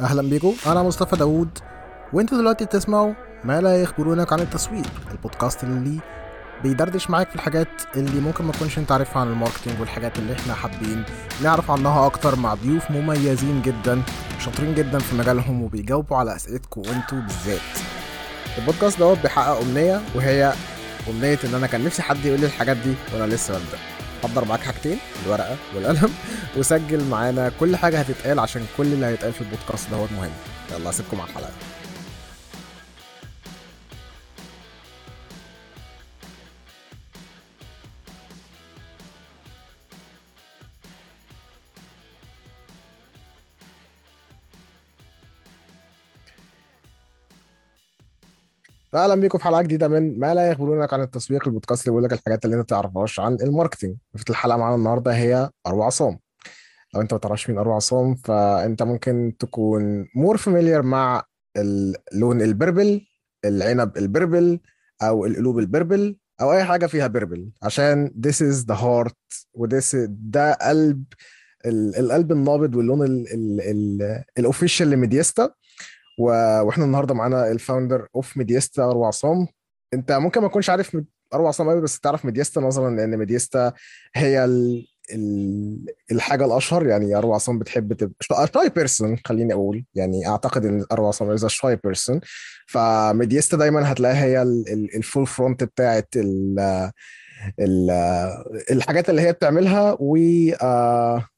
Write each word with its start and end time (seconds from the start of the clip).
أهلا 0.00 0.22
بيكم 0.22 0.54
أنا 0.66 0.82
مصطفى 0.82 1.16
داوود. 1.16 1.58
وإنتوا 2.12 2.38
دلوقتي 2.38 2.64
بتسمعوا 2.64 3.14
ما 3.44 3.60
لا 3.60 3.82
يخبرونك 3.82 4.32
عن 4.32 4.40
التسويق 4.40 4.86
البودكاست 5.10 5.64
اللي 5.64 6.00
بيدردش 6.62 7.10
معاك 7.10 7.28
في 7.28 7.34
الحاجات 7.34 7.68
اللي 7.96 8.20
ممكن 8.20 8.44
ما 8.44 8.52
تكونش 8.52 8.78
أنت 8.78 8.92
عارفها 8.92 9.20
عن 9.22 9.28
ال 9.28 9.33
marketing 9.33 9.80
والحاجات 9.80 10.18
اللي 10.18 10.32
إحنا 10.32 10.54
حابين 10.54 11.04
نعرف 11.42 11.70
عنها 11.70 12.06
أكتر 12.06 12.36
مع 12.36 12.54
ضيوف 12.54 12.90
مميزين 12.90 13.62
جدا 13.62 14.02
شاطرين 14.40 14.74
جدا 14.74 14.98
في 14.98 15.16
مجالهم 15.16 15.62
وبيجاوبوا 15.62 16.16
على 16.16 16.36
أسئلتكم 16.36 16.80
وإنتوا 16.80 17.18
بالذات. 17.20 17.60
البودكاست 18.58 18.98
دوت 18.98 19.18
بيحقق 19.22 19.60
أمنية 19.60 20.00
وهي 20.14 20.52
أمنية 21.10 21.38
إن 21.44 21.54
أنا 21.54 21.66
كان 21.66 21.84
نفسي 21.84 22.02
حد 22.02 22.24
يقول 22.24 22.40
لي 22.40 22.46
الحاجات 22.46 22.76
دي 22.76 22.94
وأنا 23.14 23.34
لسه 23.34 23.54
ببدأ. 23.54 23.78
حضر 24.22 24.44
معاك 24.44 24.60
حاجتين 24.60 24.98
الورقة 25.26 25.56
والقلم 25.74 26.14
وسجل 26.56 27.04
معانا 27.04 27.52
كل 27.60 27.76
حاجة 27.76 27.98
هتتقال 28.00 28.38
عشان 28.38 28.66
كل 28.76 28.86
اللي 28.86 29.06
هيتقال 29.06 29.32
في 29.32 29.40
البودكاست 29.40 29.90
دوت 29.90 30.08
مهم 30.12 30.30
يلا 30.72 30.90
اسيبكم 30.90 31.20
على 31.20 31.30
الحلقة. 31.30 31.50
أهلا 48.96 49.14
بيكم 49.14 49.38
في 49.38 49.44
حلقة 49.44 49.62
جديدة 49.62 49.88
من 49.88 50.18
ما 50.18 50.34
لا 50.34 50.50
يخبرونك 50.50 50.92
عن 50.92 51.02
التسويق 51.02 51.48
البودكاست 51.48 51.82
اللي 51.82 51.90
بيقول 51.90 52.04
لك 52.04 52.12
الحاجات 52.12 52.44
اللي 52.44 52.56
انت 52.56 52.72
ما 52.72 52.80
تعرفهاش 52.80 53.20
عن 53.20 53.34
ال 53.34 53.40
marketing 53.40 53.96
في 54.16 54.30
الحلقة 54.30 54.56
معانا 54.56 54.76
النهارده؟ 54.76 55.12
هي 55.16 55.50
أروى 55.66 55.86
عصام. 55.86 56.18
لو 56.94 57.00
انت 57.00 57.12
ما 57.12 57.18
تعرفش 57.18 57.50
مين 57.50 57.58
أروى 57.58 57.76
عصام 57.76 58.14
فانت 58.14 58.82
ممكن 58.82 59.32
تكون 59.38 60.06
more 60.14 60.36
familiar 60.36 60.82
مع 60.82 61.22
اللون 61.56 62.42
ال 62.42 62.51
purple 62.51 63.06
العنب 63.44 63.96
ال 63.96 64.05
purple 64.05 64.60
أو 65.02 65.26
القلوب 65.26 65.58
ال 65.58 65.66
purple 65.66 66.16
أو 66.40 66.52
أي 66.52 66.64
حاجة 66.64 66.86
فيها 66.86 67.06
purple. 67.06 67.50
عشان 67.62 68.10
this 68.26 68.36
is 68.36 68.64
the 68.72 68.76
heart 68.76 69.46
و 69.54 69.62
this 69.62 69.96
ده 70.08 70.52
قلب 70.52 71.04
القلب 71.66 72.32
النابض 72.32 72.74
واللون 72.76 73.24
ال 74.38 74.44
official 74.44 74.90
لميديستا. 74.90 75.50
وإحنا 76.18 76.84
النهارده 76.84 77.14
معانا 77.14 77.50
ال 77.50 77.57
founder 77.57 78.08
of 78.14 78.36
ميديستا 78.36 78.84
أروى 78.84 79.08
عصام. 79.08 79.46
انت 79.94 80.12
ممكن 80.12 80.40
ما 80.40 80.48
تكونش 80.48 80.70
عارف 80.70 80.96
أروى 81.34 81.48
عصام 81.48 81.68
قوي 81.68 81.80
بس 81.80 82.00
تعرف 82.00 82.24
ميديستا 82.24 82.60
نظرا 82.60 82.90
لأن 82.90 83.16
ميديستا 83.16 83.72
هي 84.14 84.44
ال... 84.44 84.86
ال... 85.12 85.86
الحاجة 86.12 86.44
الأشهر. 86.44 86.86
يعني 86.86 87.16
أروى 87.16 87.34
عصام 87.34 87.58
بتحب 87.58 87.92
تبقى 87.92 88.48
shy 88.54 88.68
person 88.68 89.16
خليني 89.26 89.52
أقول. 89.52 89.84
يعني 89.94 90.28
أعتقد 90.28 90.64
إن 90.64 90.84
أروى 90.92 91.08
عصام 91.08 91.30
is 91.30 91.46
shy 91.46 91.76
person 91.76 92.20
فميديستا 92.66 93.56
دايما 93.56 93.92
هتلاقيها 93.92 94.24
هي 94.24 94.42
ال 94.96 95.26
forefront 95.26 95.64
بتاعت 95.64 96.08
ال... 96.16 96.58
ال... 97.60 97.90
الحاجات 98.70 99.10
اللي 99.10 99.22
هي 99.22 99.32
بتعملها. 99.32 99.96
و 100.00 100.16
uh, 100.52 101.35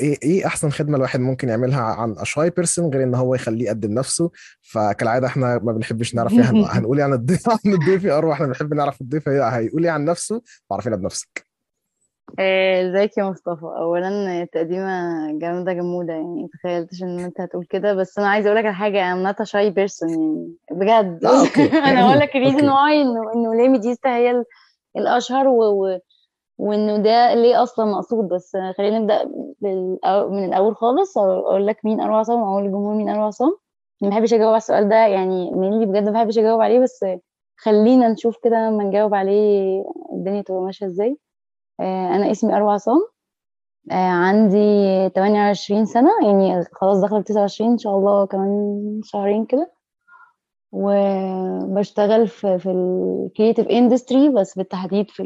إيه 0.00 0.16
إيه 0.22 0.46
أحسن 0.46 0.70
خدمة 0.70 0.96
الواحد 0.96 1.20
ممكن 1.20 1.48
يعملها 1.48 1.80
عن 1.82 2.14
a 2.18 2.26
shy 2.26 2.50
person 2.50 2.90
غير 2.94 3.02
إن 3.02 3.14
هو 3.14 3.34
يخليه 3.34 3.64
يقدم 3.64 3.94
نفسه؟ 3.94 4.30
فكالعادة 4.62 5.26
إحنا 5.26 5.60
ما 5.62 5.72
بنحبش 5.72 6.14
نعرف 6.14 6.32
إيه 6.32 6.40
هنقول 6.78 7.00
عن 7.00 7.12
الضيف 7.12 7.50
عن 7.50 7.58
الضيف 7.66 8.04
يا 8.04 8.18
أروى 8.18 8.32
إحنا 8.32 8.46
بنحب 8.46 8.74
نعرف 8.74 9.00
الضيف 9.00 9.28
هيقول 9.28 9.84
إيه 9.84 9.90
عن 9.90 10.04
نفسه 10.04 10.42
وعرفينا 10.70 10.96
بنفسك. 10.96 11.52
آه، 12.38 12.90
إزيك 12.90 13.18
يا 13.18 13.24
مصطفى؟ 13.24 13.64
اولا 13.64 14.44
تقديمه 14.52 14.92
جامدة 15.38 15.72
جموده 15.72 16.12
يعني 16.12 16.48
تخيلتش 16.52 17.02
إن 17.02 17.20
أنت 17.20 17.40
هتقول 17.40 17.66
كده 17.70 17.94
بس 17.94 18.18
أنا 18.18 18.28
عايزة 18.28 18.46
أقول 18.46 18.58
لك 18.58 18.64
على 18.64 18.74
حاجة 18.74 19.12
I'm 19.12 19.22
not 19.22 19.42
shy 19.42 19.70
person 19.70 20.08
يعني 20.08 20.54
بجد. 20.70 21.24
أنا 21.86 22.06
هقول 22.06 22.18
لك 22.18 22.30
ال 22.36 22.41
reason 22.41 22.68
why 22.68 23.02
إنه 23.02 23.32
إنه 23.34 23.54
ليه 23.54 23.68
ميديستا 23.68 24.16
هي 24.16 24.44
الأشهر 24.96 25.48
و... 25.48 25.98
وإنه 26.58 26.96
ده 26.96 27.34
ليه 27.34 27.62
أصلا 27.62 27.84
مقصود؟ 27.86 28.28
بس 28.28 28.56
خلينا 28.78 28.98
نبدأ 28.98 29.24
من 30.30 30.44
الأول 30.44 30.76
خالص. 30.76 31.18
أقول 31.18 31.66
لك 31.66 31.84
مين 31.84 32.00
أروى 32.00 32.18
عصام 32.18 32.42
أقول 32.42 32.62
للجمهور 32.64 32.94
مين 32.94 33.08
أروى 33.08 33.26
عصام. 33.26 33.56
ما 34.02 34.08
بحبش 34.08 34.34
أجاوب 34.34 34.48
على 34.48 34.56
السؤال 34.56 34.88
ده 34.88 34.96
يعني 34.96 35.50
مين 35.50 35.90
بجد 35.90 36.04
ما 36.04 36.10
بحبش 36.10 36.38
أجاوب 36.38 36.60
عليه 36.60 36.80
بس 36.80 37.04
خلينا 37.56 38.08
نشوف 38.08 38.36
كده 38.44 38.56
لما 38.68 38.84
نجاوب 38.84 39.14
عليه 39.14 39.82
الدنيا 40.12 40.42
تبقى 40.42 40.60
ماشية 40.62 40.86
إزاي. 40.86 41.18
أنا 41.80 42.30
اسمي 42.30 42.56
أروى 42.56 42.74
عصام. 42.74 42.98
عندي 43.90 45.08
28 45.14 45.84
سنة 45.86 46.10
يعني 46.22 46.64
خلاص 46.72 47.04
في 47.04 47.22
29 47.22 47.70
إن 47.70 47.78
شاء 47.78 47.96
الله 47.98 48.26
كمان 48.26 49.00
شهرين 49.04 49.44
كده. 49.44 49.72
وبشتغل 50.72 52.28
في 52.28 52.58
في 52.58 52.70
ال 52.70 52.81
creative 52.81 53.68
industry 53.68 54.28
بس 54.28 54.58
بالتحديد 54.58 55.10
في 55.10 55.22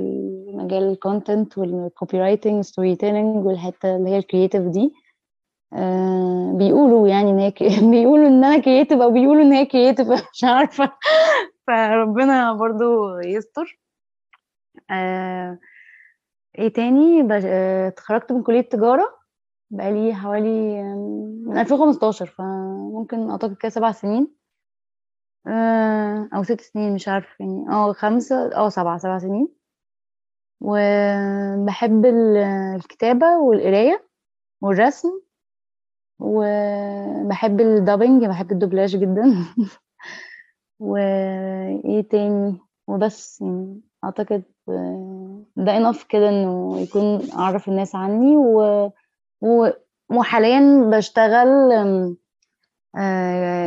مجال 0.54 0.82
ال 0.82 1.58
content 1.58 2.19
وال 2.20 2.64
copywriting 2.64 2.97
storytelling 2.97 3.47
والحتة 3.46 3.96
اللي 3.96 4.10
هي 4.10 4.18
ال 4.19 4.23
creative 4.23 4.62
دي. 4.62 4.92
آه 5.72 6.52
بيقولوا 6.58 7.08
يعني 7.08 7.30
إن 7.30 7.38
هي 7.38 7.52
بيقولوا 7.90 8.28
إن 8.28 8.44
أنا 8.44 8.58
creative 8.58 9.00
أو 9.00 9.10
بيقولوا 9.10 9.42
إن 9.42 9.52
هي 9.52 9.66
creative 9.66 10.08
مش 10.08 10.44
عارفة. 10.44 10.92
فربنا 11.66 12.52
برضو 12.52 13.18
يستر. 13.18 13.80
آه 14.90 15.58
إيه 16.58 16.68
تاني؟ 16.68 17.28
اتخرجت 17.88 18.32
من 18.32 18.42
كلية 18.42 18.60
تجارة 18.60 19.04
بقالي 19.70 20.14
حوالي 20.14 20.82
من 21.46 21.58
2015 21.58 22.26
فممكن 22.26 23.30
أعتقد 23.30 23.56
كده 23.56 23.68
سبع 23.68 23.92
سنين. 23.92 24.28
أو 26.34 26.42
ست 26.42 26.60
سنين 26.60 26.94
مش 26.94 27.08
عارفة 27.08 27.34
يعني. 27.40 27.68
آه 27.68 27.92
خمسة 27.92 28.56
آه 28.56 28.68
سبعة 28.68 28.98
سبع 28.98 29.18
سنين. 29.18 29.48
وبحب 30.60 32.06
الكتابة 32.06 33.38
والقراية 33.38 34.08
والرسم 34.62 35.08
وبحب 36.20 37.60
الدبنج 37.60 38.24
بحب 38.24 38.52
الدوبلاج 38.52 38.96
جدا. 38.96 39.34
وإيه 40.80 42.08
تاني؟ 42.10 42.60
وبس 42.88 43.40
يعني. 43.40 43.80
أعتقد 44.04 44.42
ده 45.56 45.76
enough 45.76 46.04
كده 46.04 46.28
إنه 46.28 46.80
يكون 46.80 47.30
أعرف 47.32 47.68
الناس 47.68 47.94
عني. 47.94 48.36
و... 48.36 48.60
و... 49.40 49.68
وحاليا 50.10 50.90
بشتغل 50.90 51.72
آه 51.72 52.16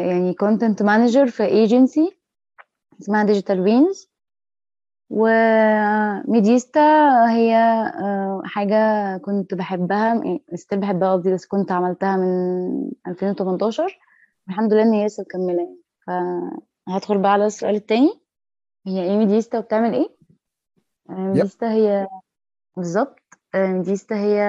يعني 0.09 0.33
content 0.33 0.83
manager 0.83 1.27
في 1.27 1.45
ايجنسي 1.45 2.17
اسمها 3.01 3.23
ديجيتال 3.23 3.63
بينز 3.63 4.09
وميديستا 5.09 6.79
هي 7.31 7.55
آه 7.55 8.41
حاجة 8.45 9.17
كنت 9.17 9.53
بحبها 9.53 10.21
still 10.55 10.79
بحبها 10.79 11.13
قصدي 11.13 11.33
بس 11.33 11.45
كنت 11.45 11.71
عملتها 11.71 12.17
من 12.17 12.91
2018 13.07 13.99
الحمد 14.49 14.73
لله 14.73 14.83
إن 14.83 14.93
هي 14.93 15.05
لسه 15.05 15.23
مكملة 15.23 15.77
فهدخل 16.87 17.17
بقى 17.17 17.31
على 17.31 17.45
السؤال 17.45 17.75
التاني. 17.75 18.09
هي 18.87 19.03
إيه 19.03 19.17
ميديستا 19.17 19.59
وبتعمل 19.59 19.93
إيه؟ 19.93 20.09
ميديستا 21.09 21.71
هي 21.71 22.07
بالظبط 22.77 23.19
ميديستا 23.55 24.15
هي 24.15 24.39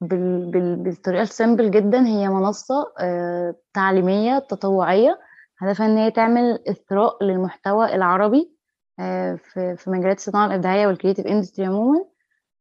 بال... 0.00 0.50
بال... 0.50 0.76
بالطريقة 0.76 1.22
ال 1.22 1.29
simple 1.29 1.70
جدا. 1.70 2.06
هي 2.06 2.28
منصة 2.28 2.92
آه 3.00 3.54
تعليمية 3.74 4.38
تطوعية. 4.38 5.18
هدفها 5.58 5.86
إن 5.86 5.96
هي 5.96 6.10
تعمل 6.10 6.58
إثراء 6.70 7.24
للمحتوى 7.24 7.94
العربي 7.94 8.52
آه 9.00 9.34
في... 9.34 9.90
مجالات 9.90 10.16
الصناعة 10.16 10.46
الإبداعية 10.46 10.86
وال 10.86 10.94
creative 10.94 11.26
industry 11.26 11.66
عموما. 11.66 12.04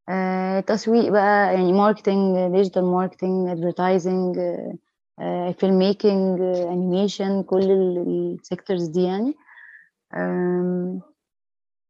آه 0.09 0.59
تسويق 0.59 1.11
بقى 1.11 1.53
يعني 1.53 1.73
marketing 1.73 2.51
digital 2.55 2.85
marketing 2.85 3.49
advertising 3.49 4.39
film 5.59 5.77
making 5.79 6.41
animation 6.41 7.43
كل 7.43 7.71
ال 8.07 8.17
sectors 8.17 8.87
دي 8.87 9.03
يعني. 9.03 9.35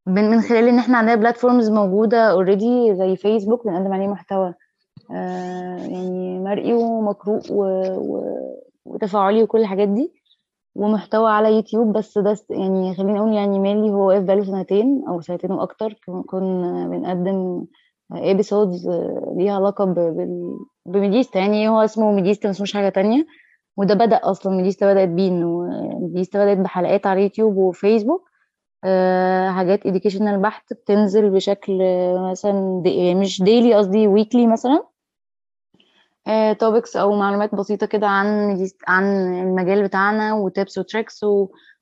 من 0.07 0.41
خلال 0.41 0.67
إن 0.67 0.79
إحنا 0.79 0.97
عندنا 0.97 1.15
platforms 1.15 1.69
موجودة 1.69 2.31
already 2.31 2.95
زي 2.95 3.15
فيسبوك 3.15 3.67
بنقدم 3.67 3.93
عليه 3.93 4.07
محتوى. 4.07 4.53
يعني 5.09 6.39
مرئي 6.39 6.73
ومقروء. 6.73 7.41
وتفاعلي 8.85 9.43
وكل 9.43 9.59
الحاجات 9.59 9.87
دي 9.87 10.13
ومحتوى 10.75 11.31
على 11.31 11.53
يوتيوب 11.55 11.93
بس 11.97 12.17
ده 12.17 12.37
يعني 12.49 12.95
خليني 12.95 13.19
أقول 13.19 13.33
يعني 13.33 13.59
مالي 13.59 13.89
هو 13.89 14.07
واقف 14.07 14.23
بقاله 14.23 14.43
سنتين 14.43 15.03
أو 15.07 15.21
سنتين 15.21 15.51
وأكتر 15.51 15.95
كنا 16.27 16.87
بنقدم 16.87 17.65
episodes 18.15 18.89
ليها 19.37 19.53
علاقة. 19.55 19.85
بميديستا 20.85 21.39
يعني 21.39 21.69
هو 21.69 21.79
اسمه 21.81 22.11
ميديستا 22.11 22.49
مش 22.61 22.73
حاجة 22.73 22.89
تانية 22.89 23.25
وده 23.77 23.93
بدأ 23.93 24.15
أصلا 24.23 24.55
ميديستا 24.57 24.93
بدأت 24.93 25.09
بيه 25.09 25.27
إنه 25.27 25.69
ميديستا 26.01 26.43
بدأت 26.45 26.57
بحلقات 26.57 27.07
على 27.07 27.23
يوتيوب 27.23 27.57
وفيسبوك 27.57 28.29
أه 28.83 29.49
حاجات 29.49 29.87
educational 29.87 30.35
بحت 30.35 30.73
بتنزل 30.73 31.29
بشكل 31.29 31.79
مثلا 32.31 32.81
دي 32.83 33.15
مش 33.15 33.43
daily 33.43 33.73
قصدي 33.75 34.07
weekly 34.07 34.47
مثلا 34.47 34.83
topics 36.59 36.95
أو 36.97 37.15
معلومات 37.15 37.55
بسيطة 37.55 37.85
كده 37.87 38.07
عن 38.07 38.57
عن 38.87 39.03
المجال 39.43 39.83
بتاعنا 39.83 40.33
و 40.33 40.42
tips 40.42 40.77
و 40.77 40.83
tricks. 40.83 41.25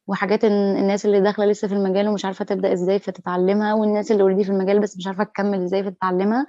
وحاجات 0.07 0.45
ال- 0.45 0.51
الناس 0.77 1.06
اللي 1.06 1.21
داخلة 1.21 1.45
لسه 1.45 1.68
في 1.68 1.74
المجال 1.74 2.07
ومش 2.07 2.25
عارفة 2.25 2.45
تبدأ 2.45 2.74
إزاي 2.74 3.00
فتتعلمها 3.00 3.74
والناس 3.74 4.12
اللي 4.12 4.24
already 4.24 4.44
في 4.44 4.50
المجال 4.51 4.80
بس 4.80 4.97
مش 4.97 5.07
عارفة 5.07 5.24
تكمل 5.24 5.63
إزاي 5.63 5.83
فتتعلمها 5.83 6.45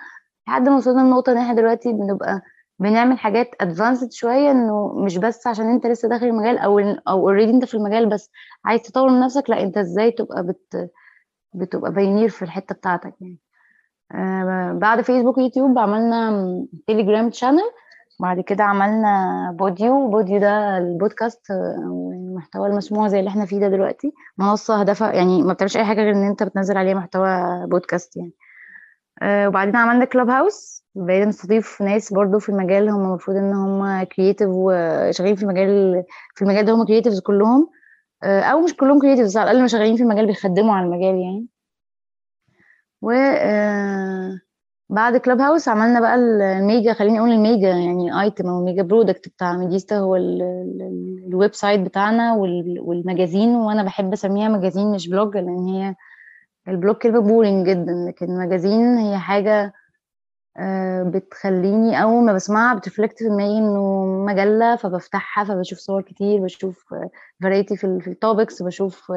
لحد 0.48 0.68
ما 0.68 0.76
وصلنا 0.76 1.00
لنقطة 1.00 1.32
إن 1.32 1.36
إحنا 1.38 1.54
دلوقتي 1.54 1.92
بنبقى 1.92 2.40
بنعمل 2.78 3.18
حاجات 3.18 3.50
advanced 3.60 4.12
شوية 4.12 4.50
إنه 4.50 4.92
مش 5.04 5.18
بس 5.18 5.46
عشان 5.46 5.68
أنت 5.70 5.86
لسه 5.86 6.08
داخل 6.08 6.26
المجال 6.26 6.58
أو 6.58 6.78
أو 6.78 6.94
already 7.28 7.50
أنت 7.52 7.64
في 7.64 7.74
المجال 7.74 8.06
بس 8.08 8.30
عايز 8.64 8.82
تطور 8.82 9.08
من 9.10 9.20
نفسك 9.20 9.50
لأ 9.50 9.62
أنت 9.62 9.78
إزاي 9.78 10.10
تبقى 10.10 10.42
بت 10.46 10.90
بتبقى 11.54 11.92
pioneer 11.92 12.28
في 12.28 12.42
الحتة 12.42 12.74
بتاعتك 12.74 13.14
يعني 13.20 13.38
آه 14.14 14.72
بعد 14.82 15.00
فيسبوك 15.00 15.38
ويوتيوب 15.38 15.78
عملنا 15.78 16.46
تليجرام 16.86 17.30
channel 17.30 17.70
بعد 18.20 18.40
كده 18.40 18.64
عملنا 18.64 19.08
بوديو 19.58 20.10
بوديو 20.10 20.38
ده 20.40 20.78
البودكاست 20.78 21.50
آه، 21.50 21.76
أو 21.86 22.12
المحتوى 22.12 22.68
المسموع 22.68 23.08
زي 23.08 23.18
اللي 23.18 23.30
إحنا 23.30 23.46
فيه 23.46 23.60
ده 23.60 23.68
دلوقتي. 23.68 24.12
منصة 24.38 24.80
هدفها 24.80 25.12
يعني 25.12 25.42
ما 25.42 25.52
بتعملش 25.52 25.76
أي 25.76 25.84
حاجة 25.84 26.00
غير 26.02 26.12
إن 26.12 26.24
أنت 26.28 26.42
بتنزل 26.42 26.76
عليها 26.76 26.94
محتوى 26.94 27.28
بودكاست 27.66 28.16
يعني. 28.16 28.32
آه 29.22 29.48
وبعدين 29.48 29.76
عملنا 29.76 30.04
كلاب 30.04 30.30
هاوس. 30.30 30.84
بقينا 30.94 31.24
نستضيف 31.24 31.82
ناس 31.82 32.12
برضو 32.12 32.38
في 32.38 32.48
المجال 32.48 32.88
هم 32.90 33.00
المفروض 33.04 33.36
إن 33.36 33.52
هم 33.54 34.02
creative 34.04 34.48
وشغالين 34.52 35.36
في 35.36 35.42
المجال 35.42 36.04
في 36.34 36.42
المجال 36.42 36.64
ده 36.64 36.72
هم 36.72 36.84
creatives 36.86 37.20
كلهم. 37.20 37.70
آه 38.22 38.40
أو 38.42 38.60
مش 38.60 38.76
كلهم 38.76 39.00
creatives 39.00 39.36
على 39.36 39.50
الأقل 39.50 39.68
شغالين 39.70 39.96
في 39.96 40.02
المجال 40.02 40.26
بيخدموا 40.26 40.74
على 40.74 40.86
المجال 40.86 41.14
يعني. 41.20 41.46
و 43.02 43.10
آه، 43.10 44.40
بعد 44.88 45.16
كلاب 45.16 45.40
هاوس 45.40 45.68
عملنا 45.68 46.00
بقى 46.00 46.14
ال 46.14 46.30
mega 46.30 46.92
خليني 46.92 47.18
أقول 47.18 47.30
ال 47.30 47.38
mega 47.38 47.68
يعني 47.68 48.20
item 48.22 48.48
أو 48.48 48.58
ال 48.60 48.65
mega 48.65 48.82
product 48.82 49.28
بتاع 49.28 49.56
ميديستا 49.56 49.98
هو 49.98 50.16
ال- 50.16 50.42
ال- 50.42 51.24
ال 51.28 51.54
website 51.54 51.80
بتاعنا 51.80 52.34
وال- 52.34 52.80
وال 52.80 52.94
magazine 52.94 53.48
وأنا 53.56 53.82
بحب 53.82 54.12
أسميها 54.12 54.48
magazine 54.48 54.92
مش 54.92 55.08
blog 55.08 55.36
لأن 55.36 55.68
هي 55.68 55.94
ال 56.68 56.74
blog 56.74 56.96
كلمة 56.96 57.20
boring 57.20 57.66
جدا 57.68 57.92
لكن 58.08 58.26
ال 58.26 58.34
magazine 58.34 58.98
هي 58.98 59.18
حاجة 59.18 59.72
آه، 60.58 61.02
بتخليني 61.02 62.02
أول 62.02 62.24
ما 62.24 62.32
بسمعها 62.32 62.74
بت 62.74 62.84
reflect 62.84 63.18
في 63.18 63.24
دماغي 63.28 63.58
إنه 63.58 64.04
مجلة 64.26 64.76
فبفتحها 64.76 65.44
فبشوف 65.44 65.78
صور 65.78 66.02
كتير 66.02 66.40
بشوف 66.40 66.84
variety 67.42 67.76
في 67.76 68.00
في 68.00 68.10
ال 68.10 68.18
topics 68.18 68.62
بشوف 68.62 69.12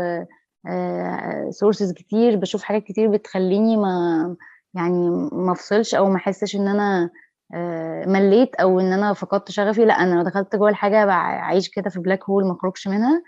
sources 1.49 1.93
كتير 1.93 2.35
بشوف 2.35 2.63
حاجات 2.63 2.83
كتير 2.83 3.07
بتخليني 3.11 3.77
ما 3.77 4.35
يعني 4.73 5.09
ما 5.31 5.51
افصلش 5.51 5.95
أو 5.95 6.09
ما 6.09 6.15
احسش 6.17 6.55
إن 6.55 6.67
أنا 6.67 7.09
آه، 7.55 8.05
مليت 8.07 8.55
أو 8.55 8.79
إن 8.79 8.93
أنا 8.93 9.13
فقدت 9.13 9.51
شغفي 9.51 9.85
لأ 9.85 9.93
أنا 9.93 10.15
لو 10.15 10.21
دخلت 10.23 10.55
جوه 10.55 10.69
الحاجة 10.69 11.05
بعيش 11.05 11.69
كده 11.69 11.89
في 11.89 11.99
black 11.99 12.23
hole 12.29 12.45
ما 12.47 12.53
اخرجش 12.53 12.87
منها. 12.87 13.21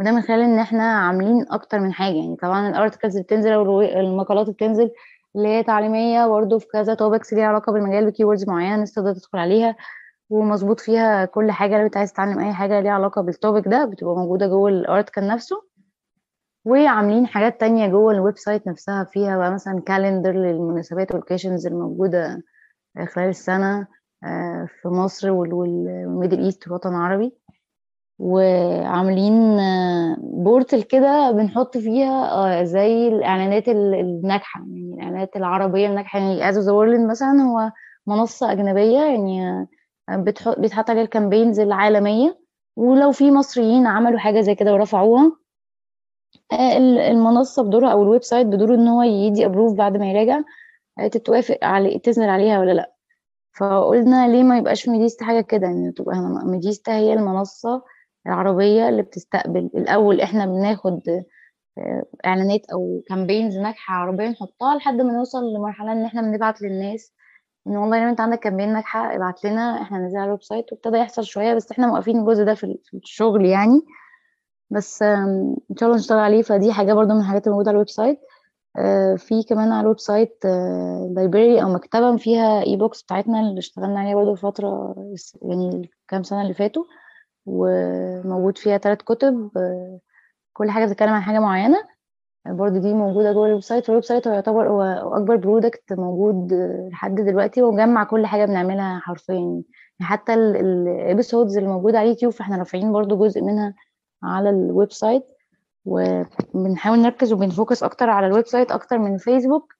وده 0.00 0.12
من 0.12 0.22
خلال 0.22 0.40
إن 0.40 0.58
إحنا 0.58 0.82
عاملين 0.84 1.46
أكتر 1.50 1.80
من 1.80 1.92
حاجة. 1.92 2.14
يعني 2.14 2.36
طبعا 2.36 2.68
ال 2.68 2.74
articles 2.74 3.18
بتنزل 3.18 3.52
أو 3.52 3.80
المقالات 3.82 4.50
بتنزل 4.50 4.90
اللي 5.36 5.48
هي 5.48 5.62
تعليمية 5.62 6.26
برضه 6.26 6.58
في 6.58 6.66
كذا 6.72 6.94
topics 6.94 7.32
ليها 7.32 7.46
علاقة 7.46 7.72
بالمجال 7.72 8.06
ب 8.06 8.11
keywords 8.11 8.48
معينة 8.48 8.74
الناس 8.74 8.92
تقدر 8.94 9.12
تدخل 9.14 9.38
عليها 9.38 9.76
ومظبوط 10.30 10.80
فيها 10.80 11.24
كل 11.24 11.50
حاجة. 11.50 11.78
لو 11.78 11.86
أنت 11.86 11.96
عايز 11.96 12.12
تتعلم 12.12 12.38
أي 12.38 12.52
حاجة 12.54 12.80
ليها 12.80 12.92
علاقة 12.92 13.22
بال 13.22 13.35
topic 13.35 13.68
ده 13.68 13.84
بتبقى 13.84 14.14
موجودة 14.16 14.46
جوه 14.46 14.70
ال 14.70 14.77
article 14.77 15.26
نفسه. 15.26 15.67
وعاملين 16.64 17.26
حاجات 17.26 17.60
تانية 17.60 17.86
جوه 17.88 18.12
ال 18.12 18.38
website 18.38 18.66
نفسها 18.68 19.04
فيها 19.04 19.38
بقى 19.38 19.50
مثلا 19.52 19.80
calendar 19.86 20.32
للمناسبات 20.32 21.14
وال 21.14 21.24
occasions 21.24 21.66
الموجودة 21.66 22.42
خلال 23.14 23.28
السنة 23.28 23.86
آه، 24.24 24.68
في 24.82 24.88
مصر 24.88 25.30
وال- 25.30 25.54
وال- 25.54 26.04
وال 26.06 26.16
Middle 26.16 26.44
East 26.44 26.66
والوطن 26.66 26.88
العربي 26.90 27.32
وعاملين 28.18 29.32
آه، 29.60 30.16
portal 30.20 30.82
كده 30.82 31.30
بنحط 31.30 31.78
فيها 31.78 32.30
آه، 32.32 32.64
زي 32.64 33.08
الإعلانات 33.08 33.68
ال- 33.68 33.94
الناجحة 33.94 34.60
يعني 34.60 34.94
الإعلانات 34.94 35.36
العربية 35.36 35.86
الناجحة. 35.88 36.18
يعني 36.18 36.48
Ads 36.48 36.58
of 36.58 36.64
the 36.64 36.72
World 36.72 37.10
مثلا 37.10 37.42
هو 37.42 37.70
منصة 38.06 38.52
أجنبية 38.52 38.98
يعني 38.98 39.48
آه، 40.08 40.16
بتحط 40.16 40.58
بيتحط 40.58 40.90
عليها 40.90 41.02
ال 41.02 41.08
campaigns 41.08 41.60
العالمية. 41.60 42.38
ولو 42.76 43.12
في 43.12 43.30
مصريين 43.30 43.86
عملوا 43.86 44.18
حاجة 44.18 44.40
زي 44.40 44.54
كده 44.54 44.72
ورفعوها 44.74 45.32
آه، 46.52 46.76
ال- 46.76 46.98
المنصة 46.98 47.62
بدورها 47.62 47.92
أو 47.92 48.02
ال 48.02 48.22
website 48.22 48.46
بدوره 48.46 48.74
إن 48.74 48.88
هو 48.88 49.02
يدي 49.02 49.46
approve 49.46 49.74
بعد 49.78 49.96
ما 49.96 50.10
يراجع. 50.10 50.40
آه، 50.98 51.06
تتوافق 51.08 51.58
على 51.62 51.98
تنزل 51.98 52.22
عليها 52.28 52.60
ولا 52.60 52.72
لأ. 52.72 52.92
فقلنا 53.58 54.28
ليه 54.28 54.42
ما 54.42 54.58
يبقاش 54.58 54.88
ميديستا 54.88 55.24
حاجة 55.24 55.40
كده؟ 55.40 55.66
إن 55.66 55.94
تبقى 55.96 56.16
ميديستا 56.46 56.92
هي 56.96 57.12
المنصة 57.14 57.82
العربية 58.26 58.88
اللي 58.88 59.02
بتستقبل. 59.02 59.70
الأول 59.74 60.20
إحنا 60.20 60.46
بناخد 60.46 61.00
آه، 61.78 62.04
إعلانات 62.26 62.70
أو 62.72 63.02
campaigns 63.08 63.58
ناجحة 63.58 63.94
عربية 63.94 64.28
نحطها 64.28 64.76
لحد 64.76 64.94
ما 65.00 65.12
نوصل 65.12 65.54
لمرحلة 65.54 65.92
إن 65.92 66.04
إحنا 66.04 66.22
بنبعت 66.22 66.62
للناس 66.62 67.12
إن 67.66 67.76
والله 67.76 68.04
لو 68.04 68.10
أنت 68.10 68.20
عندك 68.20 68.38
campaign 68.40 68.72
ناجحة 68.72 69.16
ابعت 69.16 69.44
لنا 69.44 69.82
إحنا 69.82 69.98
ننزلها 69.98 70.20
على 70.20 70.28
ال 70.28 70.42
website 70.42 70.72
وابتدى 70.72 70.96
يحصل 70.98 71.24
شوية 71.24 71.54
بس 71.54 71.72
إحنا 71.72 71.86
موقفين 71.86 72.18
الجزء 72.20 72.44
ده 72.44 72.54
في 72.54 72.78
الشغل 72.94 73.44
يعني. 73.46 73.80
بس 74.70 75.02
إن 75.02 75.56
شاء 75.80 75.88
الله 75.88 75.98
نشتغل 75.98 76.18
عليه. 76.18 76.42
فدي 76.42 76.72
حاجة 76.72 76.92
برضو 76.92 77.14
من 77.14 77.20
الحاجات 77.20 77.46
الموجوده 77.46 77.68
على 77.70 77.74
ال 77.74 77.88
website. 77.88 78.20
آه، 78.78 79.14
في 79.16 79.42
كمان 79.42 79.72
على 79.72 79.80
ال 79.80 79.98
website 80.00 80.38
library 81.16 81.62
أو 81.62 81.68
مكتبة 81.68 82.16
فيها 82.16 82.62
e-books 82.66 83.02
بتاعتنا 83.02 83.40
اللي 83.40 83.58
اشتغلنا 83.58 84.00
عليها 84.00 84.14
برضو 84.14 84.34
فتره 84.34 84.94
يعني 85.42 85.90
كام 86.08 86.22
سنة 86.22 86.42
اللي 86.42 86.54
فاتوا 86.54 86.84
وموجود 87.46 88.58
فيها 88.58 88.78
ثلاث 88.78 88.98
كتب. 89.02 89.50
آه، 89.56 89.98
كل 90.52 90.70
حاجة 90.70 90.84
بتتكلم 90.86 91.10
عن 91.10 91.22
حاجة 91.22 91.38
معينة. 91.38 91.78
آه، 92.46 92.52
برضو 92.52 92.78
دي 92.78 92.94
موجودة 92.94 93.32
جوه 93.32 93.46
ال 93.46 93.62
website. 93.62 93.88
وال 93.88 94.04
website 94.04 94.28
هو 94.28 94.34
يعتبر 94.34 94.68
هو 94.68 94.82
أكبر 95.16 95.36
product 95.36 95.92
موجود 95.92 96.52
آه، 96.52 96.88
لحد 96.92 97.14
دلوقتي. 97.14 97.62
ومجمع 97.62 98.04
كل 98.04 98.26
حاجة 98.26 98.44
بنعملها 98.44 98.98
حرفيا. 99.00 99.34
يعني 99.34 99.64
حتى 100.00 100.34
ال 100.34 100.48
episodes 100.48 101.56
اللي 101.58 101.68
موجودة 101.68 101.98
على 101.98 102.06
اليوتيوب 102.06 102.32
فإحنا 102.32 102.56
رافعين 102.56 102.92
برضو 102.92 103.18
جزء 103.18 103.42
منها 103.42 103.74
على 104.22 104.50
ال 104.50 104.92
website 104.92 105.24
وبنحاول 105.84 106.98
نركز 106.98 107.32
وبن 107.32 107.51
focus 107.51 107.82
أكتر 107.82 108.10
على 108.10 108.26
ال 108.26 108.46
website 108.46 108.70
أكتر 108.72 108.98
من 108.98 109.16
فيسبوك 109.18 109.74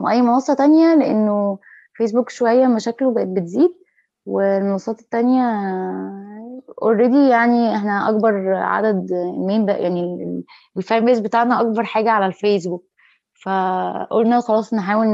وأي 0.00 0.22
منصة 0.22 0.54
تانية 0.54 0.94
لأنه 0.94 1.58
فيسبوك 1.94 2.30
شوية 2.30 2.66
مشاكله 2.66 3.14
بقت 3.14 3.26
بتزيد 3.26 3.74
والمنصات 4.26 5.00
التانية 5.00 5.42
already 6.82 7.28
يعني 7.28 7.76
إحنا 7.76 8.08
أكبر 8.08 8.54
عدد 8.54 9.12
مين 9.36 9.68
يعني 9.68 10.44
ال 10.76 10.83
fan 10.83 11.04
base 11.04 11.18
بتاعنا 11.20 11.60
أكبر 11.60 11.84
حاجة 11.84 12.10
على 12.10 12.26
الفيسبوك. 12.26 12.84
فقلنا 13.44 14.40
خلاص 14.40 14.74
نحاول 14.74 15.06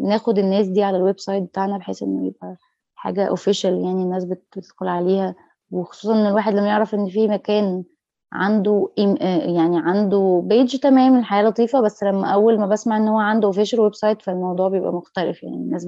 ناخد 0.00 0.38
الناس 0.38 0.66
دي 0.66 0.82
على 0.84 0.96
ال 0.96 1.20
website 1.20 1.42
بتاعنا 1.42 1.78
بحيث 1.78 2.02
إنه 2.02 2.26
يبقى 2.26 2.56
حاجة 2.94 3.24
official 3.28 3.72
يعني 3.84 4.02
الناس 4.02 4.24
بت- 4.24 4.46
بتدخل 4.56 4.88
عليها 4.88 5.34
وخصوصا 5.74 6.14
إن 6.14 6.26
الواحد 6.26 6.52
لما 6.54 6.66
يعرف 6.68 6.94
إن 6.94 7.08
في 7.08 7.28
مكان 7.28 7.84
عنده 8.32 8.88
آه 8.98 9.38
يعني 9.46 9.78
عنده 9.78 10.42
page 10.44 10.76
تمام 10.76 11.18
الحياة 11.18 11.42
لطيفة 11.42 11.80
بس 11.80 12.02
لما 12.02 12.26
أول 12.34 12.58
ما 12.60 12.66
بسمع 12.66 12.96
إن 12.96 13.08
هو 13.08 13.18
عنده 13.18 13.46
official 13.46 13.80
website 13.80 14.22
فالموضوع 14.22 14.68
بيبقى 14.68 14.92
مختلف 14.92 15.42
يعني 15.42 15.56
الناس 15.56 15.84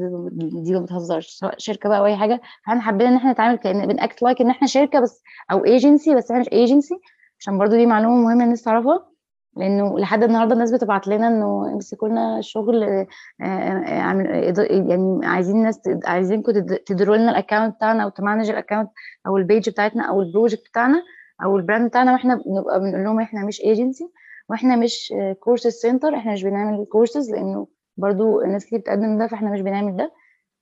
دي 0.64 0.74
ما 0.74 0.80
بتهزرش 0.80 1.26
سواء 1.28 1.54
شركة 1.58 1.88
بقى 1.88 1.98
أو 1.98 2.06
أي 2.06 2.16
حاجة. 2.16 2.40
فإحنا 2.66 2.80
حابين 2.80 3.06
إن 3.06 3.16
إحنا 3.16 3.32
نتعامل 3.32 3.56
كأن 3.56 3.86
بن 3.88 4.02
act 4.02 4.22
like 4.22 4.40
إن 4.40 4.50
إحنا 4.50 4.68
شركة 4.68 5.00
بس 5.00 5.22
أو 5.52 5.64
ايجنسي 5.64 6.14
بس 6.14 6.30
إحنا 6.30 6.40
مش 6.42 6.48
ايجنسي 6.52 6.94
عشان 7.40 7.58
برضو 7.58 7.76
دي 7.76 7.86
معلومة 7.86 8.16
مهمة 8.22 8.44
الناس 8.44 8.62
تعرفها. 8.62 9.15
لأنه 9.56 9.98
لحد 9.98 10.22
النهاردة 10.22 10.54
الناس 10.54 10.72
بتبعت 10.72 11.08
لنا 11.08 11.28
إنه 11.28 11.72
امسكوا 11.74 12.08
لنا 12.08 12.40
شغل 12.40 12.82
آه، 12.84 13.06
آه، 13.42 14.52
إض- 14.52 14.70
يعني 14.72 15.20
عايزين 15.26 15.62
ناس 15.62 15.80
عايزينكم 16.04 16.52
تد- 16.52 16.78
تديروا 16.86 17.16
لنا 17.16 17.30
ال 17.30 17.36
account 17.36 17.74
بتاعنا 17.76 18.02
أو 18.04 18.08
ت 18.08 18.14
manage 18.14 18.50
ال 18.50 18.55
account 18.55 18.90
أو 19.26 19.36
ال 19.36 19.43
page 19.43 19.70
بتاعتنا 19.70 20.08
أو 20.08 20.22
ال 20.22 20.28
project 20.28 20.68
بتاعنا 20.70 21.02
أو 21.44 21.56
ال 21.56 21.62
brand 21.62 21.88
بتاعنا 21.88 22.12
وإحنا 22.12 22.34
بنبقى 22.34 22.80
بنقول 22.80 23.04
لهم 23.04 23.20
إحنا 23.20 23.44
مش 23.44 23.60
ايجنسي 23.60 24.10
وإحنا 24.50 24.76
مش 24.76 25.14
courses 25.40 25.72
center 25.72 26.16
إحنا 26.16 26.32
مش 26.32 26.44
بنعمل 26.44 26.84
كورسز 26.84 27.30
لأنه 27.30 27.66
برضو 27.96 28.40
الناس 28.40 28.66
كتير 28.66 28.78
بتقدم 28.78 29.18
ده 29.18 29.26
فإحنا 29.26 29.50
مش 29.50 29.60
بنعمل 29.60 29.96
ده. 29.96 30.12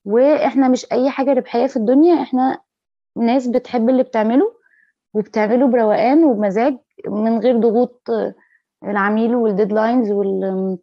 وإحنا 0.05 0.69
مش 0.69 0.93
أي 0.93 1.11
حاجة 1.11 1.33
ربحية 1.33 1.67
في 1.67 1.77
الدنيا 1.77 2.23
إحنا 2.23 2.59
ناس 3.17 3.47
بتحب 3.47 3.89
اللي 3.91 4.03
بتعمله 4.03 4.53
وبتعمله 5.15 5.67
بروقان 5.69 6.25
وبمزاج 6.25 6.77
من 7.09 7.39
غير 7.39 7.57
ضغوط 7.59 8.11
آه، 8.11 8.35
العميل 8.91 9.35
وال 9.35 9.48
deadlines 9.48 10.11
وال 10.11 10.79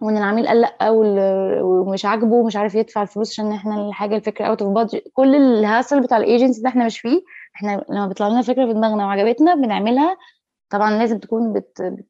وإن 0.00 0.16
العميل 0.16 0.46
قال 0.48 0.60
لأ 0.60 0.90
ومش 1.62 2.04
عاجبه 2.04 2.34
ومش 2.34 2.56
عارف 2.56 2.74
يدفع 2.74 3.02
الفلوس 3.02 3.30
عشان 3.32 3.52
إحنا 3.52 3.88
الحاجة 3.88 4.16
الفكرة 4.16 4.44
out 4.46 4.62
of 4.62 4.72
budget 4.74 5.02
كل 5.12 5.34
ال 5.34 5.43
hassle 5.43 6.00
بتاع 6.00 6.16
الايجنسي 6.16 6.62
ده 6.62 6.68
إحنا 6.68 6.86
مش 6.86 7.00
فيه. 7.00 7.22
إحنا 7.56 7.84
لما 7.90 8.06
بيطلع 8.06 8.28
لنا 8.28 8.42
فكرة 8.42 8.66
في 8.66 8.72
دماغنا 8.72 9.06
وعجبتنا 9.06 9.54
بنعملها. 9.54 10.16
طبعا 10.70 10.90
لازم 10.98 11.18
تكون 11.18 11.52
بت, 11.52 11.82
بت 11.82 12.08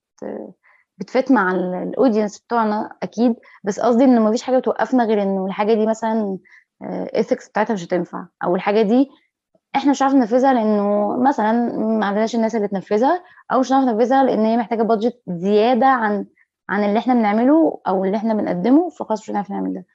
بت 0.98 1.12
fit 1.12 1.32
مع 1.32 1.52
ال 1.52 1.62
audience 1.62 2.38
بتوعنا 2.40 2.96
أكيد. 3.02 3.34
بس 3.64 3.80
قصدي 3.80 4.04
إن 4.04 4.20
مفيش 4.22 4.42
حاجة 4.42 4.58
بتوقفنا 4.58 5.04
غير 5.04 5.22
انه 5.22 5.46
الحاجة 5.46 5.74
دي 5.74 5.86
مثلا 5.86 6.38
ال 6.82 6.91
ethics 6.91 7.48
بتاعتها 7.48 7.74
مش 7.74 7.84
هتنفع. 7.84 8.26
أو 8.44 8.56
الحاجة 8.56 8.82
دي 8.82 9.08
إحنا 9.76 9.90
مش 9.90 10.02
عارفين 10.02 10.20
ننفذها 10.20 10.52
لأنه 10.54 11.16
مثلا 11.22 11.52
ما 11.98 12.06
عندناش 12.06 12.34
الناس 12.34 12.56
اللي 12.56 12.68
تنفذها 12.68 13.22
أو 13.52 13.60
مش 13.60 13.72
عارفين 13.72 13.90
ننفذها 13.90 14.24
لأن 14.24 14.44
هي 14.44 14.56
محتاجة 14.56 14.82
budget 14.82 15.22
زيادة 15.28 15.86
عن 15.86 16.26
عن 16.68 16.84
اللي 16.84 16.98
إحنا 16.98 17.14
بنعمله 17.14 17.80
أو 17.88 18.04
اللي 18.04 18.16
إحنا 18.16 18.34
بنقدمه 18.34 18.88
فخلاص 18.90 19.20
مش 19.22 19.30
هنعرف 19.30 19.50
نعمل 19.50 19.74
ده. 19.74 19.86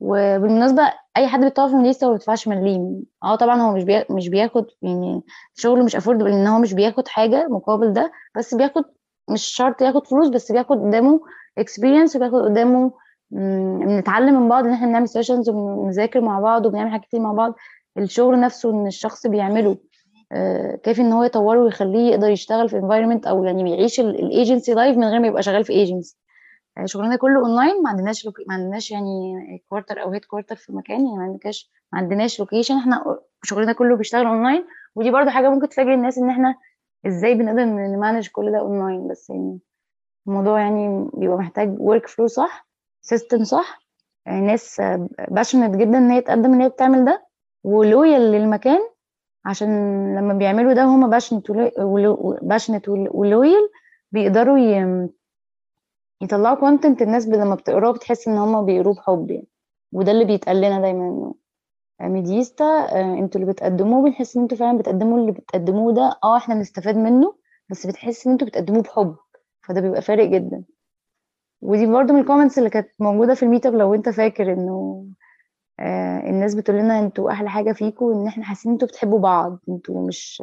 وبالمناسبة 0.00 0.82
أي 1.16 1.28
حد 1.28 1.40
بيطلع 1.40 1.68
في 1.68 1.74
ميديستا 1.74 2.06
ما 2.06 2.12
بيدفعش 2.12 2.48
مليم 2.48 3.02
آه 3.24 3.36
طبعا 3.36 3.62
هو 3.62 3.72
مش 3.74 3.84
بي... 3.84 4.04
مش 4.10 4.28
بياخد 4.28 4.66
يعني 4.82 5.22
شغله 5.54 5.84
مش 5.84 5.96
affordable 5.96 6.32
إن 6.32 6.46
هو 6.46 6.58
مش 6.58 6.72
بياخد 6.74 7.08
حاجة 7.08 7.46
مقابل 7.50 7.92
ده 7.92 8.12
بس 8.36 8.54
بياخد 8.54 8.84
مش 9.30 9.42
شرط 9.46 9.82
ياخد 9.82 10.06
فلوس 10.06 10.28
بس 10.28 10.52
بياخد 10.52 10.80
قدامه 10.80 11.20
experience 11.58 12.16
وبياخد 12.16 12.34
قدامه 12.42 12.92
بنتعلم 13.30 14.42
من 14.42 14.48
بعض 14.48 14.64
إن 14.66 14.72
إحنا 14.72 14.86
بنعمل 14.86 15.08
sessions 15.08 15.50
وبنذاكر 15.50 16.20
مع 16.20 16.40
بعض 16.40 16.66
وبنعمل 16.66 16.90
حاجات 16.90 17.04
كتير 17.04 17.20
مع 17.20 17.32
بعض. 17.32 17.54
الشغل 17.98 18.40
نفسه 18.40 18.70
إن 18.70 18.86
الشخص 18.86 19.26
بيعمله 19.26 19.76
كيف 20.82 21.00
إن 21.00 21.12
هو 21.12 21.24
يطوره 21.24 21.60
ويخليه 21.60 22.10
يقدر 22.10 22.30
يشتغل 22.30 22.68
في 22.68 22.76
environment 22.76 23.26
أو 23.26 23.44
يعني 23.44 23.70
يعيش 23.70 24.00
ال 24.00 24.11
agency 24.11 24.74
life 24.74 24.96
من 24.96 25.04
غير 25.04 25.20
ما 25.20 25.26
يبقى 25.26 25.42
شغال 25.42 25.64
في 25.64 25.72
ايجنسي 25.72 26.16
شغلنا 26.84 27.16
كله 27.16 27.40
اونلاين 27.40 27.82
ما 27.82 27.90
عندناش. 27.90 28.26
ما 28.26 28.54
عندناش 28.54 28.90
يعني 28.90 29.34
quarter 29.68 30.02
أو 30.02 30.10
headquarter 30.12 30.56
في 30.56 30.72
مكان 30.72 31.06
يعني 31.06 31.16
ما 31.18 31.22
عندناش 31.24 31.70
ما 31.92 31.98
عندناش 31.98 32.40
location 32.40 32.76
إحنا 32.78 33.16
شغلنا 33.42 33.72
كله 33.72 33.96
بيشتغل 33.96 34.26
اونلاين 34.26 34.64
ودي 34.94 35.10
برضو 35.10 35.30
حاجة 35.30 35.50
ممكن 35.50 35.68
تفاجئ 35.68 35.94
الناس 35.94 36.18
إن 36.18 36.30
إحنا 36.30 36.54
إزاي 37.06 37.34
بنقدر 37.34 37.64
ن 37.64 37.73
manage 37.73 38.28
كل 38.28 38.52
ده 38.52 38.58
اونلاين 38.58 39.08
بس 39.08 39.30
يعني 39.30 39.58
الموضوع 40.28 40.60
يعني 40.60 41.10
بيبقى 41.14 41.36
محتاج 41.38 41.76
workflow 41.80 42.26
صح 42.26 42.68
system 43.00 43.44
صح. 43.44 43.82
يعني 44.26 44.46
ناس 44.46 44.82
passionate 45.28 45.76
جدا 45.76 45.98
إن 45.98 46.10
هي 46.10 46.20
تقدم 46.20 46.54
إن 46.54 46.60
هي 46.60 46.68
بتعمل 46.68 47.04
ده. 47.04 47.25
و 47.64 47.73
loyal 47.73 48.20
للمكان 48.32 48.80
عشان 49.44 49.68
لما 50.18 50.34
بيعملوا 50.34 50.72
ده 50.72 50.84
هما 50.84 51.06
passionate 52.42 52.88
و 52.88 53.02
loyal 53.02 53.70
بيقدروا. 54.12 54.58
يطلعوا 56.22 56.56
content 56.56 57.02
الناس 57.02 57.28
لما 57.28 57.54
بتقراه 57.54 57.92
بتحس 57.92 58.28
إن 58.28 58.36
هما 58.38 58.62
بيقروه 58.62 58.94
بحب 58.94 59.30
يعني 59.30 59.48
وده 59.92 60.12
اللي 60.12 60.24
بيتقال 60.24 60.56
لنا 60.56 60.80
دايما 60.80 61.08
إنه 61.08 61.34
ميديستا 62.00 62.64
أنتوا 63.18 63.40
اللي 63.40 63.52
بتقدموه 63.52 64.04
بنحس 64.04 64.36
إن 64.36 64.42
أنتوا 64.42 64.58
فعلا 64.58 64.78
بتقدموا 64.78 65.18
اللي 65.18 65.32
بتقدموه 65.32 65.92
ده 65.94 66.18
آه 66.24 66.36
إحنا 66.36 66.54
بنستفاد 66.54 66.96
منه 66.96 67.36
بس 67.70 67.86
بتحس 67.86 68.26
إن 68.26 68.32
أنتوا 68.32 68.46
بتقدموه 68.48 68.82
بحب 68.82 69.16
فده 69.68 69.80
بيبقى 69.80 70.02
فارق 70.02 70.24
جدا 70.28 70.64
ودي 71.60 71.86
برضو 71.86 72.12
من 72.12 72.20
ال 72.20 72.24
comments 72.24 72.58
اللي 72.58 72.70
كانت 72.70 72.88
موجودة 73.00 73.34
في 73.34 73.42
ال 73.42 73.47
meet 73.47 73.66
up 73.66 73.74
لو 73.74 73.94
أنت 73.94 74.08
فاكر 74.08 74.52
إنه 74.52 74.72
آه 74.72 75.25
الناس 75.80 76.54
بتقول 76.54 76.78
لنا 76.78 76.98
أنتوا 77.00 77.30
أحلى 77.30 77.50
حاجة 77.50 77.72
فيكم 77.72 78.12
إن 78.12 78.26
إحنا 78.26 78.44
حاسين 78.44 78.72
أنتوا 78.72 78.88
بتحبوا 78.88 79.18
بعض. 79.18 79.58
أنتوا 79.68 80.06
مش 80.08 80.42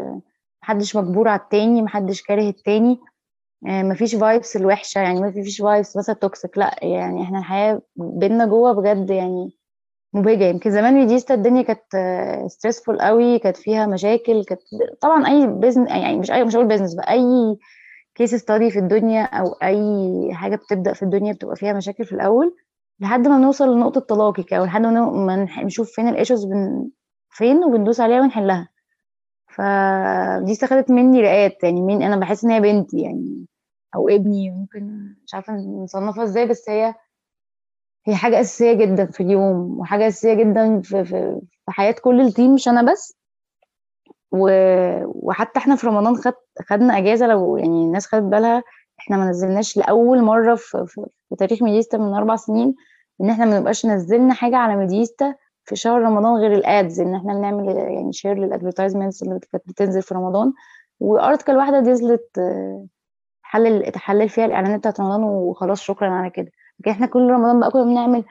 محدش 0.64 0.96
مجبور 0.96 1.28
على 1.28 1.40
التاني 1.40 1.82
محدش 1.82 2.22
كاره 2.22 2.50
التاني. 2.50 3.00
آه 3.68 3.84
مفيش 3.84 4.16
vibes 4.16 4.56
الوحشة 4.56 5.00
يعني 5.00 5.22
مفيش 5.22 5.62
vibes 5.62 5.98
مثلا 5.98 6.16
toxic 6.16 6.58
لا 6.58 6.76
يعني 6.82 7.24
إحنا 7.24 7.40
الحياة 7.40 7.82
بينا 7.96 8.46
جوه 8.46 8.72
بجد 8.74 9.10
يعني 9.10 9.52
مبهجة. 10.14 10.44
يمكن 10.44 10.72
زمان 10.72 10.94
ميديستا 10.94 11.34
الدنيا 11.34 11.62
كانت 11.62 11.84
stressful 12.52 13.02
قوي 13.02 13.40
كانت 13.40 13.58
فيها 13.58 13.86
مشاكل 13.88 14.44
كانت 14.44 14.62
طبعا 15.02 15.28
أي 15.28 15.48
business 15.48 15.90
يعني 15.90 16.18
مش 16.20 16.32
أي 16.32 16.44
مش 16.44 16.56
هقول 16.56 16.68
business 16.68 16.94
بقى 16.96 17.12
أي 17.14 17.58
case 18.16 18.36
study 18.36 18.72
في 18.72 18.80
الدنيا 18.80 19.24
أو 19.24 19.48
أي 19.64 20.30
حاجة 20.34 20.56
بتبدأ 20.56 20.94
في 20.94 21.04
الدنيا 21.04 21.34
بتبقى 21.34 21.56
فيها 21.56 21.74
مشاكل 21.74 22.06
في 22.06 22.12
الأول. 22.12 22.56
لحد 23.04 23.28
ما 23.28 23.38
نوصل 23.38 23.76
لنقطة 23.76 24.02
تلاقي 24.02 24.44
كده 24.44 24.66
لحد 24.66 24.82
ما 24.82 25.48
نشوف 25.64 25.92
فين 25.92 26.08
ال 26.08 26.13
issues 26.13 26.46
بن... 26.46 26.90
فين 27.30 27.64
وبندوس 27.64 28.00
عليها 28.00 28.22
ونحلها. 28.22 28.70
فدي 29.48 30.52
استخدت 30.52 30.92
مني 30.92 31.22
رئات 31.22 31.64
يعني 31.64 31.82
مين 31.82 32.04
أنا 32.04 32.16
بحس 32.16 32.46
إن 32.46 32.52
هي 32.52 32.60
بنتي 32.60 33.02
يعني 33.02 33.46
أو 33.96 34.10
ابني 34.10 34.52
ممكن 34.52 35.14
مش 35.26 35.34
عارفة 35.34 35.54
نصنفها 35.54 36.24
إزاي 36.24 36.48
بس 36.48 36.70
هي 36.70 36.94
هي 38.06 38.16
حاجة 38.16 38.42
أساسية 38.42 38.74
جدا 38.74 39.06
في 39.06 39.24
اليوم 39.24 39.80
وحاجة 39.80 40.08
أساسية 40.08 40.34
جدا 40.34 40.82
في 40.82 41.06
في, 41.06 41.42
في 41.66 41.72
حياة 41.72 41.96
كل 42.04 42.22
ال 42.22 42.28
team 42.28 42.54
مش 42.54 42.68
أنا 42.68 42.92
بس. 42.92 43.18
و... 44.32 44.50
وحتى 45.06 45.60
إحنا 45.60 45.76
في 45.76 45.88
رمضان 45.88 46.16
خد... 46.16 46.34
خدنا 46.70 46.98
أجازة 46.98 47.28
لو 47.28 47.58
يعني 47.58 47.84
الناس 47.84 48.08
خدت 48.08 48.24
بالها 48.24 48.64
إحنا 49.00 49.18
ما 49.18 49.30
نزلناش 49.30 49.78
لأول 49.78 50.22
مرة 50.22 50.56
في, 50.56 50.86
في... 50.88 51.06
في 51.30 51.36
تاريخ 51.36 51.64
ميديستا 51.64 51.98
من 51.98 52.14
أربع 52.14 52.36
سنين. 52.36 52.76
إن 53.22 53.30
إحنا 53.30 53.46
ما 53.46 53.60
نبقاش 53.60 53.86
نزلنا 53.86 54.34
حاجة 54.34 54.56
على 54.58 54.76
ميديستا 54.76 55.36
في 55.66 55.76
شهر 55.76 56.02
رمضان 56.02 56.36
غير 56.36 56.54
ال 56.54 56.65
ads 56.65 57.00
إن 57.00 57.16
إحنا 57.16 57.34
بنعمل 57.34 57.68
يعني 57.78 58.14
share 58.14 58.34
لل 58.38 58.48
advertisements 58.48 59.24
اللي 59.24 59.40
كانت 59.52 59.64
بتنزل 59.70 60.02
في 60.02 60.14
رمضان. 60.16 60.54
و 61.00 61.07
article 61.07 61.56
واحدة 61.56 61.80
نزلت 61.80 62.40
تحلل 63.44 63.92
تحلل 63.92 64.30
فيها 64.30 64.46
الإعلانات 64.46 64.80
بتاعت 64.80 65.00
رمضان 65.00 65.24
وخلاص 65.24 65.82
شكرا 65.82 66.10
على 66.10 66.30
كده. 66.30 66.52
لكن 66.80 66.92
إحنا 66.92 67.08
كل 67.08 67.30
رمضان 67.30 67.60
بقى 67.60 67.72
كنا 67.72 67.84
بنعمل 67.84 68.24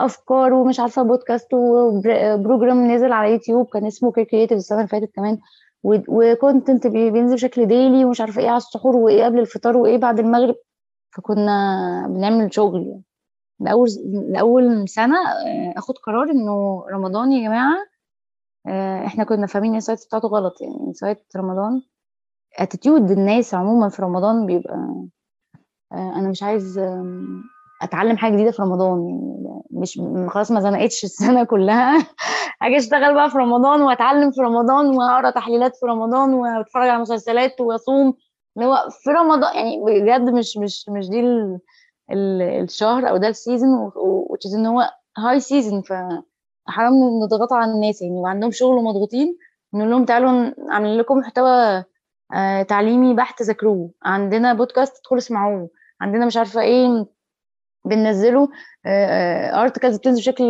أفكار 0.00 0.52
ومش 0.54 0.80
عارفة 0.80 1.02
بودكاست 1.02 1.54
و 1.54 1.71
program 1.71 2.90
نزل 2.92 3.12
على 3.12 3.32
يوتيوب 3.32 3.66
كان 3.72 3.86
اسمه 3.86 4.12
creative 4.12 4.52
السنة 4.52 4.78
اللي 4.78 4.88
فاتت 4.88 5.10
كمان. 5.14 5.38
و 5.84 5.97
content 5.97 6.86
بينزل 6.86 7.34
بشكل 7.34 7.66
daily 7.66 8.04
ومش 8.04 8.20
عارفة 8.20 8.42
إيه 8.42 8.48
على 8.48 8.56
السحور 8.56 8.96
وإيه 8.96 9.24
قبل 9.24 9.38
الفطار 9.38 9.76
وإيه 9.76 9.98
بعد 9.98 10.18
المغرب. 10.18 10.54
فكنا 11.16 12.06
بنعمل 12.10 12.54
شغل 12.54 12.82
يعني. 12.86 13.02
لاول 13.60 13.88
لاول 14.28 14.88
سنة 14.88 15.16
أخد 15.76 15.94
قرار 15.98 16.30
إنه 16.30 16.84
رمضان 16.92 17.32
يا 17.32 17.48
جماعة 17.48 17.76
إحنا 19.06 19.24
كنا 19.24 19.46
فاهمين 19.46 19.76
ال 19.76 19.82
side 19.82 20.06
بتاعته 20.06 20.28
غلط 20.28 20.60
يعني 20.60 20.94
side 20.94 21.24
رمضان 21.36 21.82
attitude 22.58 23.10
الناس 23.10 23.54
عموما 23.54 23.88
في 23.88 24.02
رمضان 24.02 24.46
بيبقى 24.46 25.06
أنا 25.92 26.28
مش 26.28 26.42
عايز 26.42 26.80
أتعلم 27.82 28.16
حاجة 28.16 28.32
جديدة 28.32 28.50
في 28.50 28.62
رمضان 28.62 29.08
يعني 29.08 29.62
مش 29.70 30.00
خلاص 30.28 30.50
ما 30.50 30.60
زنقتش 30.60 31.04
السنة 31.04 31.44
كلها 31.44 31.98
أجي 32.62 32.76
أشتغل 32.76 33.14
بقى 33.14 33.30
في 33.30 33.38
رمضان 33.38 33.82
وأتعلم 33.82 34.30
في 34.30 34.40
رمضان 34.40 34.86
واقرا 34.86 35.30
تحليلات 35.30 35.76
في 35.76 35.86
رمضان 35.86 36.34
وأتفرج 36.34 36.88
على 36.88 37.02
مسلسلات 37.02 37.60
وأصوم 37.60 38.14
اللي 38.56 38.68
هو 38.68 38.88
في 39.04 39.10
رمضان 39.10 39.56
يعني 39.56 39.82
بجد 39.86 40.30
مش 40.30 40.56
مش 40.56 40.88
مش 40.88 41.08
دي 41.08 41.20
الشهر 42.12 43.08
أو 43.10 43.16
ده 43.16 43.28
ال 43.28 43.37
season 43.37 43.92
which 43.96 44.37
is 44.37 44.54
إن 44.54 44.66
هو 44.66 44.90
high 45.18 45.40
season 45.40 45.82
فحرام 45.82 46.94
نضغط 47.24 47.52
على 47.52 47.72
الناس 47.72 48.02
يعني. 48.02 48.14
وعندهم 48.14 48.50
شغل 48.50 48.74
ومضغوطين 48.76 49.36
نقول 49.74 49.90
لهم 49.90 50.04
تعالوا 50.04 50.52
نعمل 50.68 50.98
لكم 50.98 51.18
محتوى 51.18 51.84
آه 52.34 52.62
تعليمي 52.62 53.14
بحت 53.14 53.42
ذاكروه. 53.42 53.90
عندنا 54.02 54.54
بودكاست 54.54 54.98
ادخلوا 54.98 55.18
اسمعوه. 55.20 55.70
عندنا 56.00 56.26
مش 56.26 56.36
عارفة 56.36 56.60
إيه 56.60 57.06
بننزله 57.84 58.48
articles 59.62 59.96
بتنزل 59.96 60.20
بشكل 60.20 60.44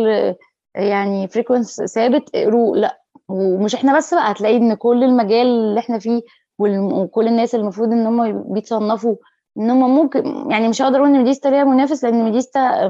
يعني 0.75 1.27
frequency 1.27 1.81
ثابت 1.81 2.29
اقروه. 2.35 2.77
لا. 2.77 2.99
ومش 3.29 3.75
إحنا 3.75 3.97
بس 3.97 4.13
بقى 4.13 4.31
هتلاقي 4.31 4.57
إن 4.57 4.73
كل 4.73 5.03
المجال 5.03 5.47
اللي 5.47 5.79
إحنا 5.79 5.99
فيه 5.99 6.21
وكل 6.59 7.27
الناس 7.27 7.55
المفروض 7.55 7.91
إن 7.91 8.05
هم 8.05 8.43
بيتصنفوا 8.53 9.15
إن 9.59 9.69
هم 9.69 9.95
ممكن 9.95 10.51
يعني 10.51 10.67
مش 10.67 10.81
هقدر 10.81 10.97
أقول 10.97 11.09
إن 11.09 11.17
ميديستا 11.17 11.47
ليها 11.49 11.63
منافس 11.63 12.03
لأن 12.03 12.23
ميديستا 12.23 12.89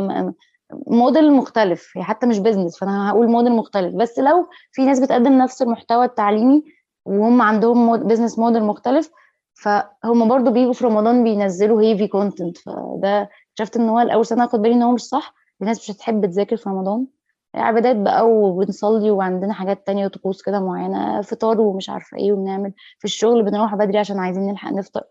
موديل 0.88 1.34
مختلف 1.34 1.92
هي 1.98 2.04
حتى 2.04 2.26
مش 2.28 2.40
business 2.40 2.78
فأنا 2.80 3.10
هقول 3.12 3.28
موديل 3.28 3.52
مختلف. 3.52 3.96
بس 3.96 4.20
لو 4.20 4.48
في 4.72 4.86
ناس 4.86 5.00
بتقدم 5.00 5.34
نفس 5.38 5.62
المحتوى 5.62 6.06
التعليمي 6.06 6.64
وهم 7.06 7.42
عندهم 7.42 7.98
business 7.98 8.40
model 8.40 8.64
مختلف 8.64 9.10
فهم 9.54 10.28
برضو 10.28 10.52
بيجوا 10.52 10.74
في 10.74 10.86
رمضان 10.86 11.24
بينزلوا 11.24 11.82
heavy 11.82 12.08
content 12.08 12.58
فده 12.58 13.30
اكتشفت 13.52 13.78
إن 13.78 13.90
هو 13.90 14.00
الأول 14.00 14.26
سنة 14.26 14.44
اخد 14.46 14.62
بالي 14.62 14.74
إن 14.74 14.82
هو 14.82 14.92
مش 14.92 15.02
صح. 15.02 15.34
الناس 15.62 15.80
مش 15.80 15.92
هتحب 15.96 16.26
تذاكر 16.26 16.58
في 16.58 16.70
رمضان. 16.70 17.08
عبادات 17.56 17.96
بقى 17.96 18.30
وبنصلي 18.30 19.12
وعندنا 19.12 19.54
حاجات 19.54 19.88
تانية 19.88 20.06
وطقوس 20.06 20.42
كده 20.42 20.60
معينة 20.60 21.22
فطار 21.22 21.62
ومش 21.62 21.90
عارفة 21.90 22.18
إيه 22.18 22.32
وبنعمل 22.34 22.74
في 23.00 23.06
الشغل 23.06 23.44
بنروح 23.44 23.76
بدري 23.76 23.98
عشان 24.00 24.20
عايزين 24.20 24.48
نلحق 24.48 24.72
نفطر. 24.72 25.04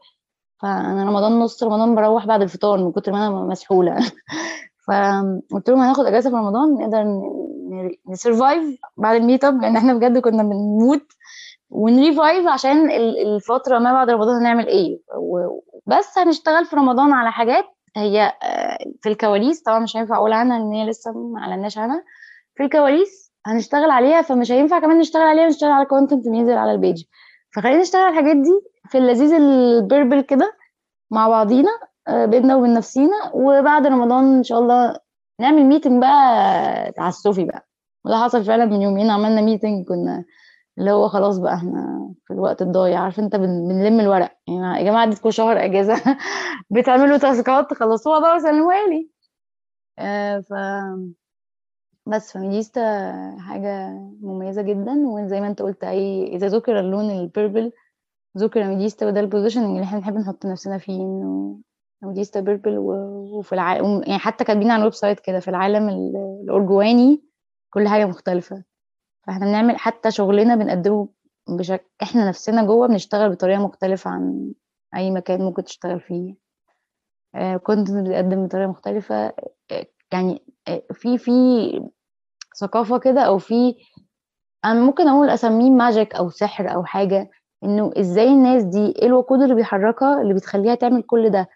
فأنا 0.63 1.05
رمضان 1.05 1.39
نص 1.39 1.63
رمضان 1.63 1.95
بروح 1.95 2.27
بعد 2.27 2.43
الفطار 2.43 2.79
من 2.79 2.93
كتر 2.93 3.13
ما 3.13 3.27
أنا 3.27 3.31
مسحولة. 3.31 3.97
فقلت 4.89 5.69
لهم 5.71 5.81
هناخد 5.81 6.07
أجازة 6.07 6.31
في 6.31 6.37
رمضان 6.37 6.75
نقدر 6.75 7.05
ن 8.09 8.18
survive 8.18 8.81
بعد 8.97 9.21
ال 9.21 9.26
meet 9.26 9.45
up 9.45 9.63
لأن 9.63 9.77
إحنا 9.77 9.95
بجد 9.95 10.19
كنا 10.19 10.43
بنموت 10.43 11.07
و 11.71 11.80
نrevive 11.80 12.47
عشان 12.47 12.91
الفترة 12.91 13.79
ما 13.79 13.93
بعد 13.93 14.11
رمضان 14.11 14.37
هنعمل 14.37 14.67
إيه. 14.67 15.01
بس 15.87 16.19
هنشتغل 16.19 16.65
في 16.65 16.77
رمضان 16.77 17.13
على 17.13 17.33
حاجات 17.33 17.65
هي 17.97 18.33
في 19.03 19.09
الكواليس. 19.09 19.63
طبعا 19.63 19.79
مش 19.79 19.97
هينفع 19.97 20.17
أقول 20.17 20.33
عنها 20.33 20.57
إن 20.57 20.73
هي 20.73 20.87
لسه 20.87 21.13
ما 21.13 21.41
أعلناش 21.41 21.79
عنها. 21.79 22.05
في 22.55 22.63
الكواليس 22.63 23.33
هنشتغل 23.47 23.91
عليها 23.91 24.23
فمش 24.23 24.53
هينفع 24.53 24.79
كمان 24.79 24.99
نشتغل 24.99 25.23
عليها 25.23 25.45
ونشتغل 25.45 25.71
على 25.71 25.87
content 25.87 26.27
ينزل 26.27 26.53
على 26.53 26.73
ال 26.73 26.79
page 26.79 27.05
فخلينا 27.57 27.81
نشتغل 27.81 28.03
على 28.03 28.11
الحاجات 28.19 28.37
دي 28.37 28.61
في 28.91 28.99
اللذيذ 28.99 29.33
ال 29.35 29.47
purple 29.47 30.21
كده 30.21 30.53
مع 31.11 31.29
بعضينا 31.29 31.71
بينا 32.09 32.57
وبين 32.57 32.75
نفسينا 32.75 33.31
وبعد 33.35 33.87
رمضان 33.87 34.37
إن 34.37 34.43
شاء 34.45 34.59
الله 34.59 34.97
نعمل 35.41 35.65
meeting 35.65 36.01
بقى 36.03 36.93
تعسفي 36.93 37.45
بقى. 37.45 37.69
وده 38.05 38.17
حصل 38.25 38.45
فعلا 38.45 38.65
من 38.65 38.83
يومين 38.83 39.11
عملنا 39.11 39.41
meeting 39.41 39.87
كنا 39.89 40.25
اللي 40.79 40.91
هو 40.93 41.09
خلاص 41.09 41.39
بقى 41.39 41.55
إحنا 41.55 42.11
في 42.27 42.33
الوقت 42.35 42.63
الضايع. 42.63 43.01
عارف 43.01 43.19
أنت 43.21 43.37
بن- 43.37 43.69
بنلم 43.69 44.01
الورق. 44.01 44.33
يعني 44.49 44.79
يا 44.81 44.85
جماعة 44.91 45.05
اديتكم 45.05 45.31
شهر 45.31 45.65
أجازة 45.65 45.95
بتعملوا 46.71 47.17
task 47.19 47.64
ات 47.64 47.75
خلصوها 47.75 48.21
بقى 48.21 48.37
وسلموها 48.37 48.87
لي. 48.87 49.11
آه 49.99 50.41
ف 50.41 50.53
بس 52.09 52.33
فميديستا 52.33 52.81
حاجة 53.41 53.89
مميزة 54.21 54.63
جدا 54.63 54.93
وزي 55.07 55.41
ما 55.41 55.47
أنت 55.47 55.63
قلت 55.63 55.85
أي 55.85 56.27
إذا 56.27 56.47
ذكر 56.47 56.81
اللون 56.81 57.11
ال 57.11 57.20
purple 57.20 57.73
ذكر 58.39 58.65
ميديستا 58.65 59.07
وده 59.07 59.21
ال 59.21 59.25
positioning 59.25 59.67
اللي 59.71 59.83
إحنا 59.83 59.99
بنحب 59.99 60.17
نحط 60.17 60.47
نفسنا 60.47 60.79
فيه 60.79 61.01
إنه 61.01 61.59
ميديستا 62.03 62.41
purple 62.41 62.79
وفي 62.79 63.53
العالم 63.53 64.03
يعني 64.07 64.19
حتى 64.19 64.45
كاتبين 64.45 64.71
على 64.71 64.79
ال 64.81 64.95
website 64.95 65.21
كده 65.21 65.41
في 65.41 65.49
العالم 65.49 65.89
ال- 65.89 66.41
الأرجواني 66.45 67.23
كل 67.71 67.89
حاجة 67.89 68.05
مختلفة. 68.07 68.65
فإحنا 69.27 69.47
بنعمل 69.47 69.77
حتى 69.79 70.11
شغلنا 70.11 70.55
بنقدمه 70.57 71.09
بشكل 71.49 71.87
إحنا 72.03 72.29
نفسنا 72.29 72.65
جوه 72.67 72.89
بنشتغل 72.89 73.31
بطريقة 73.31 73.61
مختلفة 73.63 74.11
عن 74.11 74.53
أي 74.97 75.11
مكان 75.11 75.41
ممكن 75.43 75.65
تشتغل 75.65 76.01
فيه. 76.01 76.35
كنت 77.63 77.91
بتقدم 77.91 78.47
بطريقة 78.47 78.69
مختلفة. 78.71 79.15
آه، 79.73 79.87
يعني 80.13 80.43
آه، 80.69 80.83
في 80.93 81.19
في 81.19 81.31
ثقافة 82.61 82.99
كده 82.99 83.21
أو 83.21 83.39
في 83.39 83.75
أنا 84.65 84.81
ممكن 84.81 85.09
أقول 85.09 85.31
أسميه 85.31 85.71
magic 85.71 86.15
أو 86.15 86.31
سحر 86.31 86.75
أو 86.75 86.85
حاجة 86.85 87.31
إنه 87.65 87.93
إزاي 87.97 88.29
الناس 88.29 88.63
دي 88.65 88.87
إيه 88.87 89.07
الوقود 89.07 89.43
اللي 89.43 89.55
بيحركها 89.55 90.23
اللي 90.23 90.35
بتخليها 90.35 90.75
تعمل 90.75 91.03
كل 91.03 91.31
ده؟ 91.31 91.49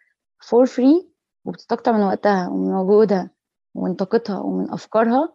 for 0.48 0.66
free 0.66 1.08
وبتستقطع 1.44 1.92
من 1.92 2.02
وقتها 2.02 2.48
ومن 2.48 2.72
مجهودها 2.72 3.30
ومن 3.74 3.94
طاقتها 3.94 4.38
ومن 4.40 4.70
أفكارها 4.70 5.32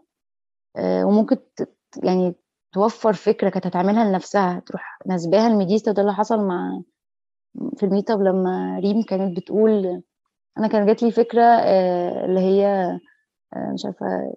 آه، 0.77 1.05
وممكن 1.05 1.37
يعني 2.03 2.35
توفر 2.73 3.13
فكرة 3.13 3.49
كانت 3.49 3.67
هتعملها 3.67 4.05
لنفسها 4.05 4.59
تروح 4.65 4.99
نسباها 5.07 5.47
الميديستا 5.47 5.91
وده 5.91 6.01
اللي 6.01 6.13
حصل 6.13 6.39
مع 6.39 6.81
في 7.77 7.85
ال 7.85 8.11
meetup 8.11 8.21
لما 8.21 8.79
ريم 8.79 9.03
كانت 9.03 9.37
بتقول 9.37 10.03
أنا 10.57 10.67
كان 10.67 10.85
جات 10.85 11.03
لي 11.03 11.11
فكرة 11.11 11.43
آه، 11.43 12.25
اللي 12.25 12.39
هي 12.39 12.91
مش 13.55 13.85
عارفة 13.85 14.33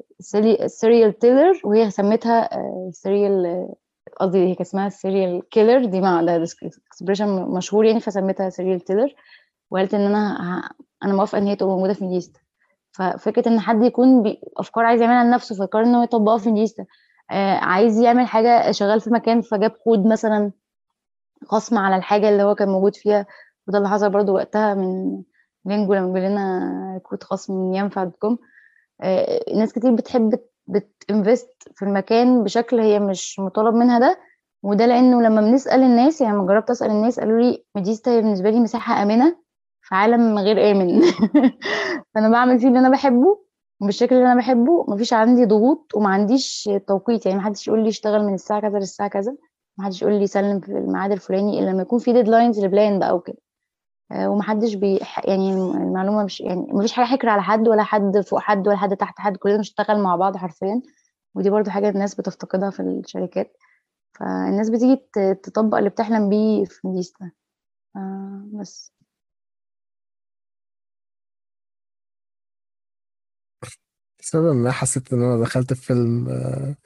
serial 0.66 1.18
teller 1.18 1.60
وهي 1.64 1.90
سمتها 1.90 2.48
serial 2.90 3.68
قصدي 4.20 4.38
هي 4.38 4.54
كان 4.54 4.60
اسمها 4.60 4.88
serial 4.88 5.48
killer 5.48 5.84
دي 5.84 6.00
مع 6.00 6.22
ده 6.22 6.44
expression 6.86 7.28
مشهور 7.42 7.84
يعني 7.84 8.00
فسميتها 8.00 8.50
serial 8.50 8.80
teller 8.80 9.14
وقالت 9.70 9.94
إن 9.94 10.00
أنا. 10.00 10.62
أنا 11.04 11.12
موافقة 11.12 11.38
إن 11.38 11.46
هي 11.46 11.56
تبقى 11.56 11.72
موجودة 11.74 11.92
في 11.92 12.04
ميديستا 12.04 12.40
ففكرة 12.92 13.48
إن 13.48 13.60
حد 13.60 13.82
يكون. 13.82 14.36
أفكار 14.56 14.84
عايز 14.84 15.00
يعملها 15.02 15.24
لنفسه 15.24 15.54
فيقرر 15.54 15.84
إن 15.84 15.94
هو 15.94 16.02
يطبقها 16.02 16.38
في 16.38 16.50
ميديستا 16.52 16.84
آه 17.30 17.54
عايز 17.56 17.98
يعمل 17.98 18.26
حاجة 18.26 18.70
شغال 18.70 19.00
في 19.00 19.10
مكان 19.10 19.40
فجاب 19.40 19.70
كود 19.70 20.06
مثلا 20.06 20.52
خصم 21.46 21.78
على 21.78 21.96
الحاجة 21.96 22.28
اللي 22.28 22.42
هو 22.42 22.54
كان 22.54 22.68
موجود 22.68 22.94
فيها 22.96 23.26
وده 23.68 23.78
اللي 23.78 23.88
حصل 23.88 24.10
برضو 24.10 24.34
وقتها 24.34 24.74
من 24.74 25.22
لينجو 25.64 25.94
لما 25.94 26.14
جاب 26.20 26.30
لنا 26.30 27.00
كود 27.02 27.22
خصم 27.22 27.54
من 27.54 27.74
ينفع 27.74 28.04
دوت 28.04 28.16
كوم 28.16 28.32
آه، 28.32 28.38
ناس 29.56 29.72
كتير 29.72 29.94
بتحب 29.94 30.38
بت 30.66 30.92
invest 30.92 31.68
في 31.74 31.84
المكان 31.84 32.44
بشكل 32.44 32.80
هي 32.80 33.00
مش 33.00 33.38
مطالب 33.40 33.74
منها 33.74 33.98
ده 33.98 34.18
وده 34.62 34.86
لأنه 34.86 35.22
لما 35.22 35.40
بنسأل 35.40 35.82
الناس 35.82 36.20
يعني 36.20 36.36
لما 36.36 36.46
جربت 36.46 36.70
أسأل 36.70 36.90
الناس 36.90 37.20
قالوا 37.20 37.40
لي 37.40 37.64
ميديستا 37.76 38.10
هي 38.10 38.20
بالنسبة 38.20 38.50
لي 38.50 38.60
مساحة 38.60 39.02
آمنة 39.02 39.36
في 39.82 39.94
عالم 39.94 40.38
غير 40.38 40.70
آمن. 40.70 41.00
فأنا 42.14 42.28
بعمل 42.28 42.58
فيه 42.58 42.68
اللي 42.68 42.78
أنا 42.78 42.88
بحبه 42.88 43.38
بالشكل 43.80 44.14
اللي 44.16 44.26
أنا 44.32 44.40
بحبه 44.40 44.84
مفيش 44.88 45.12
عندي 45.12 45.44
ضغوط 45.44 45.92
وما 45.94 46.08
عنديش 46.10 46.70
توقيت 46.88 47.26
يعني 47.26 47.38
محدش 47.38 47.68
يقول 47.68 47.82
لي 47.82 47.88
اشتغل 47.88 48.24
من 48.24 48.34
الساعة 48.34 48.60
كذا 48.60 48.78
للساعة 48.78 49.08
كذا 49.08 49.36
محدش 49.78 50.02
يقول 50.02 50.14
لي 50.14 50.26
سلم 50.26 50.60
في 50.60 50.68
الميعاد 50.72 51.12
الفلاني 51.12 51.60
إلا 51.60 51.70
لما 51.70 51.82
يكون 51.82 51.98
في 51.98 52.12
deadlines 52.12 52.64
ل 52.64 52.71
plan 52.71 52.98
بقى 52.98 53.16
وكده. 53.16 53.36
آه، 53.36 53.49
ومحدش 54.12 54.74
بي 54.74 55.00
يعني 55.24 55.52
المعلومة 55.54 56.24
مش 56.24 56.40
يعني 56.40 56.66
مفيش 56.72 56.92
حاجة 56.92 57.06
حكر 57.06 57.28
على 57.28 57.42
حد 57.42 57.68
ولا 57.68 57.82
حد 57.82 58.20
فوق 58.20 58.38
حد 58.40 58.68
ولا 58.68 58.76
حد 58.76 58.96
تحت 58.96 59.18
حد 59.18 59.36
كلنا 59.36 59.56
بنشتغل 59.56 60.02
مع 60.02 60.16
بعض 60.16 60.36
حرفيا. 60.36 60.82
ودي 61.34 61.50
برضو 61.50 61.70
حاجة 61.70 61.88
الناس 61.88 62.14
بتفتقدها 62.14 62.70
في 62.70 62.80
الشركات. 62.80 63.56
فالناس 64.20 64.70
بتيجي 64.70 64.96
تطبق 65.42 65.78
اللي 65.78 65.90
بتحلم 65.90 66.28
بيه 66.28 66.64
في 66.64 66.88
ميديستا 66.88 67.30
آه 67.96 68.42
بس. 68.52 68.92
لسبب 74.22 74.54
ما 74.54 74.70
حسيت 74.70 75.12
إن 75.12 75.22
أنا 75.22 75.42
دخلت 75.44 75.72
في 75.72 75.82
فيلم 75.86 76.28
آه، 76.28 76.76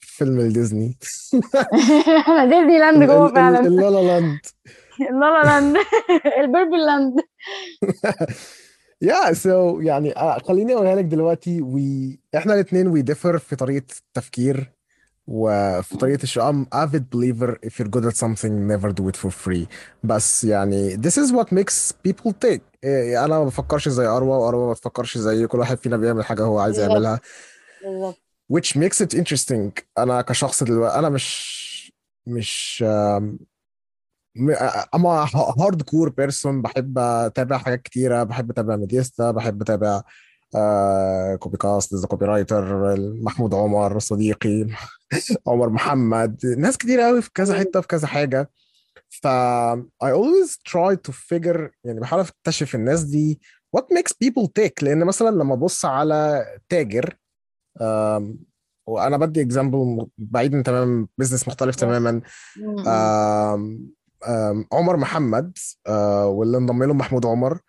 فيلم 0.00 0.40
الديزني 0.40 0.98
إحنا 2.20 2.44
ديزني 2.50 2.78
لاند 2.78 3.02
جوه 3.02 3.28
فعلا. 3.34 3.60
ال 3.60 3.90
La 3.90 4.02
La 4.02 4.12
Land. 4.12 4.38
La 5.00 5.42
La 5.42 5.44
Land 5.48 5.76
ال 6.38 6.45
purple 6.45 6.86
land. 6.86 7.14
yeah 9.02 9.32
so 9.32 9.80
يعني 9.80 10.16
آه، 10.16 10.38
خليني 10.38 10.74
أقولها 10.74 10.94
لك 10.96 11.04
دلوقتي 11.04 11.62
we 11.62 12.18
إحنا 12.36 12.54
الاثنين 12.54 12.86
we 12.88 13.02
differ 13.02 13.38
في 13.38 13.56
طريقة 13.56 13.86
التفكير 13.98 14.72
وفي 15.26 15.96
طريقة 15.96 16.22
الشغل 16.22 16.44
I'm 16.66 16.66
avid 16.74 17.02
believer 17.16 17.54
if 17.68 17.72
you're 17.78 17.88
good 17.88 18.04
at 18.04 18.16
something 18.16 18.68
never 18.68 18.92
do 18.92 19.08
it 19.08 19.16
for 19.16 19.30
free. 19.30 19.66
بس 20.04 20.44
يعني 20.44 20.96
this 20.96 21.16
is 21.16 21.32
what 21.32 21.46
makes 21.54 21.92
people 22.08 22.32
take 22.44 22.60
إيه، 22.84 23.24
أنا 23.24 23.38
ما 23.38 23.44
بفكرش 23.44 23.88
زي 23.88 24.06
أروى 24.06 24.28
وأروى 24.36 24.66
ما 24.66 24.72
بتفكرش 24.72 25.18
زي 25.18 25.46
كل 25.46 25.58
واحد 25.58 25.78
فينا 25.78 25.96
بيعمل 25.96 26.24
حاجة 26.24 26.42
هو 26.42 26.58
عايز 26.58 26.78
يعملها. 26.78 27.20
which 28.52 28.76
makes 28.76 29.00
it 29.06 29.14
interesting. 29.18 29.82
أنا 29.98 30.22
كشخص 30.22 30.62
دلوقتي 30.62 30.98
أنا 30.98 31.08
مش 31.08 31.70
مش 32.26 32.84
I'm 34.94 35.26
a 35.60 35.82
hardcore 35.82 36.08
person 36.08 36.62
بحب 36.62 36.98
أتابع 36.98 37.58
حاجات 37.58 37.82
كتيرة 37.82 38.22
بحب 38.22 38.50
أتابع 38.50 38.76
ميديستا 38.76 39.30
بحب 39.30 39.62
أتابع 39.62 40.02
آه 40.56 41.34
Copycast 41.36 41.94
the 41.94 42.06
copywriter 42.06 42.94
محمود 43.22 43.54
عمر 43.54 43.98
صديقي 43.98 44.66
عمر 45.48 45.68
محمد 45.68 46.46
ناس 46.58 46.76
كتير 46.76 47.00
قوي 47.00 47.22
في 47.22 47.30
كذا 47.34 47.58
حتة 47.58 47.80
في 47.80 47.86
كذا 47.86 48.06
حاجة. 48.06 48.50
ف 49.10 49.26
I 50.04 50.10
always 50.12 50.56
try 50.68 50.96
to 51.08 51.12
figure 51.12 51.70
يعني 51.84 52.00
بحاول 52.00 52.22
أكتشف 52.22 52.74
الناس 52.74 53.02
دي 53.02 53.40
what 53.76 53.82
makes 53.82 54.12
people 54.24 54.46
take 54.60 54.82
لأن 54.82 55.04
مثلا 55.04 55.30
لما 55.30 55.54
أبص 55.54 55.84
على 55.84 56.44
تاجر 56.68 57.16
وأنا 58.86 59.16
بدي 59.16 59.42
example 59.42 60.06
بعيدا 60.18 60.62
تماما 60.62 61.06
business 61.18 61.48
مختلف 61.48 61.74
yes 61.74 61.80
تماما 61.80 62.20
عمر 64.72 64.96
محمد 64.96 65.58
واللي 66.24 66.56
انضم 66.58 66.84
له 66.84 66.94
محمود 66.94 67.26
عمر. 67.26 67.60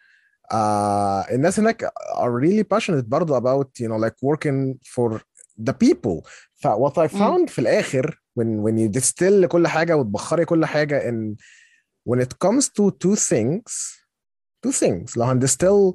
الناس 1.31 1.59
هناك 1.59 1.85
are 2.13 2.41
really 2.43 2.63
passionate 2.63 3.05
برضه 3.05 3.39
about 3.39 3.67
you 3.79 3.87
know 3.87 3.97
like 4.05 4.15
working 4.29 4.77
for 4.95 5.19
the 5.69 5.73
people. 5.73 6.27
ف 6.55 6.67
what 6.67 6.93
I 6.93 7.07
found 7.07 7.49
في 7.49 7.59
الآخر 7.59 8.21
when 8.39 8.63
when 8.63 8.77
you 8.77 8.99
distill 9.01 9.45
كل 9.45 9.67
حاجة 9.67 9.95
وتبخري 9.97 10.45
كل 10.45 10.65
حاجة 10.65 11.11
in 11.11 11.35
when 12.09 12.19
it 12.19 12.33
comes 12.47 12.65
to 12.65 12.91
two 12.91 13.15
things 13.15 14.01
two 14.67 14.71
things. 14.71 15.17
لو 15.17 15.23
هن 15.23 15.39
distill 15.39 15.93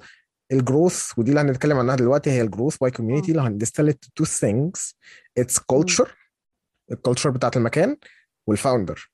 ال 0.53 0.62
growth 0.62 1.19
ودي 1.19 1.31
اللي 1.31 1.41
هنتكلم 1.41 1.79
عنها 1.79 1.97
دلوقتي 1.97 2.31
هي 2.31 2.43
ال 2.43 2.48
growth 2.48 2.77
by 2.77 2.91
community 2.91 3.33
لو 3.33 3.43
هن 3.43 3.54
distill 3.54 3.93
it 3.93 3.95
to 3.95 4.25
two 4.25 4.29
things 4.29 4.95
it's 5.41 5.59
culture 5.73 6.09
ال 6.93 6.97
culture 6.98 7.31
بتاعت 7.31 7.57
المكان 7.57 7.97
وال 8.47 8.61
founder 8.61 9.11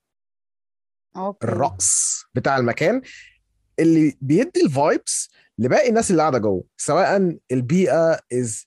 okay. 1.16 1.46
الرأس 1.46 2.22
بتاع 2.34 2.56
المكان 2.56 3.02
اللي 3.78 4.18
بيدي 4.20 4.64
ال 4.64 4.75
vibes 4.75 5.30
لباقي 5.58 5.88
الناس 5.88 6.10
اللي 6.10 6.22
قاعدة 6.22 6.38
جوه 6.38 6.64
سواء 6.76 7.38
البيئة 7.52 8.16
is 8.16 8.64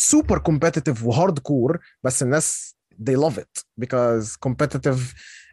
super 0.00 0.36
competitive 0.38 1.02
و 1.02 1.38
hardcore 1.38 1.78
بس 2.02 2.22
الناس 2.22 2.76
they 2.94 3.16
love 3.16 3.38
it 3.38 3.64
because 3.80 4.36
competitive 4.46 5.00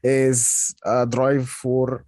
is 0.05 0.73
a 0.85 1.05
drive 1.05 1.47
for 1.49 2.03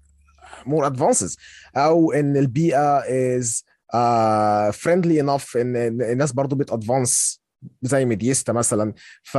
more 0.66 0.86
advances. 0.86 1.38
أو 1.78 2.12
إن 2.12 2.38
البيئة 2.38 3.02
is 3.02 3.64
uh, 3.96 4.72
friendly 4.72 5.20
enough 5.24 5.56
إن 5.56 5.76
الناس 6.02 6.32
برضو 6.32 6.56
بت 6.56 6.75
advance 6.75 7.43
زي 7.82 8.06
ميديستا 8.06 8.54
مثلا. 8.54 8.94
ف 9.24 9.38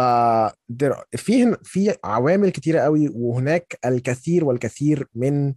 في 1.17 1.57
في 1.63 1.95
عوامل 2.05 2.51
كتيرة 2.51 2.81
قوي 2.81 3.09
وهناك 3.15 3.79
الكثير 3.85 4.45
والكثير 4.45 5.07
من 5.15 5.55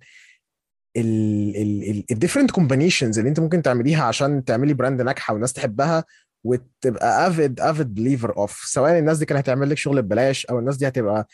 ال 2.12 2.16
different 2.16 2.52
combinations 2.52 3.18
اللي 3.20 3.30
انت 3.30 3.40
ممكن 3.40 3.62
تعمليها 3.62 4.04
عشان 4.04 4.46
تعملي 4.46 4.74
brand 4.74 5.02
ناجحة 5.02 5.34
والناس 5.34 5.54
تحبها 5.54 6.04
وتبقى 6.44 7.28
avid 7.28 7.60
avid 7.60 7.94
believer 7.94 8.38
of 8.38 8.52
سواء 8.66 9.00
الناس 9.00 9.18
دي 9.18 9.26
كانت 9.26 9.40
هتعمل 9.40 9.70
لك 9.70 9.78
شغل 9.78 10.02
ببلاش 10.02 10.46
أو 10.46 10.60
الناس 10.60 10.78
دي 10.78 10.88
هتبقى 10.88 11.28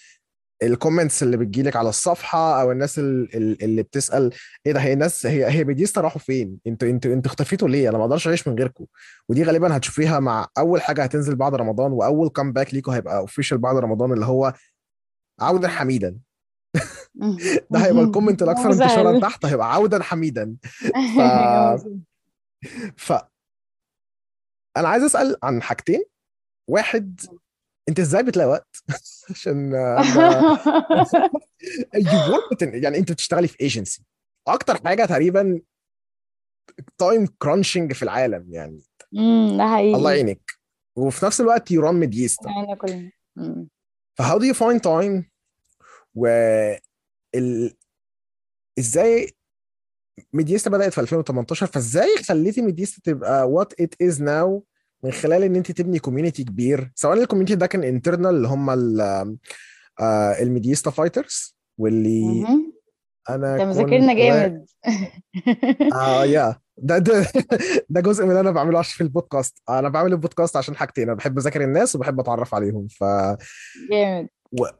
ال 0.67 0.73
comments 0.73 1.23
اللي 1.23 1.37
بتجيلك 1.37 1.75
على 1.75 1.89
الصفحة 1.89 2.61
أو 2.61 2.71
الناس 2.71 2.99
ال- 2.99 3.35
ال- 3.35 3.63
اللي 3.63 3.83
بتسأل 3.83 4.33
إيه 4.65 4.71
ده 4.73 4.79
هي 4.79 4.93
الناس 4.93 5.25
هي 5.25 5.45
هي 5.51 5.63
ميديستا 5.63 6.01
راحوا 6.01 6.21
فين؟ 6.21 6.57
أنتوا 6.67 6.89
أنتوا 6.89 7.13
أنتوا 7.13 7.31
اختفيتوا 7.31 7.67
ليه؟ 7.69 7.89
أنا 7.89 7.97
ما 7.97 8.03
أقدرش 8.03 8.27
أعيش 8.27 8.47
من 8.47 8.55
غيركم. 8.57 8.85
ودي 9.29 9.43
غالبا 9.43 9.77
هتشوفيها 9.77 10.19
مع 10.19 10.47
أول 10.57 10.81
حاجة 10.81 11.03
هتنزل 11.03 11.35
بعد 11.35 11.55
رمضان 11.55 11.91
وأول 11.91 12.29
comeback 12.29 12.73
ليكوا 12.73 12.95
هيبقى 12.95 13.17
official 13.17 13.57
بعد 13.57 13.77
رمضان 13.77 14.11
اللي 14.13 14.25
هو 14.25 14.53
عودا. 15.41 15.67
حميدا. 15.67 16.17
ده 17.71 17.79
هيبقى 17.79 18.03
ال 18.03 18.08
comment 18.08 18.41
الأكثر 18.43 18.71
انتشارا 18.71 19.19
تحت 19.19 19.45
هيبقى 19.45 19.73
عودا 19.73 20.03
حميدا. 20.03 20.55
ف 21.17 21.21
ف 22.97 23.13
أنا 24.77 24.87
عايز 24.87 25.03
أسأل 25.03 25.35
عن 25.43 25.61
حاجتين. 25.61 26.03
واحد 26.69 27.21
انت 27.89 27.99
إزاي 27.99 28.23
بتلاقي 28.23 28.49
وقت؟ 28.49 28.83
عشان 29.29 29.73
with- 31.95 32.73
يعني 32.73 32.97
انت 32.97 33.11
بتشتغلي 33.11 33.47
في 33.47 33.61
ايجنسي 33.61 34.03
أكتر 34.47 34.77
حاجة 34.85 35.05
تقريبا 35.05 35.61
time 36.97 37.27
crunching 37.37 37.93
في 37.93 38.03
العالم 38.03 38.53
يعني. 38.53 38.81
امم 39.15 39.57
ده 39.57 39.67
حقيقي. 39.67 39.95
الله 39.97 40.11
يعينك. 40.11 40.51
وفي 40.95 41.25
نفس 41.25 41.41
الوقت 41.41 41.71
you 41.71 41.81
run 41.81 41.95
مم. 43.35 43.69
ف 44.17 44.37
how 44.37 44.42
do 44.42 44.45
you 44.45 44.53
find 44.53 44.81
time 44.81 45.29
و 46.15 46.27
ال... 47.35 47.73
إزاي 48.79 49.31
ميديستا 50.33 50.69
بدأت 50.69 50.93
في 50.93 51.01
2018 51.01 51.65
فازاي 51.67 52.17
خليتي 52.27 52.61
ميديستا 52.61 53.01
تبقى 53.03 53.49
و 53.49 53.60
it 53.60 53.81
it 53.81 54.01
is 54.01 54.21
now 54.21 54.65
من 55.03 55.11
خلال 55.11 55.43
إن 55.43 55.55
أنت 55.55 55.71
تبني 55.71 55.99
community 55.99 56.43
كبير 56.43 56.91
سواء 56.95 57.17
ال 57.17 57.21
community 57.21 57.55
ده 57.55 57.67
كان 57.67 57.83
internal 57.83 58.35
اللي 58.35 58.47
هم 58.47 58.69
ال- 58.69 59.01
آه، 59.99 60.41
الميديستا 60.41 60.91
fighters 60.91 61.57
واللي. 61.77 62.45
أنا 63.29 63.55
أنت 63.55 63.61
مذاكرنا 63.61 64.13
جامد. 64.13 64.65
آه 65.93 66.25
يا 66.25 66.55
ده 66.77 66.97
ده 66.97 67.27
ده 67.89 68.01
جزء 68.01 68.23
من 68.23 68.29
اللي 68.29 68.39
أنا 68.39 68.51
بعمله 68.51 68.79
عشان 68.79 68.93
في 68.97 69.01
البودكاست. 69.01 69.61
أنا 69.69 69.89
بعمل 69.89 70.11
البودكاست 70.11 70.57
عشان 70.57 70.75
حاجتين 70.75 71.03
أنا 71.03 71.13
بحب 71.13 71.37
أذاكر 71.37 71.63
الناس 71.63 71.95
وبحب 71.95 72.19
أتعرف 72.19 72.55
عليهم. 72.55 72.87
ف 72.87 73.03
جامد. 73.91 74.27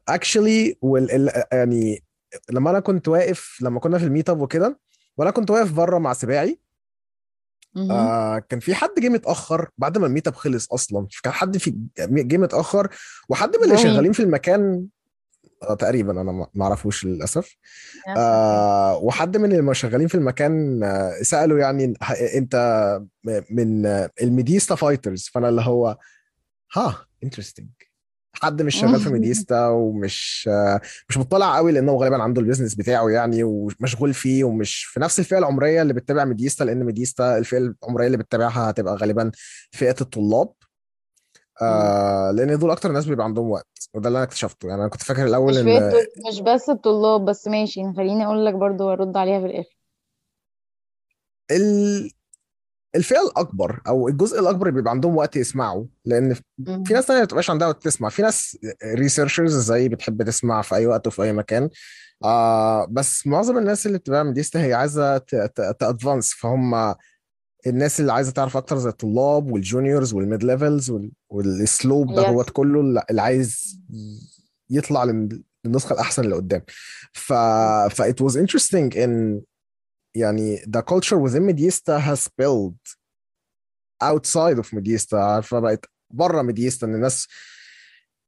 actually 0.10 0.78
يعني 1.52 2.04
لما 2.52 2.70
أنا 2.70 2.80
كنت 2.80 3.08
واقف 3.08 3.58
لما 3.62 3.80
كنا 3.80 3.98
في 3.98 4.04
ال 4.06 4.11
meet 4.11 4.30
up 4.30 4.42
وكده 4.42 4.80
وأنا 5.18 5.32
كنت 5.32 5.52
واقف 5.52 5.72
بره 5.74 5.98
مع 6.00 6.14
سباعي. 6.14 6.60
آه 7.78 8.40
كان 8.40 8.60
في 8.60 8.76
حد 8.76 8.90
جه 9.00 9.10
متأخر 9.10 9.70
بعد 9.78 9.98
ما 9.98 10.08
ال 10.08 10.12
meet 10.12 10.28
up 10.28 10.36
خلص 10.36 10.72
أصلا. 10.74 11.08
كان 11.24 11.34
حد 11.34 11.58
في 11.58 11.76
جه 12.00 12.38
متأخر 12.38 12.90
وحد 13.30 13.56
من 13.58 13.64
اللي. 13.64 13.78
شغالين 13.78 14.12
في 14.12 14.20
المكان 14.20 14.86
آه 15.64 15.74
تقريبا 15.74 16.22
أنا 16.22 16.48
ما 16.54 16.64
اعرفوش 16.64 17.06
للأسف. 17.06 17.56
آه 18.18 18.98
وحد 18.98 19.38
من 19.38 19.52
اللي 19.52 19.76
شغالين 19.76 20.08
في 20.08 20.16
المكان 20.16 20.84
آه 20.84 21.22
سأله 21.22 21.58
يعني 21.58 21.94
أنت 22.36 22.56
من 23.50 23.86
الميديستا 24.22 24.76
fighters؟ 24.76 25.30
فأنا 25.34 25.50
اللي 25.50 25.62
هو 25.62 25.98
ها 26.74 27.06
interesting 27.24 27.68
حد 28.42 28.62
مش 28.62 28.76
شغال 28.76 29.00
في 29.00 29.10
ميديستا 29.10 29.68
ومش 29.68 30.50
مش 31.10 31.18
مطلع 31.18 31.56
قوي 31.58 31.72
لأنه 31.72 31.96
غالبا 31.96 32.24
عنده 32.24 32.42
ال 32.42 32.46
business 32.46 32.76
بتاعه 32.76 33.10
يعني 33.10 33.44
ومشغول 33.44 34.14
فيه 34.14 34.44
ومش 34.44 34.84
في 34.86 35.00
نفس 35.00 35.20
الفئة 35.20 35.38
العمرية 35.38 35.82
اللي 35.82 35.94
بتتابع 35.94 36.26
ميديستا 36.26 36.64
لأن 36.64 36.84
ميديستا 36.84 37.38
الفئة 37.38 37.58
العمرية 37.58 38.08
اللي 38.08 38.18
بتتابعها 38.18 38.70
هتبقى 38.70 38.96
غالبا 38.96 39.32
فئة 39.72 39.96
الطلاب. 40.02 40.54
آه 41.62 42.32
لأن 42.32 42.60
دول 42.60 42.72
أكتر 42.72 42.92
ناس 42.92 43.06
بيبقى 43.06 43.26
عندهم 43.26 43.50
وقت 43.50 43.90
وده 43.94 44.08
اللي 44.08 44.18
أنا 44.18 44.26
اكتشفته. 44.26 44.68
يعني 44.68 44.82
أنا 44.82 44.90
كنت 44.90 45.04
فاكر 45.04 45.26
الأول 45.26 45.52
مش 45.52 45.58
إن 45.58 45.92
مش 46.30 46.40
بس 46.42 46.70
الطلاب 46.70 47.26
بس 47.26 47.48
ماشي 47.48 47.82
خليني 47.98 48.26
أقول 48.26 48.46
لك 48.46 48.54
برضو 48.54 48.88
وأرد 48.90 49.18
عليها 49.18 49.40
في 49.40 49.46
الآخر. 49.46 49.78
ال... 51.52 52.12
الفئة 52.96 53.22
الأكبر 53.28 53.82
أو 53.88 54.08
الجزء 54.08 54.40
الأكبر 54.40 54.68
اللي 54.68 54.76
بيبقى 54.76 54.92
عندهم 54.92 55.16
وقت 55.18 55.36
يسمعوا 55.36 55.86
لأن. 56.06 56.34
في 56.86 56.94
ناس 56.94 57.06
تانية 57.06 57.20
ما 57.20 57.26
بتبقاش 57.26 57.50
عندها 57.50 57.68
وقت 57.68 57.84
تسمع 57.84 58.10
في 58.10 58.22
ناس 58.22 58.58
ريسيرشرز 58.86 59.56
زي 59.58 59.90
بتحب 59.90 60.24
تسمع 60.24 60.62
في 60.62 60.76
أي 60.76 60.86
وقت 60.88 61.08
وفي 61.08 61.24
أي 61.24 61.34
مكان 61.34 61.70
آه 62.24 62.86
بس 62.86 63.28
معظم 63.28 63.58
الناس 63.58 63.86
اللي 63.88 63.98
بتبقى 63.98 64.26
مديستا 64.26 64.62
هي 64.64 64.74
عايزة 64.74 65.18
ت 65.80 65.87
advance 65.87 66.34
فهم 66.34 66.96
الناس 67.68 68.00
اللي 68.00 68.14
عايزة 68.14 68.32
تعرف 68.32 68.58
أكتر 68.58 68.78
زي 68.78 68.90
الطلاب 68.90 69.52
وال 69.52 69.66
juniors 69.66 70.14
وال 70.14 70.26
mid 70.26 70.44
levels 70.44 70.94
والأسلوب 71.30 72.16
ده. 72.16 72.28
هو 72.28 72.44
كله 72.44 72.80
اللي 73.10 73.22
عايز 73.22 73.80
يطلع 74.70 75.04
لل- 75.04 75.44
للنسخة 75.66 75.94
الأحسن 75.94 76.24
اللي 76.24 76.36
قدام 76.36 76.62
ف 77.14 77.34
ف 77.94 78.02
it 78.02 78.26
was 78.26 78.36
interesting 78.36 78.96
in 78.96 79.42
يعني 80.16 80.58
the 80.58 80.82
culture 80.82 81.18
within 81.18 81.44
Medista 81.44 82.00
has 82.00 82.28
built 82.42 82.96
outside 84.04 84.58
of 84.60 84.74
Medista 84.74 85.14
عارفة 85.14 85.60
بقت 85.60 85.86
بره 86.10 86.42
ميديستا 86.42 86.88
إن 86.88 86.96
الناس 86.96 87.28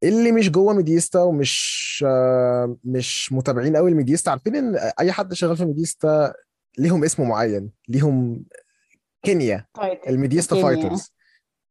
اللي 0.03 0.31
مش 0.31 0.49
جوه 0.49 0.73
ميديستا 0.73 1.21
ومش 1.21 2.03
آه، 2.07 2.77
مش 2.83 3.33
متابعين 3.33 3.75
قوي 3.75 3.91
لميديستا 3.91 4.29
عارفين 4.29 4.55
إن 4.55 4.75
أي 4.99 5.11
حد 5.11 5.33
شغال 5.33 5.57
في 5.57 5.65
ميديستا 5.65 6.33
ليهم 6.77 7.03
اسم 7.03 7.27
معين 7.27 7.71
ليهم 7.89 8.45
كنية. 9.23 9.65
الميديستا. 10.09 10.61
fighters. 10.61 11.13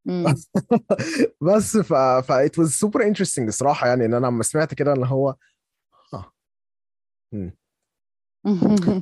بس 1.40 1.76
ف 1.76 1.94
ف 1.94 2.32
it 2.32 2.62
was 2.62 2.68
super 2.84 3.00
interesting 3.00 3.46
الصراحة 3.46 3.86
يعني 3.88 4.04
إن 4.04 4.14
أنا 4.14 4.26
لما 4.26 4.42
سمعت 4.42 4.74
كده 4.74 4.92
اللي 4.92 5.06
هو 5.06 5.36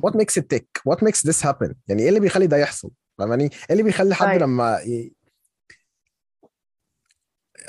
what 0.05 0.13
makes 0.19 0.37
it 0.37 0.47
tick? 0.49 0.67
What 0.89 0.97
makes 1.01 1.21
this 1.21 1.41
happen? 1.47 1.73
يعني 1.87 2.01
إيه 2.03 2.09
اللي 2.09 2.19
بيخلي 2.19 2.47
ده 2.47 2.57
يحصل؟ 2.57 2.91
فاهماني؟ 3.17 3.43
إيه 3.43 3.49
اللي 3.71 3.83
بيخلي 3.83 4.15
حد 4.15 4.27
طيب. 4.27 4.41
لما 4.41 4.79
ي... 4.79 5.11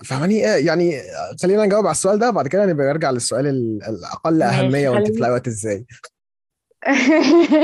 فاهماني؟ 0.04 0.34
إيه 0.54 0.66
يعني 0.66 1.00
خلينا 1.42 1.64
نجاوب 1.66 1.84
على 1.86 1.92
السؤال 1.92 2.18
ده 2.18 2.30
بعد 2.30 2.48
كده 2.48 2.66
نبقى 2.66 2.86
نرجع 2.86 3.10
للسؤال 3.10 3.46
ال- 3.46 3.82
الأقل 3.88 4.42
أهمية 4.42 4.88
وأنت 4.88 4.98
خلينا- 5.00 5.14
بتلاقي 5.14 5.32
وقت 5.32 5.46
إزاي؟ 5.46 5.86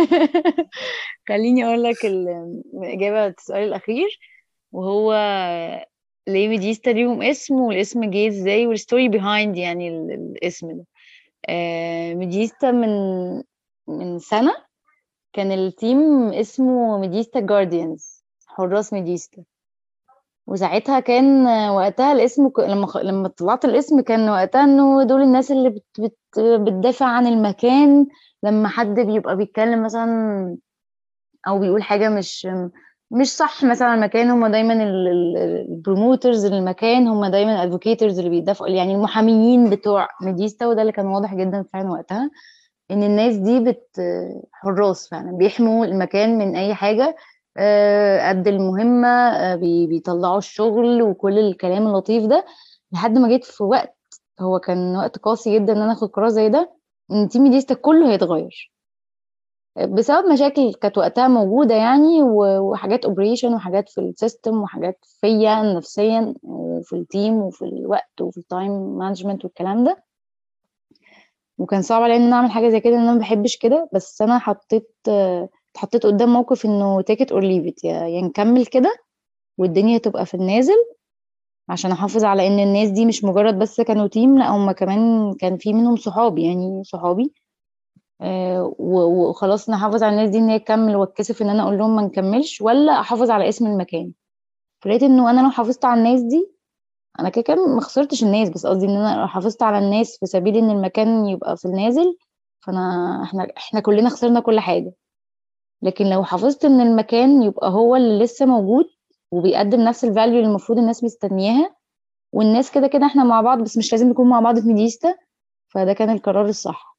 خليني 1.28 1.64
أقول 1.66 1.82
لك 1.82 2.04
ال- 2.06 2.62
الإجابة 2.74 3.26
للسؤال 3.28 3.62
الأخير 3.68 4.18
وهو 4.72 5.12
ليه 6.28 6.48
ميديستا 6.48 6.90
ليهم 6.90 7.22
اسم 7.22 7.54
والاسم 7.54 8.10
جه 8.10 8.28
إزاي 8.28 8.66
وال 8.66 8.78
story 8.78 9.08
behind 9.08 9.56
يعني 9.56 9.88
ال- 9.88 10.12
الاسم 10.12 10.68
ده. 10.76 10.84
آه، 11.48 12.14
ميديستا 12.14 12.70
من 12.70 12.88
من 13.98 14.18
سنة 14.18 14.52
كان 15.32 15.52
ال 15.52 15.67
team 15.67 16.28
اسمه 16.32 16.98
ميديستا 16.98 17.40
guardians 17.40 18.24
حراس 18.46 18.92
ميديستا. 18.92 19.42
وساعتها 20.46 21.00
كان 21.00 21.46
وقتها 21.70 22.12
الاسم 22.12 22.50
لما 22.58 22.86
لما 23.02 23.28
طلعت 23.28 23.64
الاسم 23.64 24.00
كان 24.00 24.28
وقتها 24.30 24.64
إنه 24.64 25.02
دول 25.02 25.22
الناس 25.22 25.50
اللي 25.50 25.70
بت 25.70 25.84
بت 26.00 26.16
بتدافع 26.38 27.06
عن 27.06 27.26
المكان 27.26 28.06
لما 28.42 28.68
حد 28.68 28.94
بيبقى 29.00 29.36
بيتكلم 29.36 29.82
مثلا 29.82 30.56
أو 31.48 31.58
بيقول 31.58 31.82
حاجة 31.82 32.08
مش 32.08 32.48
مش 33.10 33.36
صح 33.36 33.64
مثلا 33.64 33.94
المكان 33.94 34.30
هم 34.30 34.46
دايما 34.46 34.74
ال 34.74 34.91
promoters 34.91 36.46
للمكان 36.46 37.08
هم 37.08 37.26
دايما 37.26 37.54
ال 37.54 37.60
advocators 37.60 38.18
اللي 38.18 38.30
بيدافعوا 38.30 38.70
يعني 38.70 38.94
المحاميين 38.94 39.70
بتوع 39.70 40.08
ميديستا 40.22 40.66
وده 40.66 40.80
اللي 40.82 40.92
كان 40.92 41.06
واضح 41.06 41.34
جدا 41.34 41.64
فعلا 41.72 41.90
وقتها. 41.90 42.30
إن 42.90 43.02
الناس 43.02 43.36
دي 43.36 43.60
بت 43.60 44.00
حراس 44.52 45.08
فعلا 45.08 45.32
بيحموا 45.32 45.84
المكان 45.84 46.38
من 46.38 46.56
أي 46.56 46.74
حاجة 46.74 47.16
آه، 47.56 48.28
قد 48.28 48.48
المهمة 48.48 49.08
آه، 49.08 49.56
بي- 49.56 49.86
بيطلعوا 49.86 50.38
الشغل 50.38 51.02
وكل 51.02 51.38
الكلام 51.38 51.86
اللطيف 51.86 52.24
ده. 52.26 52.44
لحد 52.92 53.18
ما 53.18 53.28
جيت 53.28 53.44
في 53.44 53.62
وقت 53.64 53.96
هو 54.40 54.58
كان 54.58 54.96
وقت 54.96 55.18
قاسي 55.18 55.54
جدا 55.58 55.72
إن 55.72 55.78
أنا 55.78 55.92
آخد 55.92 56.08
قرار 56.10 56.28
زي 56.28 56.48
ده 56.48 56.72
إن 57.12 57.28
team 57.28 57.42
ميديستا 57.42 57.74
كله 57.74 58.12
هيتغير. 58.12 58.72
بسبب 59.88 60.26
مشاكل 60.32 60.74
كانت 60.74 60.98
وقتها 60.98 61.28
موجودة 61.28 61.74
يعني 61.74 62.22
وحاجات 62.22 63.04
operation 63.04 63.54
وحاجات 63.54 63.88
في 63.88 64.00
ال 64.00 64.09
system 64.09 64.62
وحاجات 64.62 64.98
فيا 65.20 65.62
نفسيا 65.76 66.34
وفي 66.42 66.96
ال 66.96 67.04
team 67.04 67.34
وفي 67.34 67.64
الوقت 67.64 68.20
وفي 68.20 68.38
ال 68.38 68.50
time 68.50 68.98
management 68.98 69.44
والكلام 69.44 69.84
ده. 69.84 70.04
وكان 71.60 71.82
صعب 71.82 72.02
عليا 72.02 72.16
إن 72.16 72.22
أنا 72.22 72.36
أعمل 72.36 72.50
حاجة 72.50 72.68
زي 72.68 72.80
كده 72.80 72.94
ان 72.94 73.00
أنا 73.00 73.12
ما 73.12 73.18
بحبش 73.18 73.56
كده. 73.56 73.88
بس 73.92 74.22
أنا 74.22 74.38
حطيت 74.38 74.90
اتحطيت 75.74 76.06
قدام 76.06 76.32
موقف 76.32 76.64
إنه 76.66 77.02
take 77.02 77.16
it 77.24 77.26
or 77.30 77.40
leave 77.42 77.72
it 77.72 77.84
يا 77.84 78.20
نكمل 78.20 78.66
كده 78.66 78.96
والدنيا 79.58 79.98
تبقى 79.98 80.26
في 80.26 80.34
النازل 80.34 80.76
عشان 81.68 81.92
أحافظ 81.92 82.24
على 82.24 82.46
إن 82.46 82.58
الناس 82.60 82.88
دي 82.90 83.06
مش 83.06 83.24
مجرد 83.24 83.58
بس 83.58 83.80
كانوا 83.80 84.06
تيم 84.06 84.38
لأ 84.38 84.50
هم 84.50 84.70
كمان 84.72 85.34
كان 85.34 85.56
في 85.56 85.72
منهم 85.72 85.96
صحابي 85.96 86.42
يعني 86.44 86.84
صحابي. 86.84 87.32
آه، 88.20 88.74
وخلاص 88.78 89.70
نحافظ 89.70 90.02
على 90.02 90.12
الناس 90.16 90.30
دي 90.30 90.38
إن 90.38 90.48
هي 90.48 90.58
تكمل 90.58 90.96
واتكسف 90.96 91.42
إن 91.42 91.48
أنا 91.50 91.62
أقول 91.62 91.78
لهم 91.78 91.96
ما 91.96 92.02
نكملش 92.02 92.60
ولا 92.60 93.00
أحافظ 93.00 93.30
على 93.30 93.48
اسم 93.48 93.66
المكان. 93.66 94.12
فلقيت 94.82 95.02
إنه 95.02 95.30
أنا 95.30 95.40
لو 95.40 95.50
حافظت 95.50 95.84
على 95.84 95.98
الناس 95.98 96.20
دي 96.22 96.50
أنا 97.20 97.28
كده 97.28 97.42
كده 97.42 97.66
ما 97.66 97.80
خسرتش 97.80 98.22
الناس 98.22 98.48
بس 98.48 98.66
قصدي 98.66 98.86
إن 98.86 98.96
أنا 98.96 99.26
حافظت 99.26 99.62
على 99.62 99.78
الناس 99.78 100.18
في 100.20 100.26
سبيل 100.26 100.56
إن 100.56 100.70
المكان 100.70 101.26
يبقى 101.26 101.56
في 101.56 101.64
النازل 101.64 102.16
فأنا 102.60 103.20
إحنا 103.22 103.48
إحنا 103.56 103.80
كلنا 103.80 104.08
خسرنا 104.08 104.40
كل 104.40 104.60
حاجة. 104.60 104.92
لكن 105.82 106.06
لو 106.06 106.24
حافظت 106.24 106.64
إن 106.64 106.80
المكان 106.80 107.42
يبقى 107.42 107.70
هو 107.70 107.96
اللي 107.96 108.24
لسه 108.24 108.46
موجود 108.46 108.84
وبيقدم 109.32 109.80
نفس 109.80 110.04
ال 110.04 110.10
value 110.10 110.36
اللي 110.38 110.48
المفروض 110.48 110.78
الناس 110.78 111.04
مستنياها 111.04 111.76
والناس 112.32 112.70
كده 112.70 112.86
كده 112.86 113.06
إحنا 113.06 113.24
مع 113.24 113.40
بعض 113.40 113.58
بس 113.62 113.78
مش 113.78 113.92
لازم 113.92 114.08
نكون 114.08 114.28
مع 114.28 114.40
بعض 114.40 114.58
في 114.58 114.68
ميديستا 114.68 115.14
فده 115.68 115.92
كان 115.92 116.10
القرار 116.10 116.46
الصح. 116.46 116.96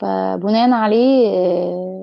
فبناء 0.00 0.70
عليه 0.70 1.28
آه، 1.28 1.95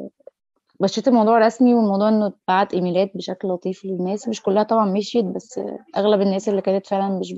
مشيت 0.84 1.08
الموضوع 1.08 1.40
رسمي 1.40 1.74
والموضوع 1.74 2.10
إنه 2.10 2.28
اتبعت 2.28 2.74
إيميلات 2.74 3.12
بشكل 3.16 3.48
لطيف 3.48 3.86
للناس. 3.86 4.28
مش 4.28 4.42
كلها 4.42 4.64
طبعا 4.64 4.86
مشيت 4.86 5.26
بس 5.26 5.60
أغلب 5.98 6.22
الناس 6.22 6.50
اللي 6.50 6.62
كانت 6.62 6.88
فعلا 6.88 7.20
مش 7.20 7.36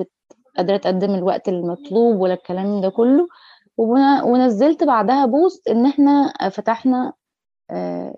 قادرة 0.58 0.78
تقدم 0.78 1.16
الوقت 1.16 1.50
المطلوب 1.50 2.20
ولا 2.20 2.34
الكلام 2.34 2.82
ده 2.82 2.90
كله. 2.90 3.28
ونزلت 4.26 4.84
بعدها 4.84 5.26
post 5.26 5.68
إن 5.68 5.86
إحنا 5.86 6.34
فتحنا 6.52 7.14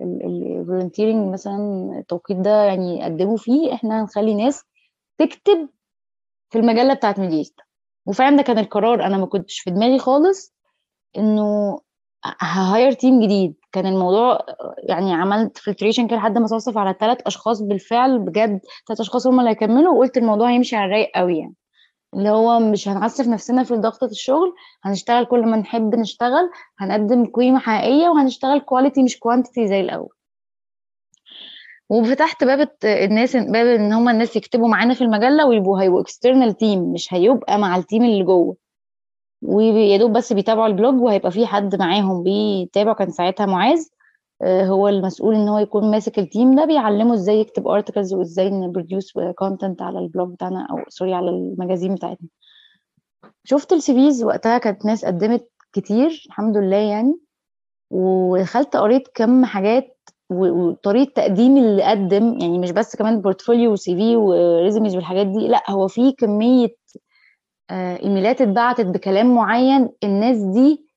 ال 0.02 0.12
volunteering 0.12 1.34
مثلا 1.34 1.58
التوقيت 2.00 2.38
ده 2.38 2.64
يعني 2.64 3.04
قدموا 3.04 3.38
فيه. 3.38 3.74
إحنا 3.74 4.02
هنخلي 4.02 4.34
ناس 4.36 4.64
تكتب 5.18 5.70
في 6.50 6.60
المجلة 6.60 6.94
بتاعت 6.94 7.20
ميديستا 7.20 7.64
وفعلا 8.06 8.38
ده 8.38 8.44
كان 8.44 8.58
القرار. 8.60 9.04
أنا 9.06 9.18
ما 9.18 9.26
كنتش 9.26 9.60
في 9.60 9.72
دماغي 9.72 10.00
خالص 10.00 10.54
إنه 11.18 11.80
ه 12.42 12.52
hire 12.52 12.92
team 12.92 13.22
جديد. 13.22 13.56
كان 13.72 13.86
الموضوع 13.86 14.40
يعني 14.90 15.14
عملت 15.14 15.58
filtration 15.58 16.08
كده 16.08 16.18
لحد 16.18 16.38
ما 16.38 16.48
صفصف 16.48 16.78
على 16.78 16.96
ثلاث 17.00 17.18
أشخاص 17.28 17.62
بالفعل 17.62 18.20
بجد 18.20 18.60
ثلاث 18.88 19.00
أشخاص 19.02 19.28
هم 19.28 19.40
اللي 19.40 19.52
هيكملوا 19.52 19.94
وقلت 19.94 20.18
الموضوع 20.18 20.50
هيمشي 20.50 20.76
على 20.76 20.86
الرايق 20.86 21.10
قوي 21.16 21.38
يعني. 21.38 21.54
اللي 22.14 22.30
هو 22.30 22.60
مش 22.60 22.88
هنعسف 22.88 23.28
نفسنا 23.28 23.64
في 23.64 23.76
ضغطة 23.76 24.06
الشغل 24.06 24.54
هنشتغل 24.84 25.26
كل 25.26 25.46
ما 25.46 25.58
نحب 25.58 25.96
نشتغل 25.96 26.50
هنقدم 26.80 27.26
قيمة 27.26 27.60
حقيقية 27.60 28.10
وهنشتغل 28.10 28.60
quality 28.60 29.04
مش 29.04 29.20
quantity 29.20 29.68
زي 29.68 29.80
الأول. 29.82 30.10
وفتحت 31.90 32.44
باب 32.44 32.70
الناس 32.86 33.36
باب 33.36 33.68
إن 33.68 33.94
هم 33.94 34.10
الناس 34.10 34.36
يكتبوا 34.36 34.68
معانا 34.68 34.94
في 34.94 35.04
المجلة 35.04 35.46
ويبقوا 35.48 35.82
هيبقوا 35.82 36.02
external 36.02 36.58
team 36.58 36.80
مش 36.94 37.14
هيبقى 37.14 37.58
مع 37.60 37.76
ال 37.78 37.83
team 37.83 38.04
اللي 38.04 38.24
جوه. 38.24 38.56
ويا 39.42 39.98
دوب 39.98 40.14
بس 40.14 40.34
بيتابعوا 40.34 40.68
ال 40.68 40.75
blog 40.75 41.02
وهيبقى 41.02 41.32
في 41.32 41.46
حد 41.46 41.76
معاهم 41.76 42.24
بيتابع. 42.24 42.94
كان 42.94 43.12
ساعتها 43.12 43.46
معاذ 43.46 43.80
آه، 44.42 44.66
هو 44.66 44.88
المسؤول 44.88 45.36
إن 45.36 45.48
هو 45.48 45.58
يكون 45.60 45.92
ماسك 45.92 46.20
ال 46.20 46.27
team 46.27 46.56
ده 46.56 46.66
بيعلمه 46.66 47.14
إزاي 47.14 47.40
يكتب 47.40 47.68
articles 47.68 48.14
وإزاي 48.14 48.50
ن 48.50 48.58
produce 48.58 49.14
content 49.36 49.82
على 49.82 50.00
ال 50.00 50.07
blog 50.07 50.34
بتاعنا 50.34 50.68
أو 50.72 50.78
sorry 50.90 51.14
على 51.14 51.30
ال 51.30 51.37
magazine 51.37 51.96
بتاعتنا. 51.96 52.28
شفت 53.44 53.74
ال 53.74 53.94
CVs 53.94 54.24
وقتها 54.24 54.58
كانت 54.58 54.86
ناس 54.86 55.06
قدمت 55.06 55.50
كتير 55.74 56.24
الحمد 56.28 56.58
لله 56.58 56.78
يعني. 56.78 57.20
ودخلت 57.92 58.78
قريت 58.78 59.08
كم 59.16 59.46
حاجات 59.46 59.98
وطريقة 60.30 61.12
تقديم 61.16 61.58
اللي 61.58 61.84
قدم 61.84 62.38
يعني 62.42 62.60
مش 62.60 62.72
بس 62.72 62.96
كمان 62.96 63.22
portfolio 63.22 63.67
و 63.67 63.72
CV 63.72 64.16
و 64.16 64.26
resumes 64.26 64.96
والحاجات 64.96 65.28
دي 65.28 65.48
لأ 65.48 65.64
هو 65.72 65.88
في 65.88 66.12
كمية 66.12 66.70
emails 67.72 68.42
اتبعتت 68.42 68.86
بكلام 68.86 69.36
معين 69.36 69.90
الناس 70.04 70.38
دي 70.38 70.88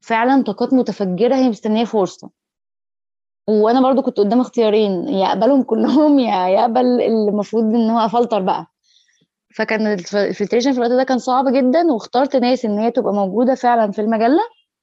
فعلا 0.00 0.42
طاقات 0.42 0.72
متفجرة 0.74 1.34
هي 1.34 1.48
مستنية 1.48 1.84
فرصة. 1.84 2.30
وأنا 3.48 3.80
برضو 3.80 4.02
كنت 4.02 4.18
قدام 4.18 4.40
اختيارين 4.40 5.08
يا 5.08 5.26
أقبلهم 5.26 5.62
كلهم 5.62 6.18
يا 6.18 6.48
إما 6.48 6.86
المفروض 7.02 7.64
إن 7.64 7.90
هو 7.90 7.98
أفلتر 7.98 8.40
بقى. 8.42 8.66
فكان 9.56 9.86
ال 9.86 9.96
ف- 9.96 10.16
ال 10.16 10.21
filtration 10.21 10.72
في 10.72 10.78
الوقت 10.78 10.90
ده 10.92 11.04
كان 11.04 11.18
صعب 11.18 11.48
جدا 11.48 11.92
واخترت 11.92 12.36
ناس 12.36 12.64
إن 12.64 12.78
هي 12.78 12.90
تبقى 12.90 13.12
موجودة 13.14 13.54
فعلا 13.54 13.90
في 13.92 14.00
المجلة 14.00 14.40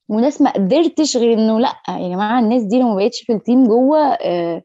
وناس 0.10 0.41
ما 0.41 0.52
قدرتش 0.52 1.17
غير 1.17 1.34
إنه 1.34 1.60
لأ. 1.60 1.74
يا 1.89 2.10
جماعة 2.10 2.39
الناس 2.39 2.63
دي 2.63 2.80
لو 2.80 2.88
ما 2.89 2.95
بقتش 2.95 3.21
في 3.24 3.34
ال 3.34 3.39
team 3.39 3.63
جوه 3.67 4.00
آه، 4.00 4.62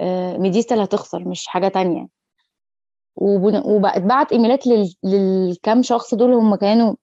آه، 0.00 0.36
ميديستا 0.38 0.74
اللي 0.74 0.84
هتخسر 0.84 1.28
مش 1.28 1.46
حاجة 1.46 1.68
تانية. 1.68 2.06
واتبعت 3.20 4.32
emails 4.32 4.66
لل- 4.66 4.94
للكام 5.04 5.82
شخص 5.82 6.14
دول 6.14 6.32
هم 6.34 6.54
كانوا 6.54 6.94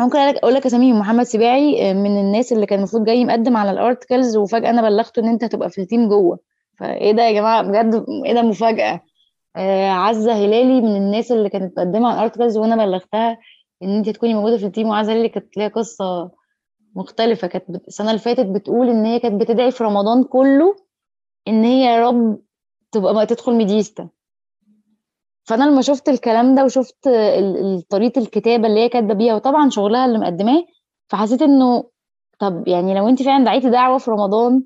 ممكن 0.00 0.18
أقول 0.18 0.54
لك 0.54 0.66
اساميهم 0.66 0.98
محمد 0.98 1.24
سباعي 1.24 1.90
آه، 1.90 1.92
من 1.92 2.20
الناس 2.20 2.52
اللي 2.52 2.66
كان 2.66 2.78
المفروض 2.78 3.04
جاي 3.04 3.24
مقدم 3.24 3.56
على 3.56 3.70
ال 3.70 3.77
articles 3.77 4.36
وفجأة 4.36 4.70
أنا 4.70 4.82
بلغته 4.82 5.20
إن 5.20 5.28
أنت 5.28 5.44
هتبقى 5.44 5.70
في 5.70 5.80
ال 5.80 5.86
team 5.86 6.08
جوه. 6.08 6.38
فإيه 6.78 7.12
ده 7.12 7.22
يا 7.22 7.32
جماعة؟ 7.32 7.62
بجد 7.62 8.04
إيه 8.26 8.34
ده 8.34 8.42
مفاجأة. 8.42 9.00
آه 9.56 9.88
عزة 9.90 10.32
هلالي 10.32 10.80
من 10.80 10.96
الناس 10.96 11.32
اللي 11.32 11.48
كانت 11.48 11.78
مقدمة 11.78 12.08
على 12.08 12.16
ال 12.18 12.22
articles 12.22 12.56
وأنا 12.56 12.76
بلغتها 12.76 13.38
إن 13.82 13.96
أنت 13.96 14.08
تكوني 14.08 14.34
موجودة 14.34 14.56
في 14.58 14.66
ال 14.66 14.70
team 14.70 14.88
وعزة 14.88 15.12
هلالي 15.12 15.28
كانت 15.28 15.56
ليها 15.56 15.68
قصة 15.68 16.30
مختلفة. 16.96 17.46
كانت 17.48 17.64
السنة 17.88 18.08
اللي 18.10 18.20
فاتت 18.20 18.46
بتقول 18.46 18.88
إن 18.88 19.04
هي 19.04 19.18
كانت 19.18 19.40
بتدعي 19.40 19.70
في 19.70 19.84
رمضان 19.84 20.24
كله 20.24 20.76
إن 21.48 21.64
هي 21.64 21.84
يا 21.86 22.06
رب 22.08 22.38
تبقى 22.92 23.14
ما 23.14 23.24
تدخل 23.24 23.52
ميديستا. 23.54 24.08
فأنا 25.48 25.64
لما 25.64 25.82
شفت 25.82 26.08
الكلام 26.08 26.54
ده 26.54 26.64
وشفت 26.64 27.08
طريقة 27.90 28.18
الكتابة 28.18 28.66
اللي 28.68 28.80
هي 28.80 28.88
كاتبة 28.88 29.14
بيها 29.14 29.34
وطبعا 29.34 29.70
شغلها 29.70 30.04
اللي 30.06 30.18
مقدماه 30.18 30.64
فحسيت 31.08 31.42
إنه 31.42 31.84
طب 32.38 32.68
يعني 32.68 32.94
لو 32.94 33.08
أنت 33.08 33.22
فعلا 33.22 33.44
دعيتي 33.44 33.70
دعوة 33.70 33.98
في 33.98 34.10
رمضان 34.10 34.62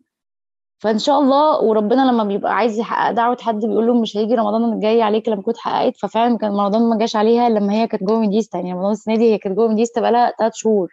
فإن 0.78 0.98
شاء 0.98 1.20
الله 1.20 1.60
وربنا 1.64 2.02
لما 2.10 2.24
بيبقى 2.24 2.54
عايز 2.54 2.78
يحقق 2.78 3.10
دعوة 3.10 3.36
حد 3.40 3.54
بيقول 3.58 3.86
له 3.86 3.94
مش 4.02 4.16
هيجي 4.16 4.34
رمضان 4.34 4.72
الجاي 4.72 5.02
عليك 5.02 5.28
لما 5.28 5.42
كنت 5.42 5.56
حققت 5.58 5.96
ففعلا 5.96 6.38
كان 6.38 6.50
رمضان 6.50 6.82
ما 6.90 6.98
جاش 6.98 7.16
عليها 7.16 7.48
لما 7.48 7.72
هي 7.72 7.86
كانت 7.86 8.04
جوه 8.04 8.18
ميديستا. 8.20 8.58
يعني 8.58 8.72
رمضان 8.72 8.92
السنة 8.92 9.16
دي 9.16 9.32
هي 9.32 9.38
كانت 9.38 9.56
جوه 9.56 9.68
ميديستا 9.68 10.00
بقالها 10.00 10.32
ثلاث 10.38 10.52
شهور. 10.54 10.88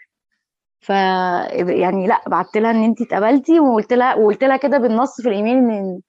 ف 0.81 0.89
يعني 0.89 2.07
لأ 2.07 2.21
بعت 2.27 2.57
لها 2.57 2.71
إن 2.71 2.83
انت 2.83 3.01
اتقبلتي 3.01 3.59
وقلت 3.59 3.93
لها 3.93 4.15
وقلت 4.15 4.43
لها 4.43 4.57
كده 4.57 4.77
بالنص 4.77 5.21
في 5.21 5.29
الإيميل 5.29 5.57
إن 5.57 6.01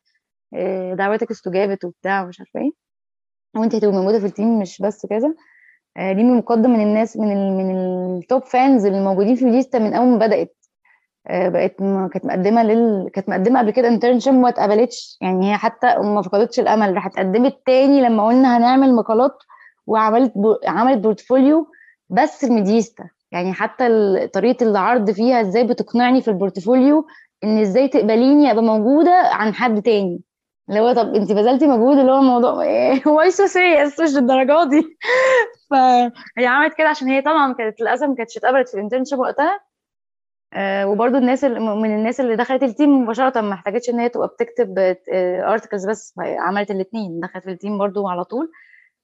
آه، 0.54 0.94
دعوتك 0.94 1.30
استجابت 1.30 1.84
وبتاع 1.84 2.22
ومش 2.24 2.40
عارفة 2.40 2.60
إيه. 2.60 2.70
وانت 3.56 3.74
هتبقي 3.74 3.92
موجودة 3.92 4.18
في 4.18 4.26
ال 4.26 4.33
team 4.33 4.58
مش 4.58 4.82
بس 4.82 5.06
كذا 5.06 5.34
آه، 5.96 6.12
دي 6.12 6.24
من 6.24 6.36
مقدم 6.38 6.70
من 6.70 6.80
الناس 6.80 7.16
من 7.16 7.32
ال 7.32 7.52
من 7.56 7.70
ال 8.18 8.24
top 8.24 8.42
fans 8.44 8.86
اللي 8.86 9.04
موجودين 9.04 9.34
في 9.34 9.44
ميديستا 9.44 9.78
من 9.78 9.94
أول 9.94 10.06
ما 10.08 10.16
بدأت. 10.26 10.56
آه، 11.28 11.48
بقت 11.48 11.74
كانت 12.12 12.24
مقدمة 12.26 12.62
لل 12.62 13.10
كانت 13.14 13.28
مقدمة 13.28 13.60
قبل 13.60 13.70
كده 13.70 13.88
internship 13.88 14.34
وما 14.34 14.48
اتقبلتش. 14.48 15.18
يعني 15.20 15.52
هي 15.52 15.56
حتى 15.56 15.86
ما 15.98 16.22
فقدتش 16.22 16.60
الأمل 16.60 16.94
راحت 16.94 17.18
قدمت 17.18 17.56
تاني 17.66 18.00
لما 18.00 18.26
قلنا 18.26 18.56
هنعمل 18.56 18.94
مقالات 18.94 19.36
وعملت 19.86 20.32
بو... 20.38 20.56
عملت 20.66 20.98
portfolio 20.98 21.66
بس 22.10 22.44
الميديستا 22.44 23.04
يعني 23.32 23.52
حتى 23.52 23.86
طريقة 24.26 24.64
العرض 24.64 25.10
فيها 25.10 25.40
إزاي 25.40 25.64
بتقنعني 25.66 26.22
في 26.22 26.28
ال 26.28 26.36
portfolio 26.36 27.06
إن 27.44 27.58
إزاي 27.58 27.88
تقبليني 27.88 28.50
أبقى 28.50 28.62
موجودة 28.62 29.12
عن 29.12 29.54
حد 29.54 29.82
تاني. 29.82 30.20
اللي 30.70 30.80
هو 30.80 30.92
طب 30.92 31.14
انت 31.14 31.32
بذلتي 31.32 31.66
مجهود 31.66 31.98
اللي 31.98 32.12
هو 32.12 32.18
الموضوع 32.18 32.50
هو 33.08 33.20
إيش 33.20 33.34
serious 33.34 34.00
مش 34.00 34.16
الدرجات 34.16 34.68
دي. 34.68 34.98
فهي 35.70 36.46
عملت 36.46 36.74
كده 36.74 36.88
عشان 36.88 37.08
هي 37.08 37.22
طبعا 37.22 37.52
كانت 37.52 37.80
للأسف 37.80 38.02
ما 38.06 38.14
كانتش 38.14 38.36
اتقبلت 38.36 38.68
في 38.68 38.74
ال 38.74 38.78
internship 38.78 39.18
وقتها. 39.18 39.60
آه 40.54 40.88
وبرضو 40.88 41.16
الناس 41.18 41.44
اللي 41.44 41.60
من 41.60 41.94
الناس 41.94 42.20
اللي 42.20 42.36
دخلت 42.36 42.62
ال 42.62 42.70
team 42.70 43.02
مباشرة 43.02 43.40
ما 43.40 43.54
احتاجتش 43.54 43.90
إن 43.90 44.00
هي 44.00 44.08
تبقى 44.08 44.28
بتكتب 44.28 44.78
articles 45.48 45.86
بس 45.86 46.14
هي 46.20 46.36
عملت 46.38 46.70
الاثنين 46.70 47.20
دخلت 47.20 47.44
في 47.44 47.50
ال 47.50 47.56
team 47.56 47.78
برضو 47.78 48.08
على 48.08 48.24
طول. 48.24 48.50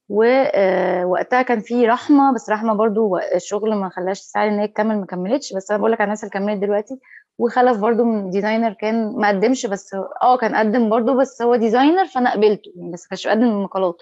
ووقتها 0.09 1.43
كان 1.43 1.61
في 1.61 1.87
رحمة 1.87 2.35
بس 2.35 2.51
رحمة 2.51 2.75
برضو 2.75 3.17
الشغل 3.19 3.75
ما 3.75 3.89
خلاش 3.89 4.21
تساعد 4.21 4.49
إن 4.53 4.59
هي 4.59 4.69
تكمل 4.69 5.01
ما 5.01 5.07
كملتش. 5.07 5.53
بس 5.53 5.71
أنا 5.71 5.79
بقول 5.79 5.93
لك 5.93 6.01
على 6.01 6.07
الناس 6.07 6.25
اللي 6.25 6.31
كملت 6.33 6.59
دلوقتي 6.63 6.99
وخلف 7.39 7.79
برضو 7.79 8.05
من 8.05 8.31
designer 8.31 8.73
كان 8.73 9.17
ما 9.17 9.29
قدمش 9.29 9.67
بس 9.67 9.95
آه 10.23 10.37
كان 10.37 10.55
قدم 10.57 10.89
برضو 10.91 11.19
بس 11.21 11.43
هو 11.43 11.57
designer 11.57 12.07
فأنا 12.07 12.33
قبلته 12.33 12.73
يعني 12.77 12.93
بس 12.93 13.07
كانش 13.07 13.25
بيقدم 13.27 13.43
المقالات. 13.45 13.97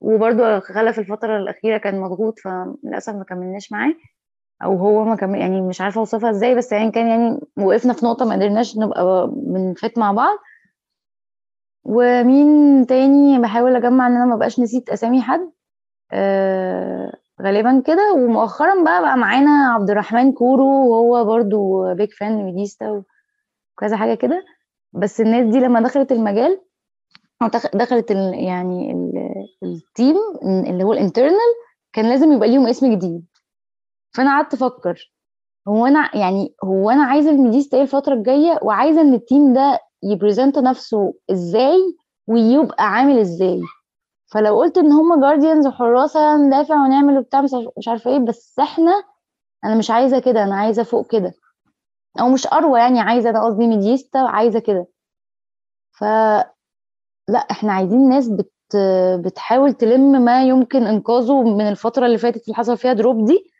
وبرضو 0.00 0.60
خلف 0.60 0.98
الفترة 0.98 1.36
الأخيرة 1.38 1.78
كان 1.78 2.00
مضغوط 2.00 2.38
فللأسف 2.38 3.14
ما 3.14 3.24
كملناش 3.24 3.72
معاه. 3.72 3.94
أو 4.64 4.76
هو 4.76 5.04
ما 5.04 5.16
كمل 5.16 5.38
يعني 5.40 5.60
مش 5.62 5.80
عارفة 5.80 5.98
أوصفها 6.00 6.30
إزاي 6.30 6.54
بس 6.54 6.72
يعني 6.72 6.90
كان 6.90 7.06
يعني 7.08 7.40
وقفنا 7.58 7.92
في 7.92 8.06
نقطة 8.06 8.24
ما 8.24 8.34
قدرناش 8.34 8.78
نبقى 8.78 9.30
ب 9.32 9.43
n-fit 9.43 9.98
مع 9.98 10.12
بعض. 10.12 10.38
ومين 11.84 12.86
تاني 12.86 13.38
بحاول 13.38 13.76
أجمع 13.76 14.06
إن 14.06 14.16
أنا 14.16 14.24
ما 14.24 14.36
بقاش 14.36 14.60
نسيت 14.60 14.88
أسامي 14.90 15.22
حد؟ 15.22 15.50
آه 16.12 17.12
غالبا 17.42 17.82
كده. 17.86 18.12
ومؤخرا 18.12 18.84
بقى 18.84 19.02
بقى 19.02 19.16
معانا 19.16 19.50
عبد 19.74 19.90
الرحمن 19.90 20.32
كورو 20.32 20.66
وهو 20.90 21.24
برضو 21.24 21.94
big 21.94 22.10
fan 22.12 22.44
ميديستا 22.44 23.02
وكذا 23.76 23.96
حاجة 23.96 24.14
كده. 24.14 24.44
بس 24.92 25.20
الناس 25.20 25.46
دي 25.54 25.60
لما 25.60 25.80
دخلت 25.80 26.12
المجال 26.12 26.60
دخ- 27.52 27.76
دخلت 27.76 28.10
ال 28.10 28.34
يعني 28.34 28.92
ال 28.92 29.12
ال 29.62 29.73
team 29.73 30.16
اللي 30.66 30.84
هو 30.84 30.92
ال 30.92 30.99
internal 30.99 31.52
كان 31.92 32.08
لازم 32.08 32.32
يبقى 32.32 32.48
ليهم 32.48 32.66
اسم 32.66 32.92
جديد. 32.92 33.26
فأنا 34.14 34.30
قعدت 34.30 34.54
أفكر 34.54 35.12
هو 35.68 35.86
أنا 35.86 36.10
يعني 36.16 36.54
هو 36.64 36.90
أنا 36.90 37.04
عايزة 37.04 37.30
الميديستا 37.30 37.76
إيه 37.76 37.82
الفترة 37.82 38.14
الجاية؟ 38.14 38.58
وعايزة 38.62 39.00
إن 39.00 39.14
ال 39.14 39.22
team 39.22 39.52
ده 39.52 39.78
ي 40.02 40.09
present 40.09 40.58
نفسه 40.58 41.14
إزاي؟ 41.30 41.78
ويبقى 42.26 42.84
عامل 42.92 43.18
إزاي؟ 43.18 43.60
فلو 44.36 44.56
قلت 44.58 44.78
إن 44.78 44.92
هم 44.92 45.20
guardians 45.20 45.66
وحراسة 45.66 46.36
ندافع 46.36 46.74
ونعمل 46.84 47.18
وبتاع 47.18 47.40
مش 47.40 47.54
عارف- 47.54 47.68
مش 47.78 47.88
عارفة 47.88 48.10
إيه 48.10 48.18
بس 48.18 48.58
إحنا 48.58 49.02
أنا 49.64 49.74
مش 49.74 49.90
عايزة 49.90 50.18
كده 50.18 50.42
أنا 50.44 50.56
عايزة 50.56 50.82
فوق 50.82 51.06
كده. 51.12 51.34
أو 52.20 52.28
مش 52.28 52.46
اروى 52.46 52.80
يعني 52.80 53.00
عايزة 53.00 53.30
أنا 53.30 53.44
قصدي 53.44 53.66
ميديستا 53.66 54.18
عايزة 54.18 54.58
كده. 54.58 54.86
ف 55.98 56.04
لا 57.28 57.38
إحنا 57.50 57.72
عايزين 57.72 58.08
ناس 58.08 58.28
بت 58.28 58.52
بتحاول 59.24 59.72
تلم 59.72 60.12
ما 60.24 60.44
يمكن 60.44 60.82
إنقاذه 60.86 61.42
من 61.42 61.68
الفترة 61.68 62.06
اللي 62.06 62.18
فاتت 62.18 62.44
اللي 62.44 62.54
حصل 62.56 62.76
فيها 62.78 62.92
drop 62.92 63.24
دي. 63.26 63.50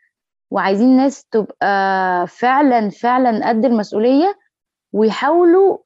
وعايزين 0.51 0.97
ناس 0.97 1.25
تبقى 1.25 2.27
فعلا 2.27 2.89
فعلا 2.89 3.49
قد 3.49 3.65
المسؤولية 3.65 4.35
ويحاولوا 4.93 5.77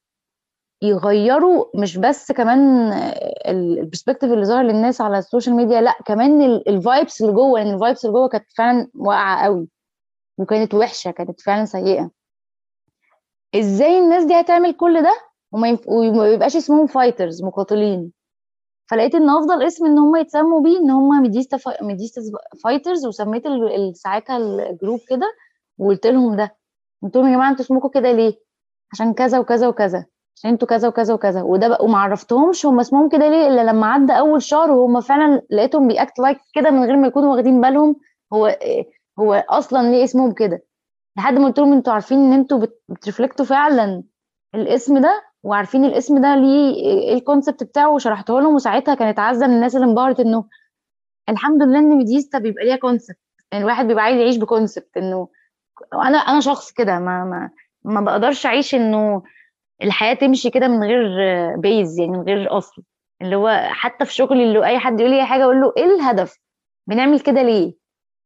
يغيروا 0.82 1.66
مش 1.76 1.98
بس 1.98 2.32
كمان 2.32 2.92
ال 3.48 3.55
perspective 3.55 4.32
اللي 4.32 4.46
ظهر 4.46 4.64
للناس 4.64 5.02
على 5.02 5.18
ال 5.18 5.23
social 5.23 5.56
media 5.56 5.82
لأ 5.82 5.96
كمان 6.06 6.42
ال 6.42 6.55
vibes 6.55 7.22
اللي 7.22 7.34
جوه 7.34 7.60
لأن 7.60 7.74
ال 7.74 7.79
vibes 7.79 8.06
اللي 8.06 8.14
جوه 8.14 8.28
كانت 8.30 8.52
فعلا 8.58 8.88
واقعة 8.96 9.44
قوي 9.44 9.70
وكانت 10.38 10.74
وحشة 10.74 11.12
كانت 11.12 11.42
فعلا 11.42 11.66
سيئة. 11.66 12.12
إزاي 13.56 14.00
الناس 14.00 14.24
دي 14.24 14.34
هتعمل 14.40 14.74
كل 14.74 15.04
ده؟ 15.04 15.14
وما. 15.52 15.78
وما 15.88 16.28
يبقاش 16.28 16.56
اسمهم 16.56 16.88
fighters 16.88 17.44
مقاتلين. 17.44 18.12
فلقيت 18.90 19.16
إن 19.16 19.30
أفضل 19.30 19.64
اسم 19.64 19.86
إن 19.86 19.98
هم 20.00 20.16
يتسموا 20.16 20.62
بيه 20.62 20.78
إن 20.80 20.90
هم 20.92 21.22
ميديستا 21.22 21.58
فا... 21.58 21.84
ميديستا 21.84 22.22
fighters 22.64 23.06
وسميت 23.06 23.44
ساعتها 23.94 24.38
ال 24.38 24.48
group 24.48 25.00
كده 25.10 25.34
وقلت 25.78 26.08
لهم 26.08 26.36
ده. 26.36 26.56
قلت 27.04 27.16
لهم 27.18 27.28
يا 27.28 27.34
جماعة 27.34 27.50
أنتوا 27.52 27.66
اسمكم 27.66 27.90
كده 27.90 28.12
ليه؟ 28.12 28.34
عشان 28.94 29.14
كذا 29.14 29.40
وكذا 29.40 29.68
وكذا. 29.68 30.06
عشان 30.38 30.50
أنتوا 30.52 30.68
كذا 30.68 30.88
وكذا 30.88 31.14
وكذا. 31.14 31.42
وده 31.42 31.68
بقى 31.68 31.86
وما 31.86 31.98
عرفتهمش 31.98 32.66
هم 32.66 32.80
اسمهم 32.80 33.10
كده 33.10 33.30
ليه 33.30 33.48
إلا 33.48 33.62
لما 33.72 33.88
عدى 33.88 34.14
أول 34.14 34.42
شهر 34.42 34.72
وهم 34.72 35.02
فعلا 35.02 35.42
لقيتهم 35.52 35.88
بي 35.88 36.01
act 36.01 36.20
like 36.20 36.38
كده 36.56 36.72
من 36.72 36.84
غير 36.84 36.96
ما 36.98 37.08
يكونوا 37.08 37.32
واخدين 37.36 37.62
بالهم 37.62 37.96
هو 38.34 38.58
هو 39.20 39.34
أصلا 39.50 39.92
ليه 39.92 40.04
اسمهم 40.04 40.32
كده. 40.34 40.62
لحد 41.18 41.34
ما 41.34 41.46
قلت 41.46 41.60
لهم 41.60 41.74
أنتوا 41.74 41.94
عارفين 41.94 42.18
إن 42.20 42.34
أنتوا 42.34 42.60
بت- 42.60 42.82
بت 42.90 43.01
reflect 43.01 43.40
وا 43.40 43.46
فعلا 43.46 44.04
الاسم 44.56 44.98
ده 45.02 45.22
وعارفين 45.44 45.86
الاسم 45.86 46.22
ده 46.22 46.36
ليه 46.36 46.76
إيه 46.76 47.14
ال 47.14 47.20
concept 47.20 47.64
بتاعه 47.64 47.90
وشرحته 47.94 48.42
لهم 48.42 48.56
وساعتها 48.56 48.96
كانت 48.96 49.20
عزة 49.20 49.48
من 49.48 49.54
الناس 49.54 49.76
اللي 49.76 49.86
انبهرت 49.88 50.20
إنه 50.20 50.46
الحمد 51.30 51.64
لله 51.64 51.80
إن 51.80 51.98
ميديستا 51.98 52.40
بيبقى 52.40 52.66
ليها 52.66 52.76
concept 52.76 53.18
يعني 53.52 53.64
الواحد 53.64 53.88
بيبقى 53.88 54.04
عايز 54.04 54.18
يعيش 54.20 54.38
ب 54.38 54.45
concept 54.45 54.98
إنه 54.98 55.28
أنا 55.94 56.18
أنا 56.18 56.40
شخص 56.40 56.72
كده 56.72 57.00
ما 57.00 57.24
ما 57.26 57.50
ما 57.84 58.02
بقدرش 58.02 58.46
أعيش 58.46 58.76
إنه 58.76 59.24
الحياة 59.84 60.14
تمشي 60.14 60.50
كده 60.50 60.68
من 60.68 60.84
غير 60.84 61.02
base 61.58 62.00
يعني 62.00 62.12
من 62.12 62.22
غير 62.24 62.58
أصل. 62.58 62.84
اللي 63.22 63.36
هو 63.36 63.62
حتى 63.72 64.06
في 64.06 64.14
شغلي 64.14 64.44
اللي 64.44 64.66
أي 64.66 64.80
حد 64.80 65.00
يقول 65.00 65.12
لي 65.12 65.26
حاجة 65.26 65.44
أقول 65.44 65.62
له 65.62 65.74
إيه 65.78 65.84
الهدف؟ 65.86 66.38
بنعمل 66.88 67.20
كده 67.20 67.42
ليه؟ 67.42 67.74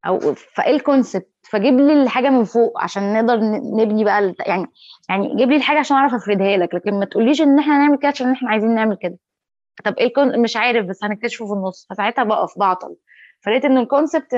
أو 0.07 0.19
فإيه 0.35 0.75
ال 0.75 0.82
concept 0.82 1.29
فجيب 1.49 1.73
لي 1.79 1.93
الحاجة 2.03 2.29
من 2.29 2.43
فوق 2.43 2.81
عشان 2.83 3.13
نقدر 3.13 3.39
نبني 3.81 4.03
بقى 4.03 4.33
يعني 4.45 4.65
يعني 5.09 5.35
جيب 5.35 5.49
لي 5.49 5.55
الحاجة 5.55 5.79
عشان 5.79 5.97
أعرف 5.97 6.13
أفردها 6.13 6.57
لك 6.57 6.75
لكن 6.75 6.99
ما 6.99 7.05
تقوليش 7.05 7.41
إن 7.41 7.59
إحنا 7.59 7.77
هنعمل 7.77 7.97
كده 7.97 8.07
عشان 8.07 8.31
إحنا 8.31 8.49
عايزين 8.49 8.75
نعمل 8.75 8.97
كده. 9.01 9.17
طب 9.85 9.93
إيه 9.97 10.05
ال 10.07 10.12
con... 10.12 10.41
مش 10.41 10.57
عارف 10.57 10.85
بس 10.85 11.03
هنكتشفه 11.03 11.45
في 11.45 11.53
النص. 11.53 11.87
فساعتها 11.89 12.23
بقف 12.23 12.59
بعطل. 12.59 12.95
فلقيت 13.45 13.65
إن 13.65 13.77
ال 13.77 13.84
concept 13.84 14.33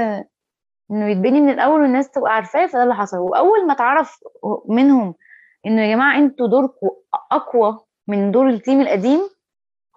إنه 0.91 1.10
يتبني 1.10 1.41
من 1.41 1.49
الأول 1.49 1.82
والناس 1.82 2.12
تبقى 2.12 2.34
عارفاه 2.36 2.65
فده 2.65 2.84
اللي 2.84 2.95
حصل. 2.95 3.17
وأول 3.17 3.67
ما 3.67 3.73
اتعرف 3.73 4.17
منهم 4.69 5.15
إنه 5.67 5.82
يا 5.82 5.95
جماعة 5.95 6.17
أنتوا 6.17 6.47
دوركم 6.47 6.89
أقوى 7.32 7.80
من 8.08 8.32
دور 8.32 8.49
ال 8.50 8.56
team 8.56 8.82
القديم. 8.82 9.19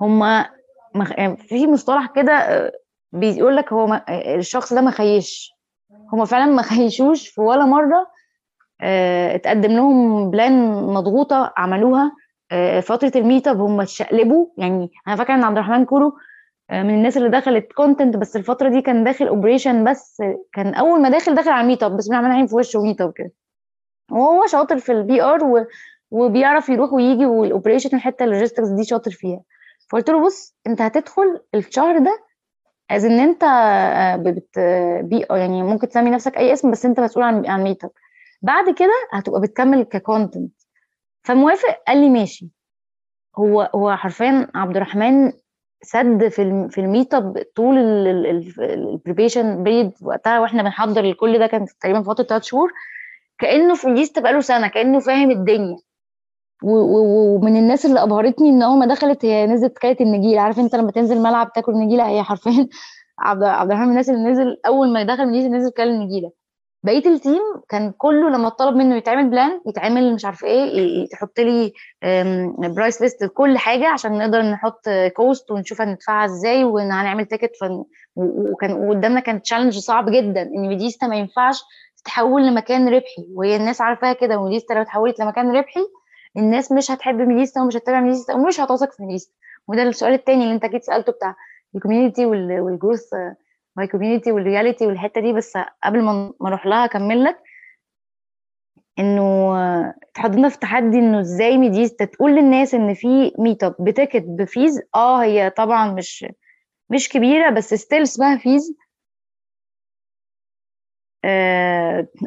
هما 0.01 0.47
مخ... 0.95 1.13
يعني 1.19 1.37
في 1.37 1.67
مصطلح 1.67 2.07
كده 2.07 2.33
آه، 2.33 2.73
بيقول 3.13 3.57
لك 3.57 3.73
هو 3.73 3.87
ما... 3.87 4.05
آه، 4.09 4.37
الشخص 4.37 4.73
ده 4.73 4.81
ما 4.81 4.91
خيش. 4.91 5.53
هما 6.13 6.25
فعلا 6.25 6.47
ما 6.47 6.63
خيشوش 6.63 7.29
في 7.29 7.41
ولا 7.41 7.65
مرة. 7.65 8.07
آه، 8.81 9.35
اتقدم 9.35 9.73
لهم 9.73 10.31
plan 10.31 10.73
مضغوطة 10.87 11.53
عملوها. 11.57 12.13
آه، 12.53 12.81
فترة 12.81 13.13
ال 13.17 13.23
meet 13.23 13.49
up 13.49 13.61
هم 13.61 13.81
اتشقلبوا. 13.81 14.47
يعني 14.59 14.91
أنا 15.09 15.17
فاكرة 15.17 15.35
إن 15.35 15.45
عبد 15.45 15.57
الرحمن 15.57 15.85
كورو 15.85 16.13
آه، 16.71 16.83
من 16.83 16.95
الناس 16.95 17.17
اللي 17.17 17.29
دخلت 17.29 17.73
content 17.73 18.17
بس 18.17 18.37
الفترة 18.37 18.69
دي 18.69 18.83
كان 18.83 19.05
داخل 19.05 19.27
operation 19.29 19.85
بس 19.85 20.23
كان 20.53 20.75
أول 20.75 21.03
ما 21.03 21.09
داخل 21.09 21.35
داخل 21.35 21.51
على 21.51 21.63
ال 21.63 21.67
meet 21.67 21.83
up 21.83 21.97
بسم 21.97 22.13
الله 22.13 22.19
الرحمن 22.19 22.27
الرحيم 22.27 22.47
في 22.47 22.55
وشه 22.55 22.83
meet 22.83 23.01
up 23.01 23.13
كده. 23.13 23.31
وهو 24.11 24.47
شاطر 24.47 24.79
في 24.79 24.93
ال 24.93 25.23
PR 25.23 25.45
و... 25.45 25.67
وبيعرف 26.11 26.69
يروح 26.69 26.93
ويجي 26.93 27.27
وال 27.27 27.40
operation 27.40 27.97
الحتة 27.97 28.25
ال 28.25 28.29
logistics 28.29 28.69
دي 28.69 28.85
شاطر 28.85 29.11
فيها. 29.11 29.41
فقلت 29.91 30.11
له 30.11 30.27
بص 30.27 30.55
انت 30.67 30.83
هتدخل 30.83 31.41
الشهر 31.55 31.99
ده 31.99 32.25
as 32.91 33.05
in 33.05 33.21
انت 33.21 33.43
آه، 33.45 34.17
بت 34.17 34.59
بي 35.05 35.27
يعني 35.31 35.63
ممكن 35.63 35.89
تسمي 35.89 36.11
نفسك 36.11 36.37
أي 36.37 36.53
اسم 36.53 36.71
بس 36.71 36.87
انت 36.87 37.01
مسؤول 37.01 37.25
عن 37.25 37.47
عن 37.47 37.63
meet 37.63 37.85
up 37.85 37.91
بعد 38.43 38.71
كده 38.75 38.93
هتبقى 39.13 39.41
بتكمل 39.41 39.83
ك 39.83 39.92
content 39.92 40.53
فموافق؟ 41.23 41.79
قال 41.89 41.97
لي 42.01 42.09
ماشي. 42.11 42.49
هو 43.39 43.71
هو 43.75 43.97
حرفيا 43.97 44.49
عبد 44.55 44.77
الرحمن 44.77 45.33
سد 45.83 46.29
في 46.29 46.69
في 46.71 46.81
ال 46.81 46.88
meet 46.88 47.15
up 47.15 47.43
طول 47.57 47.79
ال 47.79 47.94
preparation 47.94 49.63
period 49.63 49.93
وقتها 50.03 50.41
وإحنا 50.41 50.63
بنحضر 50.63 51.03
لكل 51.03 51.39
ده 51.39 51.47
كان 51.47 51.67
تقريبا 51.81 52.03
فتره 52.03 52.25
ثلاث 52.25 52.43
شهور. 52.43 52.73
كأنه 53.41 53.75
في 53.75 53.89
list 53.91 54.19
بقاله 54.19 54.41
سنة 54.41 54.69
كأنه 54.69 55.01
فاهم 55.01 55.31
الدنيا. 55.31 55.77
ومن 56.63 57.57
الناس 57.57 57.87
اللي 57.87 58.03
أبهرتني 58.03 58.49
إن 58.51 58.63
اول 58.63 58.79
ما 58.79 58.87
دخلت 58.87 59.25
هي 59.25 59.47
نزلت 59.47 59.79
كانت 59.79 60.01
النجيلة. 60.01 60.41
عارف 60.41 60.59
أنت 60.59 60.75
لما 60.75 60.91
تنزل 60.93 61.19
ملعب 61.23 61.53
تاكل 61.53 61.73
نجيلة؟ 61.73 62.09
هي 62.09 62.23
حرفيا 62.23 62.69
عبد 63.19 63.43
عبد 63.43 63.71
الرحمن 63.71 63.87
من 63.87 63.91
الناس 63.91 64.11
اللي 64.11 64.31
نزل 64.31 64.57
أول 64.67 64.93
ما 64.93 65.03
دخل 65.03 65.25
نزل 65.25 65.51
نزل 65.51 65.71
كل 65.71 65.83
النجيلة. 65.89 66.31
بقية 66.85 67.07
ال 67.07 67.14
team 67.14 67.41
كان 67.69 67.93
كله 67.99 68.31
لما 68.31 68.49
طلب 68.49 68.77
منه 68.77 68.97
يتعمل 68.97 69.31
plan 69.31 69.61
يتعمل 69.67 70.15
مش 70.15 70.25
عارف 70.25 70.45
إيه 70.45 71.07
تحط 71.13 71.41
لي 71.41 71.73
price 72.77 73.03
list 73.03 73.23
لكل 73.25 73.59
حاجة 73.59 73.89
عشان 73.89 74.19
نقدر 74.19 74.43
نحط 74.43 74.81
cost 75.17 75.51
ونشوف 75.51 75.81
هندفعها 75.83 76.25
إزاي 76.25 76.65
وهنعمل 76.65 77.27
ticket 77.27 77.51
وكان 78.17 78.73
وقدامنا 78.73 79.21
كان 79.21 79.43
challenge 79.43 79.79
صعب 79.79 80.11
جدا. 80.11 80.43
إن 80.43 80.69
ميديستا 80.69 81.07
ما 81.07 81.17
ينفعش 81.17 81.63
تتحول 82.03 82.47
لمكان 82.47 82.89
ربحي 82.89 83.27
وهي 83.35 83.57
الناس 83.57 83.81
عارفاها 83.81 84.13
كده 84.13 84.39
وميديستا 84.39 84.75
لو 84.75 84.83
اتحولت 84.83 85.21
لمكان 85.21 85.57
ربحي 85.57 85.81
الناس 86.37 86.73
مش 86.73 86.91
هتحب 86.91 87.15
ميديستا 87.15 87.63
ومش 87.63 87.77
هتتابع 87.77 88.01
ميديستا 88.01 88.35
ومش 88.35 88.61
هتثق 88.61 88.93
في 88.93 89.03
ميديستا 89.03 89.33
وده 89.69 89.83
السؤال 89.83 90.13
التاني 90.13 90.43
اللي 90.43 90.55
انت 90.55 90.65
أكيد 90.65 90.83
سألته 90.83 91.13
بتاع 91.13 91.37
ال 91.75 91.80
community 91.80 92.27
وال 92.27 92.49
growth 92.49 93.15
my 93.77 93.87
community 93.87 94.33
وال 94.33 94.45
reality 94.45 94.87
والحتة 94.87 95.21
دي. 95.21 95.33
بس 95.33 95.59
قبل 95.85 96.03
ما 96.03 96.33
أروح 96.47 96.67
لها 96.67 96.85
اكمل 96.85 97.25
لك. 97.25 97.43
انه 98.99 99.55
اتحطينا 100.11 100.49
في 100.49 100.59
تحدي 100.59 100.99
انه 100.99 101.21
إزاي 101.21 101.59
ميديستا 101.59 102.05
تقول 102.05 102.31
للناس 102.37 102.75
ان 102.75 102.95
في 102.95 103.33
meet 103.39 103.65
up 103.65 103.75
ب 103.81 103.87
ticket 103.87 104.23
ب 104.27 104.36
fees. 104.36 104.81
آه 104.95 105.23
هي 105.23 105.51
طبعا 105.51 105.93
مش 105.93 106.27
مش 106.91 107.09
كبيرة 107.09 107.51
بس 107.51 107.75
still 107.75 108.03
اسمها 108.03 108.37
fees. 108.37 108.77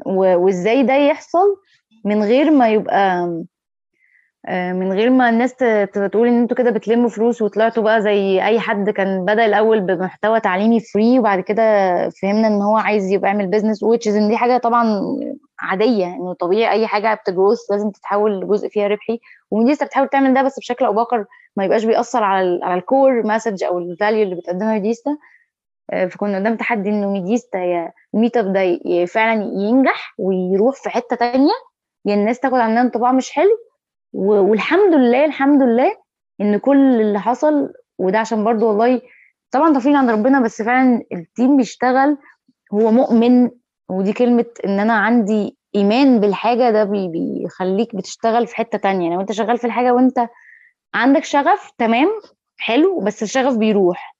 وازاي 0.05 0.83
ده 0.83 0.93
يحصل 0.93 1.57
من 2.05 2.23
غير 2.23 2.51
ما 2.51 2.69
يبقى 2.69 3.27
آه، 4.45 4.73
من 4.73 4.91
غير 4.93 5.09
ما 5.09 5.29
الناس 5.29 5.55
تقول 5.93 6.27
إن 6.27 6.41
أنتوا 6.41 6.57
كده 6.57 6.71
بتلموا 6.71 7.09
فلوس 7.09 7.41
وطلعتوا 7.41 7.83
بقى 7.83 8.01
زي 8.01 8.45
أي 8.45 8.59
حد 8.59 8.89
كان 8.89 9.25
بدأ 9.25 9.45
الأول 9.45 9.81
بمحتوى 9.81 10.39
تعليمي 10.39 10.79
free 10.79 11.19
وبعد 11.19 11.39
كده 11.39 11.63
فهمنا 12.09 12.47
إن 12.47 12.61
هو 12.61 12.77
عايز 12.77 13.11
يبقى 13.11 13.27
يعمل 13.31 13.47
business 13.47 13.85
is 13.85 14.07
إن 14.07 14.29
دي 14.29 14.37
حاجة 14.37 14.57
طبعا 14.57 15.01
عادية 15.59 16.05
إنه 16.07 16.33
طبيعي 16.33 16.71
أي 16.71 16.87
حاجة 16.87 17.13
بت 17.13 17.25
growth 17.25 17.59
لازم 17.71 17.89
تتحول 17.91 18.39
لجزء 18.41 18.69
فيها 18.69 18.87
ربحي. 18.87 19.19
وميديستا 19.51 19.85
بتحاول 19.85 20.07
تعمل 20.09 20.33
ده 20.33 20.41
بس 20.41 20.59
بشكل 20.59 20.85
أو 20.85 20.93
بآخر 20.93 21.25
ما 21.55 21.65
يبقاش 21.65 21.85
بيأثر 21.85 22.23
على 22.23 22.59
على 22.63 22.79
ال 22.79 22.89
core 22.89 23.27
message 23.27 23.63
أو 23.63 23.79
ال 23.79 23.86
value 23.86 24.23
اللي 24.23 24.35
بتقدمها 24.35 24.73
ميديستا 24.73 25.11
آه، 25.11 25.17
فكنا 26.11 26.37
قدام 26.39 26.55
تحدي 26.57 26.89
إنه 26.89 27.11
ميديستا 27.11 27.59
يا 27.59 27.91
ال 28.13 28.18
meet 28.18 28.37
up 28.37 28.53
ده 28.53 28.79
فعلا 29.05 29.43
ينجح 29.43 30.13
ويروح 30.17 30.75
في 30.83 30.89
حتة 30.89 31.15
تانية 31.15 31.51
يا 32.05 32.13
الناس 32.15 32.39
تاخد 32.39 32.53
عننا 32.57 32.81
انطباع 32.81 33.11
مش 33.11 33.31
حلو. 33.31 33.57
والحمد 34.13 34.93
لله 34.95 35.25
الحمد 35.25 35.61
لله 35.63 35.91
إن 36.41 36.57
كل 36.57 37.01
اللي 37.01 37.19
حصل 37.19 37.73
وده 37.99 38.19
عشان 38.19 38.43
برضو 38.43 38.67
والله 38.67 39.01
طبعا 39.51 39.73
توفيق 39.73 39.95
عند 39.97 40.09
ربنا 40.09 40.39
بس 40.41 40.61
فعلا 40.61 41.01
ال 41.13 41.22
team 41.22 41.57
بيشتغل 41.57 42.17
هو 42.73 42.91
مؤمن 42.91 43.49
ودي 43.89 44.13
كلمة 44.13 44.45
إن 44.65 44.79
أنا 44.79 44.93
عندي 44.93 45.57
إيمان 45.75 46.19
بالحاجة 46.19 46.71
ده 46.71 46.83
بي- 46.83 47.07
بيخليك 47.07 47.95
بتشتغل 47.95 48.47
في 48.47 48.55
حتة 48.55 48.77
تانية. 48.77 49.13
لو 49.15 49.21
انت 49.21 49.31
شغال 49.31 49.57
في 49.57 49.67
الحاجة 49.67 49.93
وأنت 49.93 50.27
عندك 50.93 51.23
شغف 51.23 51.71
تمام 51.77 52.07
حلو 52.57 52.99
بس 52.99 53.23
الشغف 53.23 53.57
بيروح. 53.57 54.12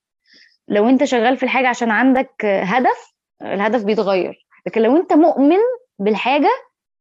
لو 0.67 0.89
انت 0.89 1.03
شغال 1.03 1.37
في 1.37 1.43
الحاجة 1.43 1.67
عشان 1.67 1.91
عندك 1.91 2.45
هدف 2.45 3.13
الهدف 3.41 3.83
بيتغير. 3.83 4.47
لكن 4.65 4.81
لو 4.81 4.97
انت 4.97 5.13
مؤمن 5.13 5.59
بالحاجة 5.99 6.49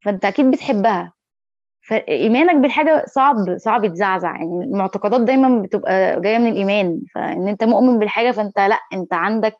فانت 0.05 0.25
أكيد 0.25 0.51
بتحبها. 0.51 1.13
فايمانك 1.89 2.57
بالحاجة 2.57 3.05
صعب 3.07 3.37
صعب 3.57 3.85
يتزعزع. 3.85 4.37
يعني 4.37 4.65
المعتقدات 4.65 5.21
دايما 5.21 5.63
بتبقى 5.63 6.21
جاية 6.21 6.39
من 6.39 6.47
الإيمان. 6.47 7.01
فإن 7.15 7.49
انت 7.49 7.65
مؤمن 7.65 7.99
بالحاجة 7.99 8.31
فانت 8.31 8.59
لأ 8.59 8.79
انت 8.93 9.15
عندك 9.15 9.55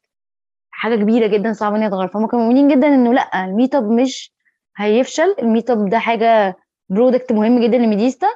حاجة 0.71 0.95
كبيرة 0.97 1.27
جدا 1.27 1.53
صعب 1.53 1.75
إن 1.75 1.83
يتغير 1.83 2.09
فهم 2.09 2.27
كانوا 2.27 2.45
مؤمنين 2.45 2.69
جدا 2.69 2.87
إنه 2.89 3.13
لأ 3.15 3.45
الميت 3.45 3.75
أب 3.75 3.91
مش 3.91 4.33
هيفشل. 4.77 5.37
الميت 5.39 5.71
أب 5.71 5.89
ده 5.89 5.99
حاجة 5.99 6.57
product 6.89 7.33
مهم 7.33 7.61
جدا 7.61 7.79
لميديستا. 7.79 8.29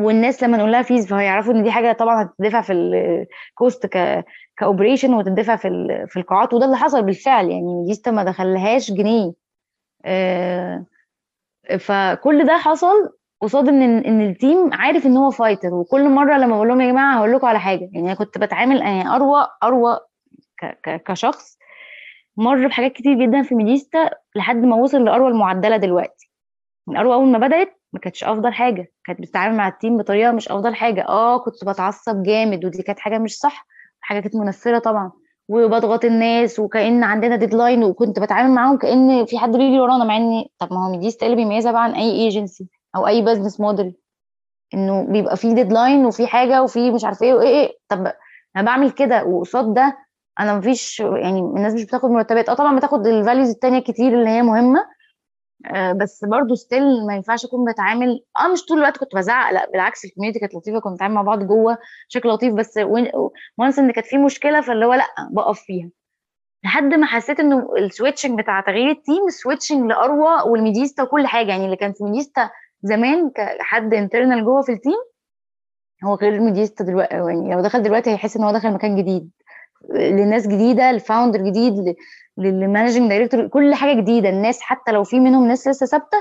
والناس 0.00 0.42
لما 0.42 0.56
نقول 0.56 0.72
لها 0.72 0.82
fees 0.82 1.06
فهيعرفوا 1.06 1.52
إن 1.52 1.62
دي 1.62 1.70
حاجة 1.70 1.92
طبعا 1.92 2.22
هتدفع 2.40 2.60
في 2.60 2.72
ال 2.72 2.95
cost 2.95 3.86
ك 3.86 4.24
ك 4.56 4.62
operation 4.62 5.14
وتدفع 5.14 5.56
في 5.56 5.68
في 6.08 6.18
القاعات 6.18 6.54
وده 6.54 6.64
اللي 6.66 6.76
حصل 6.76 7.02
بالفعل 7.02 7.50
يعني 7.50 7.62
ميديستا 7.80 8.10
ما 8.10 8.24
دخلهاش 8.24 8.90
جنيه. 8.92 9.32
آه 10.04 10.86
فكل 11.78 12.46
ده 12.46 12.56
حصل 12.56 13.10
قصاد 13.40 13.68
إن 13.68 13.82
إن 13.82 14.20
ال 14.20 14.30
team 14.30 14.70
عارف 14.72 15.06
إن 15.06 15.16
هو 15.16 15.30
fighter 15.30 15.74
وكل 15.74 16.08
مرة 16.10 16.36
لما 16.38 16.56
بقول 16.56 16.68
لهم 16.68 16.80
يا 16.80 16.90
جماعة 16.90 17.18
هقول 17.18 17.32
لكم 17.32 17.46
على 17.46 17.60
حاجة 17.60 17.88
يعني 17.92 18.06
أنا 18.06 18.14
كنت 18.14 18.38
بتعامل 18.38 18.76
يعني 18.80 19.08
أروى 19.08 19.46
أروى 19.62 19.98
كشخص 21.06 21.58
مر 22.36 22.66
بحاجات 22.66 22.92
كتير 22.92 23.14
جدا 23.26 23.42
في 23.42 23.54
ميديستا 23.54 24.10
لحد 24.34 24.56
ما 24.56 24.76
وصل 24.76 25.04
لأروى 25.04 25.28
المعدلة 25.28 25.76
دلوقتي. 25.76 26.30
من 26.86 26.96
أروى 26.96 27.14
أول 27.14 27.28
ما 27.28 27.38
بدأت 27.38 27.79
ما 27.92 28.00
كانتش 28.00 28.24
أفضل 28.24 28.52
حاجة 28.52 28.92
كانت 29.04 29.20
بتتعامل 29.20 29.56
مع 29.56 29.68
ال 29.68 29.74
team 29.74 29.96
بطريقة 29.96 30.32
مش 30.32 30.48
أفضل 30.48 30.74
حاجة. 30.74 31.04
آه 31.08 31.38
كنت 31.38 31.64
بتعصب 31.64 32.22
جامد 32.22 32.64
ودي 32.64 32.82
كانت 32.82 32.98
حاجة 32.98 33.18
مش 33.18 33.38
صح 33.38 33.66
حاجة 34.00 34.20
كانت 34.20 34.36
منفرة 34.36 34.78
طبعا. 34.78 35.12
وبضغط 35.48 36.04
الناس 36.04 36.58
وكأن 36.58 37.04
عندنا 37.04 37.36
deadline 37.36 37.84
وكنت 37.84 38.18
بتعامل 38.18 38.50
معاهم 38.54 38.78
كأن 38.78 39.24
في 39.26 39.38
حد 39.38 39.50
بيجري 39.52 39.80
ورانا 39.80 40.04
مع 40.04 40.16
ان 40.16 40.44
طب 40.58 40.72
ما 40.72 40.86
هو 40.86 40.90
ميديستا 40.90 41.26
اللي 41.26 41.36
بيميزها 41.36 41.72
بقى 41.72 41.84
عن 41.84 41.92
أي 41.94 42.10
ايجنسي 42.10 42.68
أو 42.96 43.06
أي 43.06 43.22
business 43.22 43.60
model 43.60 43.96
إنه 44.74 45.06
بيبقى 45.12 45.36
في 45.36 45.54
deadline 45.54 46.06
وفي 46.06 46.26
حاجة 46.26 46.62
وفي 46.62 46.90
مش 46.90 47.04
عارفه 47.04 47.26
إيه 47.26 47.34
وإيه 47.34 47.48
إيه. 47.48 47.78
طب 47.88 48.12
أنا 48.56 48.64
بعمل 48.64 48.90
كده 48.90 49.24
وقصاد 49.24 49.74
ده 49.74 49.98
أنا 50.40 50.58
مفيش 50.58 51.00
يعني 51.00 51.40
الناس 51.40 51.74
مش 51.74 51.84
بتاخد 51.84 52.10
مرتبات. 52.10 52.48
آه 52.48 52.54
طبعا 52.54 52.76
بتاخد 52.76 53.06
ال 53.06 53.12
values 53.12 53.50
التانية 53.50 53.78
كتير 53.78 54.18
اللي 54.18 54.30
هي 54.30 54.42
مهمة 54.42 54.80
آه 55.66 55.92
بس 55.92 56.24
برضو 56.24 56.54
still 56.54 57.06
ما 57.06 57.14
ينفعش 57.14 57.44
أكون 57.44 57.72
بتعامل 57.72 58.24
آه 58.40 58.52
مش 58.52 58.64
طول 58.64 58.78
الوقت 58.78 58.96
كنت 58.96 59.14
بزعق 59.14 59.52
لأ 59.52 59.70
بالعكس 59.70 60.04
ال 60.04 60.07
community 60.07 60.38
كانت 60.38 60.54
لطيفة 60.54 60.80
كنا 60.80 60.92
بنتعامل 60.92 61.14
مع 61.14 61.22
بعض 61.22 61.42
جوه 61.42 61.78
بشكل 62.08 62.28
لطيف 62.28 62.54
بس 62.54 62.78
once 63.58 63.78
إن 63.78 63.90
كانت 63.92 64.06
في 64.06 64.18
مشكلة 64.18 64.60
فاللي 64.60 64.86
هو 64.86 64.94
لأ 64.94 65.06
بقف 65.30 65.60
فيها. 65.60 65.90
لحد 66.64 66.94
ما 66.94 67.06
حسيت 67.06 67.40
إنه 67.40 67.68
ال 67.78 67.84
switching 67.84 68.38
بتاع 68.40 68.60
تغيير 68.60 68.90
ال 68.90 68.98
team 68.98 69.28
switching 69.28 69.90
لاروى 69.90 70.50
والميديستا 70.50 71.02
وكل 71.02 71.26
حاجة 71.26 71.48
يعني 71.48 71.64
اللي 71.64 71.76
كان 71.76 71.92
في 71.92 72.04
ميديستا 72.04 72.50
زمان 72.82 73.30
كحد 73.30 73.94
internal 73.94 74.44
جوه 74.44 74.62
في 74.62 74.72
ال 74.72 74.77
team 74.77 74.98
هو 76.04 76.14
غير 76.14 76.40
ميديستا 76.40 76.84
دلوقتي 76.84 77.14
يعني 77.14 77.54
لو 77.54 77.60
دخل 77.60 77.82
دلوقتي 77.82 78.10
هيحس 78.10 78.36
إن 78.36 78.44
هو 78.44 78.52
دخل 78.52 78.72
مكان 78.72 78.96
جديد 78.96 79.30
لناس 79.94 80.46
جديدة 80.46 80.92
ل 80.92 80.98
founder 80.98 81.40
جديد 81.40 81.94
لل 82.40 82.54
managing 82.54 83.08
director 83.08 83.46
كل 83.48 83.74
حاجة 83.74 83.96
جديدة 84.00 84.28
الناس 84.28 84.60
حتى 84.60 84.92
لو 84.92 85.04
في 85.04 85.20
منهم 85.20 85.46
ناس 85.48 85.68
لسه 85.68 85.86
ثابتة 85.86 86.18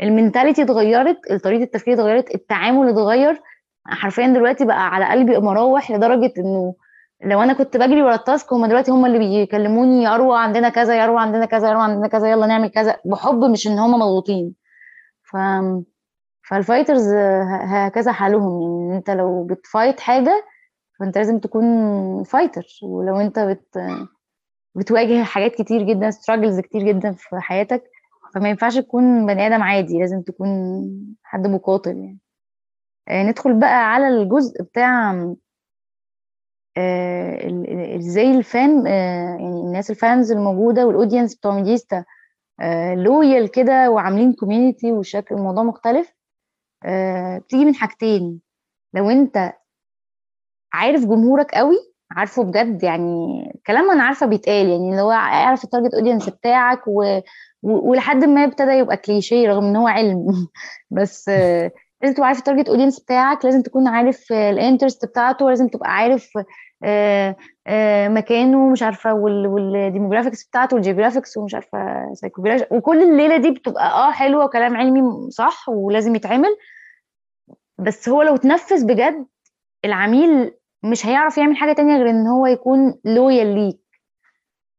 فال 0.00 0.11
mentality 0.11 0.62
اتغيرت 0.62 1.32
طريقة 1.44 1.62
التفكير 1.62 1.94
اتغيرت 1.94 2.34
التعامل 2.34 2.88
اتغير. 2.88 3.40
حرفيا 3.86 4.26
دلوقتي 4.26 4.64
بقى 4.64 4.88
على 4.94 5.04
قلبي 5.10 5.38
مراوح 5.38 5.90
لدرجة 5.90 6.32
إنه 6.38 6.74
لو 7.24 7.42
أنا 7.42 7.52
كنت 7.52 7.76
بجري 7.76 8.02
ورا 8.02 8.14
ال 8.14 8.22
task 8.22 8.52
هم 8.52 8.66
دلوقتي 8.66 8.90
هم 8.90 9.06
اللي 9.06 9.18
بيكلموني 9.18 10.02
يا 10.02 10.14
اروى 10.14 10.38
عندنا 10.38 10.68
كذا 10.68 10.94
يا 10.94 11.04
اروى 11.04 11.20
عندنا 11.20 11.46
كذا 11.46 11.66
يا 11.68 11.72
اروى 11.72 11.82
عندنا 11.82 12.08
كذا 12.08 12.30
يلا 12.30 12.46
نعمل 12.46 12.68
كذا 12.68 12.96
بحب 13.04 13.44
مش 13.44 13.66
إن 13.66 13.78
هم 13.78 13.90
مضغوطين. 13.94 14.54
ف 15.22 15.36
فال 16.48 16.61
fighters 16.61 17.14
هكذا 17.64 18.12
حالهم 18.12 18.62
يعني 18.62 18.96
أنت 18.98 19.10
لو 19.10 19.44
بت 19.44 19.60
fight 19.60 20.00
حاجة 20.00 20.44
فانت 21.00 21.18
لازم 21.18 21.38
تكون 21.38 21.64
fighter 22.24 22.66
ولو 22.82 23.20
انت 23.20 23.38
بت 23.38 23.78
بتواجه 24.74 25.22
حاجات 25.24 25.54
كتير 25.54 25.82
جدا 25.82 26.10
struggles 26.10 26.60
كتير 26.60 26.82
جدا 26.82 27.12
في 27.12 27.40
حياتك 27.40 27.82
فما 28.34 28.48
ينفعش 28.50 28.78
تكون 28.78 29.26
بني 29.26 29.46
آدم 29.46 29.62
عادي. 29.62 29.98
لازم 29.98 30.22
تكون 30.22 30.48
حد 31.22 31.46
مقاتل 31.46 31.96
يعني. 31.98 32.18
ندخل 33.30 33.60
بقى 33.60 33.92
على 33.94 34.08
الجزء 34.08 34.62
بتاع 34.62 35.12
إزاي 37.96 38.30
ال 38.30 38.44
fan 38.44 38.86
يعني 38.86 39.60
الناس 39.60 39.90
ال 39.90 39.98
fans 39.98 40.32
الموجودة 40.32 40.86
وال 40.86 40.96
audience 40.96 41.34
بتوع 41.36 41.54
ميديستا 41.54 42.04
loyal 42.94 43.50
كده 43.50 43.90
وعاملين 43.90 44.32
community 44.32 44.92
وشكل 44.92 45.34
الموضوع 45.34 45.62
مختلف. 45.62 46.14
بتيجي 47.38 47.64
من 47.64 47.74
حاجتين. 47.74 48.40
لو 48.94 49.10
انت 49.10 49.52
عارف 50.72 51.04
جمهورك 51.04 51.54
قوي 51.54 51.76
عارفه 52.16 52.42
بجد 52.44 52.82
يعني 52.82 53.42
كلام 53.66 53.90
أنا 53.90 54.02
عارفة 54.02 54.26
بيتقال 54.26 54.68
يعني 54.68 54.90
اللي 54.90 55.02
هو 55.02 55.10
اعرف 55.10 55.64
ال 55.64 55.68
target 55.68 55.94
audience 55.94 56.28
بتاعك 56.28 56.82
و... 56.86 57.20
و... 57.62 57.90
ولحد 57.90 58.24
ما 58.24 58.44
ابتدى 58.44 58.70
يبقى 58.72 58.96
كليشيه 58.96 59.48
رغم 59.48 59.64
إن 59.64 59.76
هو 59.76 59.86
علم. 59.88 60.26
بس 60.96 61.28
لازم 62.02 62.14
تبقى 62.14 62.26
عارف 62.26 62.38
ال 62.38 62.42
target 62.42 62.68
audience 62.68 63.00
بتاعك 63.00 63.44
لازم 63.44 63.62
تكون 63.62 63.88
عارف 63.88 64.32
ال 64.32 64.40
interest 64.40 65.04
بتاعته 65.04 65.48
لازم 65.48 65.68
تبقى 65.68 65.90
عارف 65.90 66.30
آآ 66.84 67.36
آآ 67.66 68.08
مكانه 68.08 68.70
مش 68.70 68.82
عارفة 68.82 69.14
وال 69.14 69.33
demographics 69.33 70.44
بتاعته 70.48 70.74
وال 70.74 70.84
geographics 70.84 71.36
ومش 71.36 71.54
عارفة 71.54 71.78
psychography 72.14 72.66
وكل 72.70 73.02
الليلة 73.02 73.36
دي 73.36 73.50
بتبقى 73.50 73.90
آه 73.90 74.10
حلوة 74.10 74.44
وكلام 74.44 74.76
علمي 74.76 75.30
صح 75.30 75.68
ولازم 75.68 76.14
يتعمل. 76.14 76.56
بس 77.78 78.08
هو 78.08 78.22
لو 78.22 78.34
اتنفذ 78.34 78.86
بجد 78.86 79.26
العميل 79.84 80.52
مش 80.82 81.06
هيعرف 81.06 81.38
يعمل 81.38 81.56
حاجة 81.56 81.72
تانية 81.72 81.96
غير 81.96 82.10
إن 82.10 82.26
هو 82.26 82.46
يكون 82.46 82.94
loyal 83.04 83.54
ليك. 83.54 83.80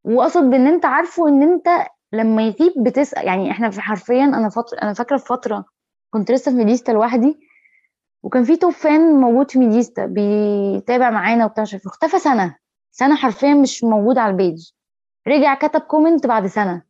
وأقصد 0.04 0.44
بإن 0.44 0.68
أنت 0.68 0.86
عارفه 0.86 1.28
إن 1.28 1.44
أنت 1.44 1.68
لما 2.14 2.42
يغيب 2.42 2.74
بتسال 2.84 3.26
يعني 3.28 3.52
إحنا 3.52 3.72
حرفيا 3.82 4.24
أنا 4.24 4.50
فتره 4.50 4.78
أنا 4.82 4.94
فاكرة 4.94 5.18
في 5.18 5.26
فترة 5.26 5.66
كنت 6.10 6.32
لسه 6.32 6.52
في 6.52 6.58
ميديستا 6.58 6.92
لوحدي 6.92 7.40
وكان 8.24 8.44
في 8.44 8.56
top 8.56 8.72
fan 8.72 9.02
موجود 9.22 9.52
في 9.52 9.60
ميديستا 9.60 10.06
بيتابع 10.06 11.10
معانا 11.10 11.46
وبتاع 11.46 11.62
مش 11.62 11.76
اختفى 11.76 12.20
سنة. 12.20 12.56
سنة 12.92 13.16
حرفيا 13.16 13.54
مش 13.54 13.84
موجود 13.84 14.18
على 14.18 14.32
ال 14.32 14.40
page 14.40 14.72
رجع 15.28 15.56
كتب 15.56 15.82
comment 15.82 16.28
بعد 16.28 16.48
سنة. 16.48 16.82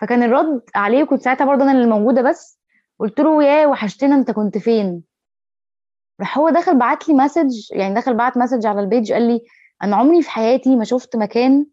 فكان 0.00 0.22
الرد 0.22 0.62
عليه 0.74 1.04
كنت 1.04 1.22
ساعتها 1.22 1.44
برضه 1.44 1.62
أنا 1.62 1.72
اللي 1.72 1.86
موجودة 1.86 2.22
بس. 2.22 2.60
قلت 2.98 3.20
له 3.20 3.44
يا 3.44 3.66
وحشتنا 3.66 4.14
أنت 4.14 4.30
كنت 4.30 4.58
فين؟ 4.58 5.02
راح 6.20 6.38
هو 6.38 6.50
دخل 6.50 6.78
بعت 6.78 7.08
لي 7.08 7.14
message 7.14 7.72
يعني 7.72 7.94
دخل 7.94 8.14
بعت 8.14 8.36
message 8.38 8.66
على 8.66 8.80
ال 8.80 8.86
page 8.86 9.12
قال 9.12 9.22
لي 9.22 9.40
أنا 9.82 9.96
عمري 9.96 10.22
في 10.22 10.30
حياتي 10.30 10.76
ما 10.76 10.84
شفت 10.84 11.16
مكان 11.16 11.66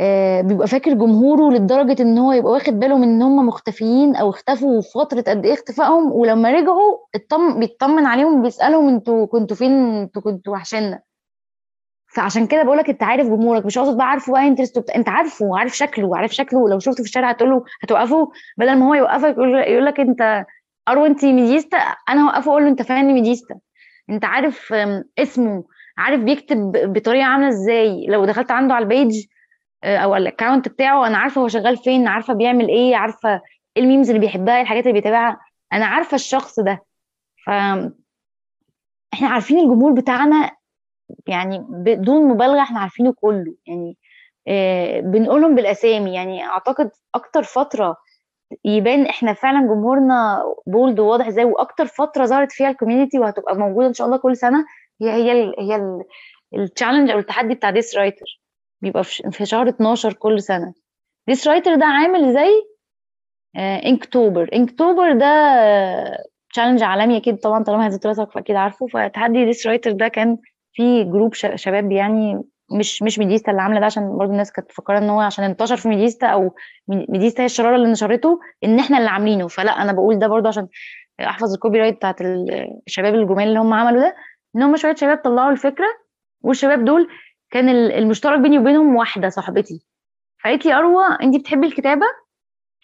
آه 0.00 0.40
بيبقى 0.40 0.68
فاكر 0.68 0.92
جمهوره 0.94 1.54
لدرجة 1.54 2.02
إن 2.02 2.18
هو 2.18 2.32
يبقى 2.32 2.52
واخد 2.52 2.72
باله 2.80 2.98
من 2.98 3.08
إن 3.08 3.22
هم 3.22 3.46
مختفيين 3.46 4.16
أو 4.16 4.30
اختفوا 4.30 4.80
في 4.80 4.88
فترة 4.94 5.20
قد 5.20 5.46
إيه 5.46 5.52
اختفائهم 5.52 6.12
ولما 6.12 6.50
رجعوا 6.52 6.98
بيطمن 7.58 8.06
عليهم 8.06 8.42
بيسالهم 8.42 8.88
أنتوا 8.88 9.26
كنتوا 9.26 9.56
فين؟ 9.56 9.72
أنتوا 9.72 10.22
كنتوا 10.22 10.52
وحشنا. 10.52 11.00
فعشان 12.14 12.46
كده 12.46 12.62
بقول 12.62 12.78
لك 12.78 12.90
أنت 12.90 13.02
عارف 13.02 13.26
جمهورك 13.26 13.66
مش 13.66 13.78
قصد 13.78 13.96
بقى 13.96 14.06
عارفه 14.06 14.32
بقى 14.32 14.48
interest 14.48 14.78
بتا... 14.78 14.94
أنت 14.96 15.08
عارفه 15.08 15.44
وعارف 15.46 15.76
شكله 15.76 16.06
وعارف 16.06 16.32
شكله 16.34 16.58
ولو 16.60 16.78
شفته 16.78 16.96
في 17.02 17.08
الشارع 17.08 17.30
هتقول 17.30 17.50
له 17.50 17.64
هتوقفه 17.82 18.30
بدل 18.58 18.76
ما 18.78 18.86
هو 18.88 18.94
يوقفك 18.94 19.34
يقول 19.68 19.86
لك 19.86 20.00
أنت 20.00 20.44
أرو 20.88 21.06
أنت 21.06 21.24
ميديستا؟ 21.24 21.78
أنا 22.08 22.26
هوقفه 22.26 22.50
أقول 22.50 22.62
له 22.62 22.68
أنت 22.68 22.82
fan 22.82 23.14
ميديستا. 23.14 23.54
أنت 24.10 24.24
عارف 24.24 24.72
اسمه 25.18 25.64
عارف 25.98 26.20
بيكتب 26.20 26.72
بطريقة 26.92 27.24
عاملة 27.24 27.48
إزاي؟ 27.48 28.06
لو 28.06 28.24
دخلت 28.24 28.50
عنده 28.50 28.74
على 28.74 28.82
ال 28.82 28.91
page 28.91 29.26
أو 29.84 30.16
ال 30.16 30.22
account 30.22 30.68
بتاعه 30.68 31.06
أنا 31.06 31.18
عارفة 31.18 31.40
هو 31.40 31.48
شغال 31.48 31.76
فين 31.76 32.06
عارفة 32.08 32.34
بيعمل 32.34 32.68
إيه 32.68 32.96
عارفة 32.96 33.40
إيه 33.76 33.82
ال 33.82 33.86
memes 33.86 34.08
اللي 34.08 34.20
بيحبها 34.20 34.60
الحاجات 34.60 34.82
اللي 34.82 34.92
بيتابعها. 34.92 35.40
أنا 35.72 35.86
عارفة 35.86 36.14
الشخص 36.14 36.60
ده. 36.60 36.84
ف 37.46 37.50
إحنا 39.14 39.28
عارفين 39.28 39.58
الجمهور 39.58 39.92
بتاعنا 39.92 40.50
يعني 41.26 41.66
بدون 41.68 42.28
مبالغة 42.28 42.62
إحنا 42.62 42.80
عارفينه 42.80 43.12
كله. 43.12 43.54
يعني 43.66 43.96
آه 44.48 45.00
بنقولهم 45.00 45.54
بالأسامي. 45.54 46.14
يعني 46.14 46.44
أعتقد 46.46 46.90
أكتر 47.14 47.42
فترة 47.42 47.96
يبان 48.64 49.06
إحنا 49.06 49.32
فعلا 49.32 49.60
جمهورنا 49.60 50.42
bold 50.66 51.00
وواضح 51.00 51.26
إزاي 51.26 51.44
وأكتر 51.44 51.86
فترة 51.86 52.24
ظهرت 52.26 52.52
فيها 52.52 52.70
ال 52.70 52.75
community 52.75 53.18
وهتبقى 53.18 53.56
موجودة 53.56 53.86
إن 53.88 53.92
شاء 53.94 54.06
الله 54.06 54.18
كل 54.18 54.36
سنة 54.36 54.64
هي 55.02 55.10
هي 55.10 55.32
ال 55.32 55.54
هي 55.60 56.00
ال 56.54 56.60
challenge 56.60 57.10
أو 57.10 57.18
التحدي 57.18 57.54
بتاع 57.54 57.70
Dece 57.70 57.96
Writer 57.96 58.40
بيبقى 58.80 59.04
في 59.04 59.46
شهر 59.46 59.68
12 59.68 60.12
كل 60.12 60.42
سنة. 60.42 60.74
Dece 61.28 61.48
Writer 61.48 61.74
ده 61.74 61.86
عامل 61.86 62.32
زي 62.34 62.48
Inktober 63.86 64.50
Inktober 64.54 65.12
ده 65.12 65.26
challenge 66.52 66.82
عالمي 66.82 67.16
أكيد 67.16 67.36
طبعا 67.36 67.64
طالما 67.64 67.86
ده 67.86 67.96
دراستك 67.96 68.30
فاكيد 68.30 68.56
عارفه. 68.56 68.86
فتحدي 68.86 69.44
Dece 69.44 69.66
Writer 69.66 69.92
ده 69.92 70.08
كان 70.08 70.38
في 70.72 71.04
group 71.04 71.34
شباب 71.34 71.92
يعني 71.92 72.42
مش 72.72 73.02
مش 73.02 73.18
ميديستا 73.18 73.50
اللي 73.50 73.62
عاملة 73.62 73.80
ده 73.80 73.86
عشان 73.86 74.18
برضه 74.18 74.32
الناس 74.32 74.52
كانت 74.52 74.70
مفكرة 74.70 74.98
إن 74.98 75.10
هو 75.10 75.20
عشان 75.20 75.44
انتشر 75.44 75.76
في 75.76 75.88
ميديستا 75.88 76.26
أو 76.26 76.54
ميديستا 76.88 77.42
هي 77.42 77.46
الشرارة 77.46 77.76
اللي 77.76 77.88
نشرته 77.90 78.40
إن 78.64 78.78
إحنا 78.78 78.98
اللي 78.98 79.10
عاملينه. 79.10 79.48
فلا 79.48 79.82
أنا 79.82 79.92
بقول 79.92 80.18
ده 80.18 80.26
برضه 80.26 80.48
عشان 80.48 80.68
أحفظ 81.20 81.52
ال 81.54 81.80
copyright 81.80 81.94
بتاعت 81.96 82.20
الشباب 82.86 83.14
الجمال 83.14 83.48
اللي 83.48 83.58
هم 83.58 83.74
عملوا 83.74 84.00
ده 84.00 84.16
إن 84.56 84.62
هم 84.62 84.76
شوية 84.76 84.94
شباب 84.94 85.18
طلعوا 85.24 85.50
الفكرة 85.50 85.86
والشباب 86.42 86.84
دول 86.84 87.08
كان 87.50 87.68
المشترك 87.68 88.40
بيني 88.40 88.58
وبينهم 88.58 88.96
واحدة 88.96 89.28
صاحبتي. 89.28 89.86
فقالت 90.44 90.66
لي 90.66 90.74
أروى 90.74 91.04
أنت 91.22 91.36
بتحبي 91.36 91.66
الكتابة؟ 91.66 92.06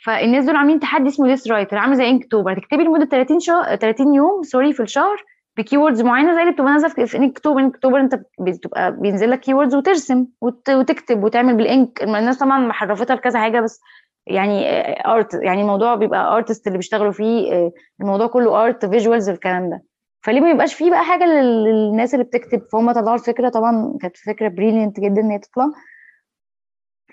فالناس 0.05 0.45
دول 0.45 0.57
عاملين 0.57 0.81
تحدي 0.81 1.09
اسمه 1.09 1.27
Dece 1.27 1.49
Writer 1.49 1.79
عامل 1.79 1.97
زي 1.97 2.09
Inktober 2.09 2.53
هتكتبي 2.53 2.83
لمدة 2.85 3.05
30 3.05 3.41
شهر 3.41 3.77
30 3.77 4.15
يوم 4.15 4.43
sorry 4.43 4.73
في 4.73 4.83
الشهر 4.83 5.25
ب 5.57 5.77
keywords 5.77 6.03
معينة 6.03 6.35
زي 6.35 6.41
اللي 6.41 6.53
بتبقى 6.53 6.73
نازلة 6.73 7.05
في 7.07 7.17
Inktober 7.17 7.61
Inktober 7.61 8.01
أنت 8.01 8.21
بتبقى 8.41 8.97
بينزل 8.97 9.31
لك 9.31 9.41
keywords 9.41 9.75
وترسم 9.75 10.27
وت... 10.41 10.71
وتكتب 10.71 11.25
وتعمل 11.25 11.57
بال 11.57 11.72
ink. 11.72 12.03
الناس 12.03 12.39
طبعا 12.39 12.59
محرفتها 12.59 13.17
لكذا 13.17 13.41
حاجة 13.41 13.61
بس 13.61 13.81
يعني 14.27 14.65
art 15.07 15.35
يعني 15.35 15.61
الموضوع 15.61 15.95
بيبقى 15.95 16.37
artist 16.37 16.67
اللي 16.67 16.79
بيشتغلوا 16.79 17.13
فيه 17.13 17.71
الموضوع 18.01 18.27
كله 18.27 18.65
art 18.65 18.87
visuals 18.87 19.29
الكلام 19.29 19.71
ده. 19.71 19.83
فليه 20.25 20.41
ما 20.41 20.51
يبقاش 20.51 20.75
فيه 20.75 20.91
بقى 20.91 21.05
حاجة 21.05 21.25
للناس 21.25 22.15
اللي 22.15 22.25
بتكتب؟ 22.25 22.63
فهم 22.73 22.93
طلعوا 22.93 23.15
الفكرة 23.15 23.49
طبعا 23.49 23.99
كانت 24.01 24.17
فكرة 24.17 24.49
brilliant 24.49 25.01
جدا 25.01 25.21
إن 25.21 25.31
هي 25.31 25.39
تطلع. 25.39 25.65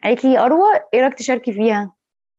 قالت 0.03 0.25
لي 0.25 0.39
أروى 0.39 0.67
إيه 0.93 1.01
رأيك 1.01 1.13
تشاركي 1.13 1.53
فيها؟ 1.53 1.93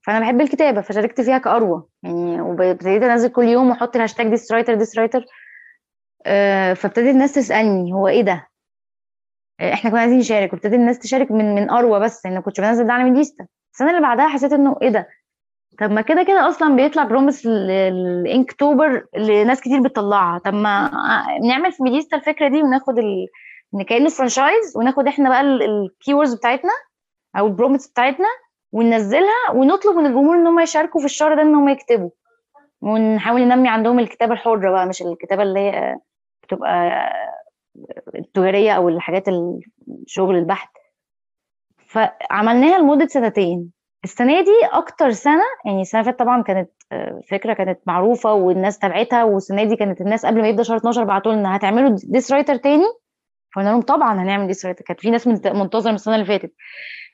فأنا 0.07 0.21
بحب 0.21 0.41
الكتابة 0.41 0.81
فشاركت 0.81 1.21
فيها 1.21 1.39
كأروى. 1.39 1.85
يعني 2.03 2.41
وابتديت 2.41 3.03
أنزل 3.03 3.29
كل 3.29 3.45
يوم 3.45 3.71
وأحط 3.71 3.97
ال 3.97 4.01
hashtag 4.01 4.29
Dece 4.29 4.53
Writer 4.53 4.75
Dece 4.75 4.99
Writer 4.99 5.25
فابتدت 6.75 6.99
الناس 7.09 7.33
تسألني 7.33 7.93
هو 7.93 8.09
إيه 8.09 8.23
ده؟ 8.23 8.47
إحنا 9.61 9.91
كنا 9.91 10.01
عايزين 10.01 10.19
نشارك. 10.19 10.53
وابتدت 10.53 10.75
الناس 10.75 10.99
تشارك 10.99 11.31
من 11.31 11.55
من 11.55 11.71
أروى 11.71 12.01
بس 12.01 12.27
لأن 12.27 12.37
ما 12.37 12.41
كنتش 12.41 12.61
بنزل 12.61 12.87
ده 12.87 12.93
على 12.93 13.05
ميديستا 13.05 13.47
السنة 13.75 13.91
اللي 13.91 14.01
بعدها 14.01 14.29
حسيت 14.29 14.53
إنه 14.53 14.77
إيه 14.83 14.89
ده؟ 14.89 15.09
طب 15.79 15.91
ما 15.91 16.01
كده 16.01 16.23
كده 16.23 16.49
أصلا 16.49 16.77
بيطلع 16.77 17.05
prompts 17.05 17.47
ال 17.47 17.64
Inktober 17.64 19.07
لناس 19.17 19.61
كتير 19.61 19.81
بتطلعها. 19.81 20.39
طب 20.39 20.55
ما 20.55 20.91
نعمل 21.49 21.73
في 21.73 21.83
ميديستا 21.83 22.17
الفكرة 22.17 22.49
دي 22.49 22.63
وناخد 22.63 22.99
ال... 22.99 23.27
كانه 23.89 24.09
franchise 24.09 24.77
وناخد 24.77 25.07
إحنا 25.07 25.29
بقى 25.29 25.41
ال 25.41 25.51
keywords 25.51 26.35
بتاعتنا 26.35 26.73
أو 27.39 27.47
ال 27.47 27.52
prompts 27.52 27.89
بتاعتنا 27.91 28.29
وننزلها 28.73 29.51
ونطلب 29.55 29.97
من 29.97 30.07
الجمهور 30.07 30.37
إن 30.37 30.47
هم 30.47 30.61
يشاركوا 30.61 31.01
في 31.01 31.07
الشهر 31.07 31.35
ده 31.35 31.43
إن 31.43 31.55
هم 31.55 31.69
يكتبوا. 31.69 32.11
ونحاول 32.81 33.41
ننمي 33.41 33.69
عندهم 33.69 33.99
الكتابة 33.99 34.33
الحرة 34.33 34.71
بقى 34.71 34.87
مش 34.87 35.03
الكتابة 35.03 35.43
اللي 35.43 35.61
هي 35.61 35.97
بتبقى 36.51 37.03
التجارية 38.15 38.73
أو 38.73 38.89
الحاجات 38.89 39.25
الشغل 39.89 40.37
البحت 40.37 40.69
فعملناها 41.87 42.79
لمدة 42.79 43.07
سنتين. 43.07 43.71
السنة 44.05 44.41
دي 44.41 44.51
أكتر 44.73 45.11
سنة 45.11 45.43
يعني 45.67 45.81
السنة 45.81 46.01
اللي 46.01 46.13
طبعا 46.13 46.43
كانت 46.43 46.71
فكرة 47.31 47.53
كانت 47.53 47.81
معروفة 47.87 48.33
والناس 48.35 48.79
تابعتها 48.79 49.25
والسنة 49.25 49.65
دي 49.65 49.77
كانت 49.77 50.01
الناس 50.01 50.27
قبل 50.27 50.41
ما 50.41 50.49
يبدأ 50.49 50.63
شهر 50.63 50.77
12 50.77 51.05
بعتوا 51.05 51.33
لنا 51.33 51.57
هتعملوا 51.57 51.97
Dece 52.05 52.33
Writer 52.33 52.57
تاني؟ 52.57 52.85
فقلنا 53.55 53.71
لهم 53.71 53.83
طبعا 53.83 54.23
هنعمل 54.23 54.47
Dece 54.47 54.67
Writer 54.67 54.85
كانت 54.85 55.01
في 55.01 55.11
ناس 55.11 55.27
منتظرة 55.27 55.89
من 55.91 55.95
السنة 55.95 56.15
اللي 56.15 56.27
فاتت. 56.27 56.55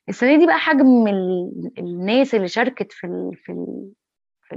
السنة 0.09 0.39
دي 0.39 0.47
بقى 0.47 0.59
حجم 0.59 1.07
الناس 1.79 2.35
اللي 2.35 2.49
شاركت 2.49 2.93
في 2.93 3.31
في 3.35 3.53
في, 4.43 4.57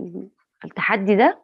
في 0.59 0.65
التحدي 0.67 1.15
ده 1.15 1.43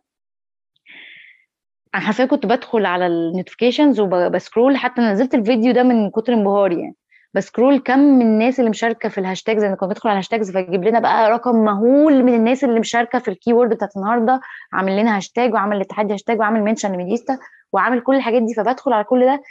أنا 1.95 2.03
حرفيا 2.03 2.25
كنت 2.25 2.45
بدخل 2.45 2.85
على 2.85 3.07
ال 3.07 3.14
notifications 3.14 3.99
وب 3.99 4.19
scroll 4.19 4.77
حتى 4.77 5.01
نزلت 5.01 5.35
الفيديو 5.35 5.73
ده 5.73 5.83
من 5.83 6.09
كتر 6.09 6.33
انبهاري 6.33 6.79
يعني. 6.79 6.95
ب 7.33 7.40
scroll 7.40 7.79
كم 7.79 7.99
من 7.99 8.21
الناس 8.21 8.59
اللي 8.59 8.69
مشاركة 8.69 9.09
في 9.09 9.17
ال 9.17 9.22
hashtags 9.22 9.63
أنا 9.63 9.75
كنت 9.75 9.89
بدخل 9.89 10.09
على 10.09 10.15
ال 10.15 10.19
hashtags 10.19 10.51
فيجيب 10.51 10.83
لنا 10.83 10.99
بقى 10.99 11.31
رقم 11.31 11.55
مهول 11.55 12.23
من 12.23 12.33
الناس 12.33 12.63
اللي 12.63 12.79
مشاركة 12.79 13.19
في 13.19 13.27
ال 13.27 13.53
keyword 13.53 13.69
بتاعت 13.73 13.97
النهارده 13.97 14.39
عامل 14.73 14.97
لنا 14.99 15.17
هاشتاج 15.17 15.53
وعامل 15.53 15.81
التحدي 15.81 16.13
هاشتاج 16.13 16.39
وعامل 16.39 16.63
mention 16.63 16.91
لميديستا 16.93 17.37
وعامل 17.73 18.01
كل 18.01 18.15
الحاجات 18.15 18.41
دي 18.41 18.53
فبدخل 18.53 18.93
على 18.93 19.03
كل 19.03 19.25
ده 19.25 19.41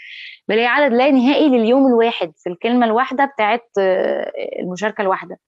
بلاقي 0.49 0.67
عدد 0.67 0.93
لا 0.95 1.11
نهائي 1.11 1.49
لليوم 1.49 1.87
الواحد 1.87 2.33
في 2.37 2.49
الكلمة 2.51 2.87
الواحدة 2.87 3.25
بتاعت 3.25 3.71
المشاركة 4.61 5.03
الواحدة. 5.03 5.39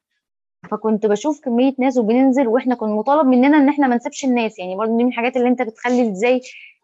فكنت 0.70 1.06
بشوف 1.06 1.40
كمية 1.44 1.72
ناس 1.78 1.98
وبننزل 1.98 2.48
وإحنا 2.48 2.74
كنا 2.74 2.94
مطالب 2.94 3.26
مننا 3.26 3.56
إن 3.56 3.68
إحنا 3.68 3.86
ما 3.86 3.96
نسيبش 3.96 4.24
الناس 4.24 4.58
يعني 4.58 4.76
برضه 4.76 4.96
دي 4.96 5.04
من 5.04 5.10
الحاجات 5.10 5.36
اللي 5.36 5.48
أنت 5.48 5.62
بتخلي 5.62 6.10
إزاي 6.12 6.40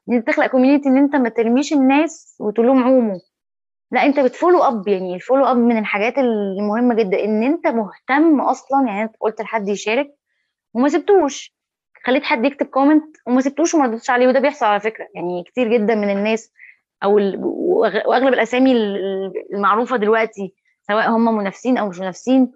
ان 0.09 0.15
انت 0.15 0.27
تخلق 0.27 0.47
community 0.47 0.89
إن 0.89 0.97
أنت 0.97 1.17
ما 1.17 1.29
ترميش 1.29 1.73
الناس 1.73 2.37
وتقول 2.41 2.67
لهم 2.67 2.85
عوموا. 2.85 3.19
لا 3.91 4.05
أنت 4.05 4.21
بت 4.21 4.31
follow 4.31 4.63
up 4.63 4.89
يعني 4.89 5.15
ال 5.15 5.19
follow 5.19 5.45
up 5.45 5.57
من 5.57 5.79
الحاجات 5.79 6.19
المهمة 6.19 6.95
جدا 6.95 7.25
إن 7.25 7.43
أنت 7.43 7.67
مهتم 7.67 8.41
أصلا 8.41 8.87
يعني 8.87 9.03
انت 9.03 9.17
قلت 9.21 9.41
لحد 9.41 9.69
يشارك 9.69 10.15
وما 10.75 10.89
سبتوش. 10.89 11.57
خليت 12.05 12.23
حد 12.25 12.45
يكتب 12.45 12.67
comment 12.67 13.17
وما 13.27 13.41
سبتوش 13.41 13.75
وما 13.75 13.87
ردتش 13.87 14.11
عليه 14.11 14.29
وده 14.29 14.41
بيحصل 14.41 14.67
على 14.67 14.81
فكرة. 14.81 15.07
يعني 15.15 15.45
كتير 15.45 15.69
جدا 15.69 15.95
من 15.95 16.11
الناس 16.11 16.53
أو 17.05 17.21
وأغلب 17.43 18.35
الأسامي 18.35 18.73
المعروفة 19.55 19.97
دلوقتي 19.97 20.55
سواء 20.83 21.11
هم 21.11 21.37
منافسين 21.37 21.79
أو 21.79 21.89
مش 21.89 21.99
منافسين 21.99 22.53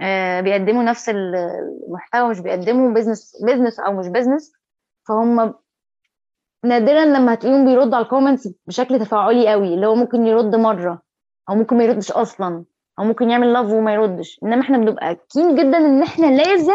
آه 0.00 0.40
بيقدموا 0.40 0.82
نفس 0.82 1.08
المحتوى 1.08 2.28
مش 2.30 2.40
بيقدموا 2.40 2.94
business 2.94 3.42
business 3.44 3.80
أو 3.80 3.92
مش 3.92 4.08
business 4.08 4.52
فهم 5.08 5.54
نادرا 6.64 7.04
لما 7.04 7.34
هتلاقيهم 7.34 7.64
بيردوا 7.64 7.96
على 7.96 8.04
ال 8.04 8.09
comments 8.09 8.48
بشكل 8.66 8.98
تفاعلي 9.00 9.48
قوي 9.52 9.74
اللي 9.74 9.86
هو 9.86 9.94
ممكن 9.94 10.26
يرد 10.26 10.54
مرة 10.54 11.02
أو 11.48 11.54
ممكن 11.54 11.76
ما 11.78 11.84
يردش 11.84 12.12
أصلا 12.12 12.64
أو 12.98 13.04
ممكن 13.04 13.30
يعمل 13.30 13.52
love 13.52 13.66
وما 13.72 13.94
يردش. 13.94 14.40
إنما 14.42 14.60
إحنا 14.60 14.78
بنبقى 14.78 15.16
keen 15.32 15.54
جدا 15.54 15.78
إن 15.78 16.02
إحنا 16.02 16.26
لازم 16.26 16.74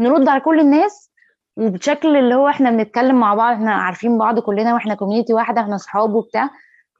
نرد 0.00 0.28
على 0.28 0.40
كل 0.40 0.60
الناس 0.60 1.10
وبشكل 1.56 2.16
اللي 2.16 2.34
هو 2.34 2.48
إحنا 2.48 2.70
بنتكلم 2.70 3.20
مع 3.20 3.34
بعض 3.34 3.54
إحنا 3.54 3.72
عارفين 3.74 4.18
بعض 4.18 4.38
كلنا 4.38 4.74
وإحنا 4.74 4.94
community 4.94 5.34
واحدة 5.34 5.60
إحنا 5.60 5.74
أصحاب 5.74 6.14
وبتاع. 6.14 6.50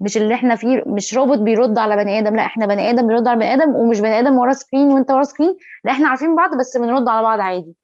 مش 0.01 0.17
اللي 0.17 0.35
إحنا 0.35 0.57
فيه 0.57 0.83
مش 0.87 1.15
روبوت 1.15 1.39
بيرد 1.39 1.79
على 1.79 1.97
بني 1.97 2.19
آدم 2.19 2.37
لا 2.37 2.43
إحنا 2.43 2.67
بني 2.67 2.91
آدم 2.91 3.07
بيرد 3.07 3.29
على 3.29 3.39
بني 3.39 3.55
آدم 3.55 3.75
ومش 3.77 4.01
بني 4.01 4.19
آدم 4.19 4.39
ورا 4.39 4.53
screen 4.53 4.93
وأنت 4.93 5.11
ورا 5.11 5.23
screen 5.23 5.57
لا 5.85 5.93
إحنا 5.93 6.09
عارفين 6.09 6.37
بعض 6.37 6.51
بس 6.59 6.77
بنرد 6.77 7.09
على 7.09 7.23
بعض 7.23 7.41
عادي. 7.41 7.77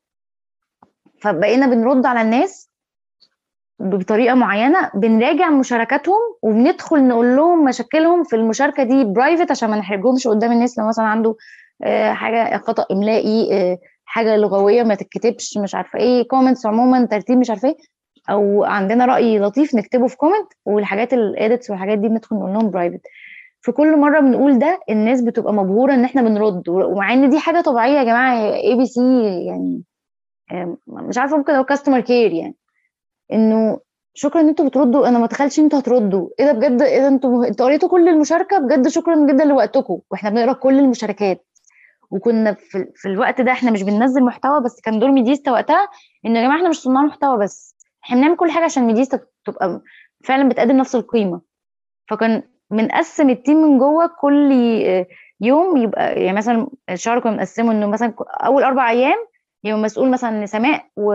فبقينا 1.23 1.67
بنرد 1.67 2.07
على 2.07 2.21
الناس 2.23 2.66
بطريقة 3.79 4.35
معينة 4.35 4.91
بنراجع 4.95 5.51
مشاركاتهم 5.51 6.19
وبندخل 6.43 7.09
نقول 7.09 7.37
لهم 7.37 7.65
مشاكلهم 7.65 8.25
في 8.25 8.37
المشاركة 8.37 8.83
دي 8.83 9.05
private 9.05 9.51
عشان 9.51 9.71
ما 9.71 9.77
نحرجهمش 9.77 10.29
قدام 10.29 10.53
الناس 10.53 10.79
لو 10.79 10.89
مثلا 10.89 11.05
عنده 11.05 11.37
حاجة 12.13 12.57
خطأ 12.59 12.87
إملائي 12.91 13.79
حاجة 14.05 14.37
لغوية 14.37 14.83
ما 14.83 14.95
تتكتبش 14.95 15.59
مش 15.59 15.75
عارفة 15.75 15.99
إيه 15.99 16.29
comments 16.29 16.67
عموما 16.67 17.05
ترتيب 17.05 17.39
مش 17.39 17.51
عارفة 17.51 17.69
إيه 17.69 17.77
أو 18.31 18.65
عندنا 18.65 19.05
رأي 19.07 19.39
لطيف 19.39 19.75
نكتبه 19.75 20.07
في 20.07 20.17
comment 20.17 20.47
والحاجات 20.67 21.13
ال 21.13 21.22
edits 21.22 21.71
والحاجات 21.71 21.99
دي 21.99 22.09
بندخل 22.09 22.37
نقول 22.37 22.53
لهم 22.53 22.71
private 22.71 23.01
في 23.61 23.73
كل 23.73 23.97
مرة 24.01 24.21
بنقول 24.21 24.59
ده 24.59 24.81
الناس 24.91 25.21
بتبقى 25.23 25.53
مبهورة 25.53 25.95
إن 25.95 26.05
إحنا 26.05 26.23
بنرد 26.23 26.69
ومع 26.69 27.13
إن 27.13 27.31
دي 27.31 27.39
حاجة 27.39 27.61
طبيعية 27.61 27.99
يا 27.99 28.05
جماعة 28.05 28.55
ABC 28.55 29.23
يعني 29.47 29.83
مش 30.87 31.19
عارفة 31.19 31.37
ممكن 31.37 31.55
لو 31.55 31.65
customer 31.65 32.01
care 32.01 32.33
يعني. 32.33 32.57
إنه 33.33 33.81
شكرا 34.15 34.41
إن 34.41 34.49
إنتوا 34.49 34.69
بتردوا 34.69 35.09
أنا 35.09 35.19
ما 35.19 35.25
أتخيلش 35.25 35.59
إن 35.59 35.65
إنتوا 35.65 35.79
هتردوا. 35.79 36.29
إيه 36.41 36.47
ده 36.47 36.53
بجد؟ 36.53 36.83
إيه 36.83 37.01
ده 37.01 37.09
إنتوا 37.09 37.47
إنتوا 37.47 37.67
قريتوا 37.67 37.89
كل 37.89 38.09
المشاركة؟ 38.09 38.59
بجد 38.59 38.89
شكرا 38.89 39.27
جدا 39.27 39.45
لوقتكم. 39.45 39.99
وإحنا 40.11 40.31
بنقرأ 40.31 40.53
كل 40.53 40.79
المشاركات. 40.79 41.47
وكنا 42.11 42.53
في, 42.55 42.87
في 42.95 43.09
الوقت 43.09 43.41
ده 43.41 43.53
إحنا 43.53 43.71
مش 43.71 43.83
بننزل 43.83 44.25
محتوى 44.25 44.61
بس 44.61 44.81
كان 44.81 44.99
دور 44.99 45.11
ميديستا 45.11 45.51
وقتها 45.51 45.89
إن 46.27 46.37
يا 46.37 46.43
جماعة 46.43 46.57
إحنا 46.57 46.69
مش 46.69 46.81
صناع 46.83 47.03
محتوى 47.03 47.39
بس. 47.39 47.77
إحنا 48.05 48.17
بنعمل 48.17 48.37
كل 48.37 48.51
حاجة 48.51 48.65
عشان 48.65 48.87
ميديستا 48.87 49.21
تبقى 49.45 49.81
فعلا 50.25 50.49
بتقدم 50.49 50.77
نفس 50.77 50.95
القيمة. 50.95 51.41
فكان 52.11 52.43
بنقسم 52.71 53.31
ال 53.31 53.36
team 53.36 53.57
من 53.57 53.79
جوه 53.79 54.11
كل 54.21 54.53
يوم 55.41 55.77
يبقى 55.77 56.23
يعني 56.23 56.37
مثلا 56.37 56.69
الشهر 56.91 57.21
كنا 57.21 57.33
بنقسمه 57.33 57.73
إنه 57.73 57.87
مثلا 57.87 58.15
أول 58.31 58.63
أربع 58.63 58.91
أيام 58.91 59.17
يبقى 59.65 59.81
مسؤول 59.81 60.11
مثلا 60.11 60.47
سماء 60.47 60.85
و 60.97 61.15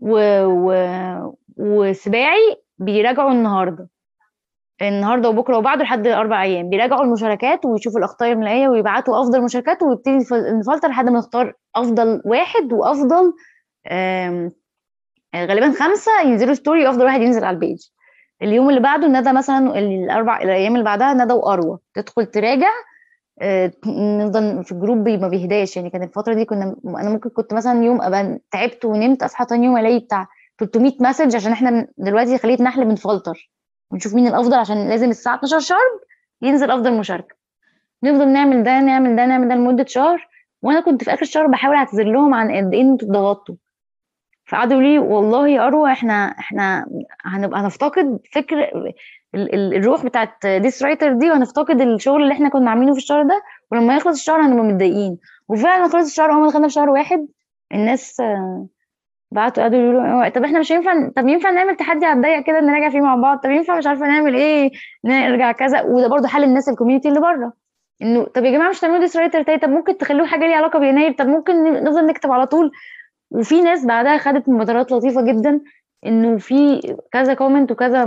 و... 0.00 0.44
و... 0.44 0.74
وسباعي 1.56 2.56
بيراجعوا 2.78 3.30
النهارده. 3.30 3.88
النهارده 4.82 5.28
وبكره 5.28 5.58
وبعده 5.58 5.82
لحد 5.82 6.06
أربع 6.06 6.42
أيام. 6.42 6.70
بيراجعوا 6.70 7.04
المشاركات 7.04 7.64
ويشوفوا 7.64 7.98
الأخطاء 7.98 8.32
الملاقيه 8.32 8.68
ويبعتوا 8.68 9.20
أفضل 9.20 9.42
مشاركات 9.44 9.82
ويبتدي 9.82 10.16
نفلتر 10.58 10.88
لحد 10.88 11.08
ما 11.08 11.18
نختار 11.18 11.52
أفضل 11.76 12.22
واحد 12.24 12.72
وأفضل 12.72 13.32
غالبا 15.36 15.72
خمسة 15.72 16.20
ينزلوا 16.24 16.54
story 16.54 16.86
وأفضل 16.86 17.04
واحد 17.04 17.20
ينزل 17.20 17.44
على 17.44 17.54
ال 17.54 17.59
page 17.59 17.78
اليوم 18.42 18.68
اللي 18.68 18.80
بعده 18.80 19.06
ندى 19.08 19.32
مثلا 19.32 19.78
الأربع 19.78 20.42
الأيام 20.42 20.72
اللي 20.72 20.84
بعدها 20.84 21.14
ندى 21.14 21.34
وأروى. 21.34 21.78
تدخل 21.94 22.26
تراجع 22.26 22.70
نفضل 23.86 24.64
في 24.64 24.72
ال 24.72 24.78
group 24.78 25.08
ما 25.08 25.28
بيهداش. 25.28 25.76
يعني 25.76 25.90
كانت 25.90 26.04
الفترة 26.04 26.34
دي 26.34 26.44
كنا 26.44 26.76
أنا 26.84 27.10
ممكن 27.10 27.30
كنت 27.30 27.54
مثلا 27.54 27.84
يوم 27.84 28.02
أبقى 28.02 28.38
تعبت 28.50 28.84
ونمت 28.84 29.22
أصحى 29.22 29.44
تاني 29.44 29.66
يوم 29.66 29.76
ألاقي 29.78 29.98
بتاع 29.98 30.26
300 30.58 30.92
message 31.00 31.36
عشان 31.36 31.52
إحنا 31.52 31.88
دلوقتي 31.98 32.38
خليه 32.38 32.62
نحل 32.62 32.84
بنفلتر. 32.84 33.50
ونشوف 33.90 34.14
مين 34.14 34.26
الأفضل 34.26 34.54
عشان 34.54 34.88
لازم 34.88 35.10
الساعة 35.10 35.34
12 35.36 35.58
sharp 35.58 36.00
ينزل 36.42 36.70
أفضل 36.70 36.98
مشاركة. 36.98 37.36
نفضل 38.02 38.28
نعمل 38.28 38.62
ده 38.62 38.80
نعمل 38.80 39.16
ده 39.16 39.26
نعمل 39.26 39.48
ده 39.48 39.54
لمدة 39.54 39.84
شهر. 39.88 40.28
وأنا 40.62 40.80
كنت 40.80 41.04
في 41.04 41.14
آخر 41.14 41.22
الشهر 41.22 41.46
بحاول 41.46 41.76
أعتذر 41.76 42.04
لهم 42.04 42.34
عن 42.34 42.50
قد 42.56 42.74
إيه 42.74 42.80
أنتوا 42.82 43.08
اتضغطتوا. 43.08 43.54
فقعدوا 44.48 44.80
لي 44.80 44.98
والله 44.98 45.48
يا 45.48 45.66
أروى 45.66 45.92
إحنا 45.92 46.14
إحنا 46.38 46.86
هنبقى 47.24 47.60
هنفتقد 47.60 48.18
فكر 48.32 48.70
الروح 49.36 50.04
بتاعت 50.04 50.46
ديسرايتر 50.46 51.12
دي 51.12 51.30
وهنفتقد 51.30 51.80
الشغل 51.80 52.22
اللي 52.22 52.34
إحنا 52.34 52.48
كنا 52.48 52.70
عاملينه 52.70 52.92
في 52.92 52.98
الشهر 52.98 53.22
ده. 53.22 53.42
ولما 53.72 53.96
يخلص 53.96 54.18
الشهر 54.18 54.40
هنبقى 54.40 54.64
متضايقين. 54.64 55.18
وفعلا 55.48 55.88
خلص 55.88 56.06
الشهر 56.06 56.30
اول 56.32 56.40
ما 56.40 56.48
دخلنا 56.48 56.68
في 56.68 56.74
شهر 56.74 56.90
واحد 56.90 57.26
الناس 57.72 58.20
آه، 58.20 58.66
بعتوا 59.30 59.62
قعدوا 59.62 59.78
يقولوا 59.78 60.28
طب 60.28 60.44
إحنا 60.44 60.58
مش 60.58 60.72
هينفع 60.72 61.08
طب 61.16 61.28
ينفع 61.28 61.50
نعمل 61.50 61.76
تحدي 61.76 62.06
على 62.06 62.16
الضيق 62.16 62.40
كده 62.46 62.60
نراجع 62.60 62.88
فيه 62.90 63.00
مع 63.00 63.16
بعض؟ 63.16 63.38
طب 63.38 63.50
ينفع 63.50 63.76
مش 63.78 63.86
عارفة 63.86 64.06
نعمل 64.06 64.34
إيه 64.34 64.70
نرجع 65.04 65.52
كذا؟ 65.52 65.82
وده 65.82 66.08
برضو 66.08 66.26
حل 66.26 66.44
الناس 66.44 66.68
ال 66.68 66.72
community 66.72 67.08
اللي 67.08 67.20
بره. 67.20 67.52
إنه 68.02 68.24
طب 68.24 68.44
يا 68.44 68.50
جماعة 68.50 68.68
مش 68.70 68.80
تعملوا 68.80 69.00
ديس 69.00 69.16
رايتر 69.16 69.42
تاني؟ 69.42 69.58
طب 69.58 69.68
ممكن 69.68 69.98
تخلوه 69.98 70.26
حاجة 70.26 70.46
ليها 70.46 70.56
علاقة 70.56 70.78
بيناير 70.78 71.12
طب 71.12 71.26
ممكن 71.26 71.64
نفضل 71.72 72.06
نكتب 72.06 72.32
على 72.32 72.46
طول. 72.46 72.70
وفي 73.30 73.62
ناس 73.62 73.86
بعدها 73.86 74.18
خدت 74.18 74.48
مبادرات 74.48 74.92
لطيفة 74.92 75.22
جدا. 75.22 75.60
إنه 76.06 76.38
في 76.38 76.80
كذا 77.12 77.34
comment 77.34 77.72
وكذا 77.72 78.04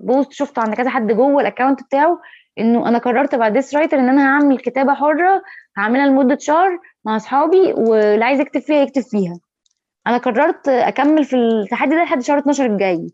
post 0.00 0.32
شفته 0.32 0.62
عند 0.62 0.74
كذا 0.74 0.90
حد 0.90 1.12
جوه 1.12 1.40
ال 1.40 1.45
account 1.45 1.82
بتاعه 1.82 2.18
إنه 2.58 2.88
أنا 2.88 2.98
قررت 2.98 3.34
بعد 3.34 3.52
ديس 3.52 3.74
رايتر 3.74 3.98
إن 3.98 4.08
أنا 4.08 4.26
هعمل 4.28 4.58
كتابة 4.58 4.94
حرة 4.94 5.42
هعملها 5.76 6.06
لمدة 6.06 6.38
شهر 6.40 6.78
مع 7.04 7.16
أصحابي 7.16 7.72
واللي 7.72 8.24
عايز 8.24 8.40
يكتب 8.40 8.60
فيها 8.60 8.76
يكتب 8.76 9.02
فيها. 9.02 9.38
أنا 10.06 10.16
قررت 10.16 10.68
أكمل 10.68 11.24
في 11.24 11.36
التحدي 11.36 11.96
ده 11.96 12.02
لحد 12.02 12.22
شهر 12.22 12.38
12 12.38 12.66
الجاي. 12.66 13.06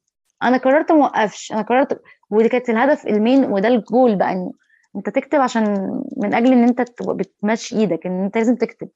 أنا 0.43 0.57
قررت 0.57 0.93
ما 0.93 1.05
أوقفش. 1.05 1.53
أنا 1.53 1.62
قررت 1.62 2.01
ودي 2.30 2.49
كانت 2.49 2.70
الهدف 2.70 3.07
ال 3.07 3.14
main 3.14 3.44
وده 3.45 3.68
الجول 3.68 4.16
بقى 4.16 4.32
انه 4.32 4.53
أنت 4.97 5.09
تكتب 5.09 5.41
عشان 5.41 5.64
من 6.16 6.34
أجل 6.34 6.53
إن 6.53 6.62
أنت 6.64 6.84
بتمشي 7.09 7.76
إيدك 7.76 8.07
إن 8.07 8.24
أنت 8.24 8.37
لازم 8.37 8.57
تكتب. 8.57 8.89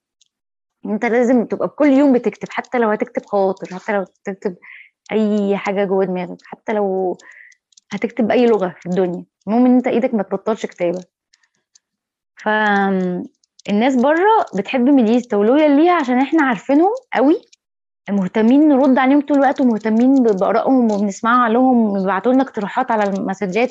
أنت 0.87 1.05
لازم 1.05 1.45
تبقى 1.45 1.69
كل 1.69 1.87
يوم 1.89 2.13
بتكتب 2.13 2.49
حتى 2.51 2.79
لو 2.79 2.89
هتكتب 2.91 3.27
خواطر 3.27 3.75
حتى 3.75 3.93
لو 3.93 4.05
تكتب 4.25 4.57
أي 5.13 5.57
حاجة 5.57 5.85
جوه 5.85 6.05
دماغك 6.05 6.39
حتى 6.45 6.73
لو 6.73 7.17
هتكتب 7.93 8.29
باي 8.29 8.47
لغة 8.47 8.75
في 8.81 8.87
الدنيا 8.87 9.25
المهم 9.47 9.67
إن 9.67 9.75
أنت 9.75 9.87
إيدك 9.87 10.15
ما 10.15 10.23
تبطلش 10.23 10.67
كتابة. 10.67 11.01
فالناس 12.37 13.97
بره 13.97 14.47
بتحب 14.59 14.81
ميديستا 14.81 15.37
و 15.37 15.43
loyal 15.43 15.77
ليها 15.77 15.93
عشان 15.93 16.19
إحنا 16.19 16.43
عارفينهم 16.45 16.91
قوي 17.15 17.41
مهتمين 18.11 18.69
نرد 18.69 18.99
عليهم 18.99 19.21
طول 19.21 19.37
الوقت 19.39 19.61
ومهتمين 19.61 20.15
بآرائهم 20.23 20.93
وبنسمع 20.93 21.49
لهم 21.49 21.91
وبيبعتوا 21.91 22.33
لنا 22.33 22.43
اقتراحات 22.43 22.91
على 22.91 23.03
المسجات. 23.05 23.71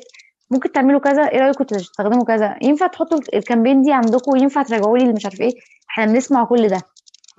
ممكن 0.52 0.72
تعملوا 0.72 1.00
كذا 1.00 1.24
إيه 1.30 1.40
رأيكم 1.40 1.64
تستخدموا 1.64 2.24
كذا؟ 2.24 2.56
ينفع 2.62 2.88
تحطوا 2.88 3.20
ال 3.34 3.39
campaign 3.39 3.82
دي 3.82 3.94
عندكم 3.94 4.36
ينفع 4.36 4.64
تراجعوا 4.64 4.98
لي 4.98 5.14
مش 5.14 5.26
عارف 5.26 5.42
إيه؟ 5.42 5.52
إحنا 5.90 6.06
بنسمع 6.06 6.44
كل 6.46 6.68
ده. 6.68 6.82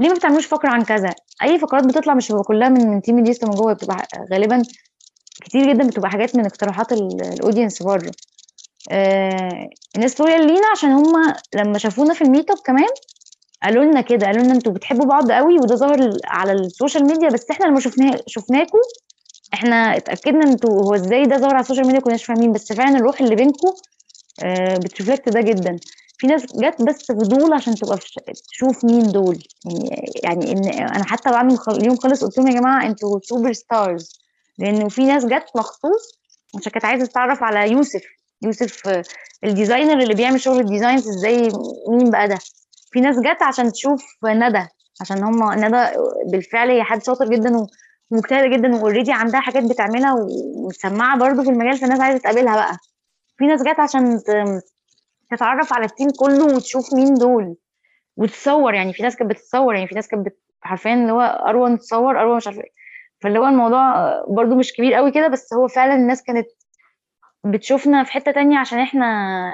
ليه 0.01 0.09
ما 0.09 0.15
بتعملوش 0.15 0.47
فقرة 0.47 0.69
عن 0.69 0.83
كذا؟ 0.85 1.15
أي 1.43 1.59
فقرات 1.59 1.85
بتطلع 1.85 2.15
مش 2.15 2.27
بتبقى 2.29 2.43
كلها 2.43 2.69
من 2.69 3.03
team 3.03 3.19
ميديستا 3.19 3.47
من 3.47 3.55
جوه 3.55 3.73
بتبقى 3.73 4.09
غالبا 4.33 4.63
كتير 5.43 5.73
جدا 5.73 5.87
بتبقى 5.87 6.11
حاجات 6.11 6.37
من 6.37 6.47
اقتراحات 6.47 6.93
ال 6.93 7.03
audience 7.03 7.83
بره 7.83 8.11
آه 8.91 9.69
الناس 9.97 10.21
loyal 10.21 10.47
لينا 10.47 10.67
عشان 10.73 10.91
هم 10.91 11.35
لما 11.55 11.79
شافونا 11.79 12.15
في 12.15 12.23
ال 12.25 12.30
meet 12.30 12.51
up 12.51 12.59
كمان 12.65 12.89
قالوا 13.63 13.85
لنا 13.85 14.01
كده 14.01 14.27
قالوا 14.27 14.43
لنا 14.45 14.53
أنتوا 14.55 14.73
بتحبوا 14.73 15.07
بعض 15.07 15.33
قوي 15.33 15.55
وده 15.59 15.75
ظاهر 15.75 16.11
على 16.25 16.53
ال 16.53 16.61
social 16.61 17.07
media 17.07 17.29
بس 17.29 17.51
إحنا 17.51 17.65
لما 17.67 17.81
شفناه 17.81 18.21
شفناكم 18.27 18.79
إحنا 19.55 19.97
اتأكدنا 19.97 20.45
أنتوا 20.51 20.83
هو 20.83 20.95
إزاي 20.95 21.27
ده 21.27 21.37
ظاهر 21.39 21.55
على 21.55 21.61
ال 21.63 21.66
social 21.66 21.87
media 21.87 21.99
ما 21.99 22.01
كناش 22.01 22.25
فاهمين 22.25 22.53
بس 22.53 22.73
فعلا 22.73 22.97
الروح 22.97 23.21
اللي 23.21 23.35
بينكم 23.35 23.73
آه 24.45 24.75
بت 24.77 24.88
reflect 24.88 25.29
ده 25.29 25.41
جدا. 25.41 25.77
في 26.21 26.27
ناس 26.27 26.47
جت 26.57 26.83
بس 26.83 27.13
فضول 27.13 27.53
عشان 27.53 27.75
تبقى 27.75 27.99
تشوف 28.51 28.85
مين 28.85 29.13
دول. 29.13 29.43
يعني 29.65 30.13
يعني 30.25 30.53
إن 30.53 30.69
أنا 30.69 31.05
حتى 31.05 31.31
بعد 31.31 31.45
ما 31.45 31.59
اليوم 31.69 31.97
خلص 31.97 32.25
قلت 32.25 32.39
لهم 32.39 32.47
يا 32.49 32.61
جماعة 32.61 32.87
أنتوا 32.87 33.21
superstars 33.23 34.19
لأنه 34.59 34.89
في 34.89 35.05
ناس 35.07 35.25
جت 35.27 35.45
مخصوص 35.57 36.19
عشان 36.59 36.73
كانت 36.73 36.85
عايزة 36.85 37.07
تتعرف 37.07 37.43
على 37.43 37.73
يوسف. 37.73 38.03
يوسف 38.43 39.03
ال 39.45 39.51
designer 39.51 40.03
اللي 40.03 40.15
بيعمل 40.15 40.41
شغل 40.41 40.61
ال 40.61 40.67
designs 40.67 41.09
إزاي 41.09 41.49
مين 41.89 42.11
بقى 42.11 42.29
ده؟ 42.29 42.39
في 42.93 43.01
ناس 43.01 43.17
جت 43.19 43.43
عشان 43.43 43.73
تشوف 43.73 44.05
ندى. 44.25 44.67
عشان 45.01 45.23
هم 45.25 45.53
ندى 45.65 45.87
بالفعل 46.33 46.71
هي 46.71 46.83
حد 46.83 47.05
شاطر 47.05 47.29
جدا 47.29 47.67
ومجتهدة 48.11 48.57
جدا 48.57 48.75
و 48.77 48.81
already 48.81 49.13
عندها 49.13 49.41
حاجات 49.41 49.65
بتعملها 49.65 50.15
ومسمعه 50.15 51.19
برضه 51.19 51.43
في 51.43 51.51
المجال 51.51 51.79
فالناس 51.79 52.01
عايزة 52.01 52.19
تقابلها 52.19 52.55
بقى. 52.57 52.77
في 53.39 53.47
ناس 53.47 53.63
جت 53.63 53.81
عشان 53.81 54.21
تتعرف 55.31 55.73
على 55.73 55.85
ال 55.85 55.90
team 55.90 56.09
كله 56.19 56.45
وتشوف 56.57 56.95
مين 56.95 57.15
دول. 57.15 57.57
وتصور 58.17 58.75
يعني 58.75 58.93
في 58.93 59.03
ناس 59.03 59.17
كانت 59.17 59.31
بتتصور 59.31 59.75
يعني 59.75 59.87
في 59.89 59.95
ناس 59.95 60.09
كانت 60.09 60.29
حرفيا 60.63 60.95
اللي 60.95 61.13
هو 61.13 61.21
أروى 61.21 61.77
تصور 61.77 62.21
أروى 62.21 62.37
مش 62.37 62.47
عارفة 62.47 62.63
فاللي 63.23 63.39
هو 63.39 63.47
الموضوع 63.47 63.95
برضو 64.29 64.55
مش 64.55 64.73
كبير 64.73 64.95
قوي 64.95 65.11
كده 65.11 65.29
بس 65.29 65.55
هو 65.55 65.69
فعلا 65.69 65.95
الناس 65.95 66.23
كانت 66.23 66.47
بتشوفنا 67.45 68.05
في 68.05 68.13
حتة 68.13 68.33
تانية 68.33 68.59
عشان 68.59 68.79
إحنا 68.79 69.07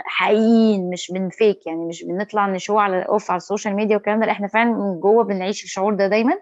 حقيقيين 0.06 0.90
مش 0.90 1.12
بن 1.12 1.30
fake 1.30 1.66
يعني 1.66 1.84
مش 1.86 2.04
بنطلع 2.04 2.46
ن 2.46 2.78
show 2.78 3.02
off 3.02 3.30
على 3.30 3.36
ال 3.38 3.44
social 3.44 3.76
media 3.76 3.96
والكلام 3.96 4.20
ده. 4.20 4.26
لا 4.26 4.32
إحنا 4.32 4.48
فعلا 4.48 4.70
من 4.70 5.00
جوه 5.00 5.24
بنعيش 5.24 5.64
الشعور 5.64 5.94
ده 5.94 6.08
دايما. 6.08 6.34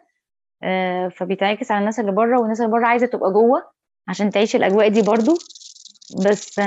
آه 0.63 1.09
فبيتعكس 1.09 1.71
على 1.71 1.81
الناس 1.81 2.01
اللي 2.01 2.13
بره 2.13 2.41
والناس 2.41 2.61
اللي 2.61 2.73
بره 2.73 2.87
عايزة 2.87 3.07
تبقى 3.07 3.33
جوه 3.33 3.63
عشان 4.09 4.31
تعيش 4.31 4.57
الأجواء 4.57 4.89
دي 4.89 5.03
برضو. 5.03 5.35
بس 6.15 6.61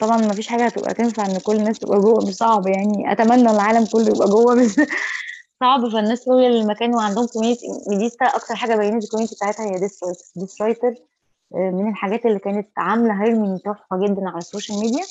طبعا 0.00 0.16
ما 0.16 0.34
فيش 0.34 0.48
حاجة 0.48 0.66
هتبقى 0.66 0.94
تنفع 0.94 1.26
إن 1.26 1.38
كل 1.38 1.56
الناس 1.56 1.78
تبقى 1.78 2.00
جوه 2.00 2.26
مش 2.26 2.34
صعب 2.34 2.66
يعني. 2.66 3.12
أتمنى 3.12 3.50
العالم 3.50 3.86
كله 3.86 4.08
يبقى 4.08 4.28
جوه 4.28 4.54
بس 4.54 4.80
صعب. 5.60 5.88
فالناس 5.88 6.28
loyal 6.28 6.48
للمكان 6.48 6.94
وعندهم 6.94 7.26
community 7.26 7.66
ميديستا 7.88 8.24
أكتر 8.24 8.54
حاجة 8.54 8.76
بينت 8.76 9.04
ال 9.04 9.07
community 9.07 9.34
بتاعتها 9.34 9.66
هي 9.66 9.78
ديس 9.78 10.00
ديس 10.36 10.62
رايتر 10.62 10.94
من 11.54 11.88
الحاجات 11.90 12.26
اللي 12.26 12.38
كانت 12.38 12.68
عاملة 12.76 13.24
هيرمي 13.24 13.58
تحفة 13.64 14.06
جدا 14.06 14.28
على 14.28 14.38
ال 14.38 14.44
social 14.44 14.78
media 14.78 15.04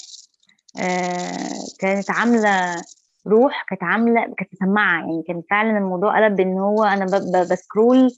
كانت 1.80 2.10
عاملة 2.12 2.82
روح 3.28 3.66
كانت 3.70 3.84
عاملة 3.84 4.22
كانت 4.38 4.50
مسمعة 4.54 5.00
يعني. 5.00 5.24
كان 5.28 5.42
فعلا 5.50 5.78
الموضوع 5.78 6.18
قلب 6.18 6.40
ان 6.40 6.60
هو 6.60 6.84
أنا 6.84 7.06
ب 7.52 7.60
scroll 7.60 8.12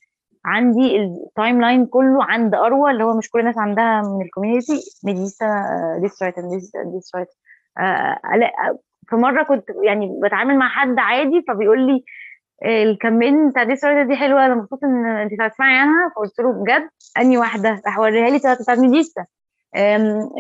عندي 0.46 0.96
ال 0.98 1.62
timeline 1.62 1.86
كله 1.86 2.24
عند 2.24 2.56
أروى 2.56 2.92
اللي 2.92 3.04
هو 3.04 3.18
مش 3.18 3.30
كل 3.30 3.40
الناس 3.40 3.58
عندها 3.58 4.02
من 4.02 4.26
ال 4.26 4.31
community 4.31 4.80
ميديستا 5.04 5.66
ديس 6.02 6.24
رايتر 6.24 6.42
ديس 6.94 7.12
رايتر 7.16 7.32
في 9.10 9.16
مرة 9.16 9.44
كنت 9.44 9.64
يعني 9.84 10.20
بتعامل 10.24 10.58
مع 10.58 10.70
حد 10.70 10.96
عادي 11.00 11.46
فبيقول 11.48 11.88
لي 11.88 12.04
ال 12.66 12.75
campaign 12.75 13.50
بتاع 13.50 13.64
رايتر 13.64 14.04
دي 14.04 14.16
حلوة 14.16 14.46
أنا 14.46 14.56
مبسوط 14.56 14.84
إن 14.84 15.06
أنت 15.06 15.42
هتسمعي 15.42 15.78
عنها. 15.78 16.10
فقلت 16.16 16.40
له 16.40 16.52
بجد؟ 16.52 16.90
أني 17.18 17.38
واحدة 17.38 17.82
راح 17.86 18.00
وريها 18.00 18.30
لي 18.30 18.38
بتاعت 18.38 18.80
ميديستا 18.80 19.26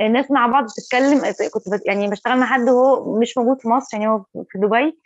الناس 0.06 0.32
مع 0.32 0.48
بعض 0.48 0.64
بتتكلم 0.64 1.20
كنت 1.54 1.88
يعني 1.88 2.08
بشتغل 2.10 2.40
مع 2.40 2.46
حد 2.46 2.70
وهو 2.70 3.20
مش 3.20 3.38
موجود 3.38 3.62
في 3.62 3.70
مصر 3.70 3.98
يعني 3.98 4.10
هو 4.12 4.24
في 4.50 4.60
دبي. 4.60 5.00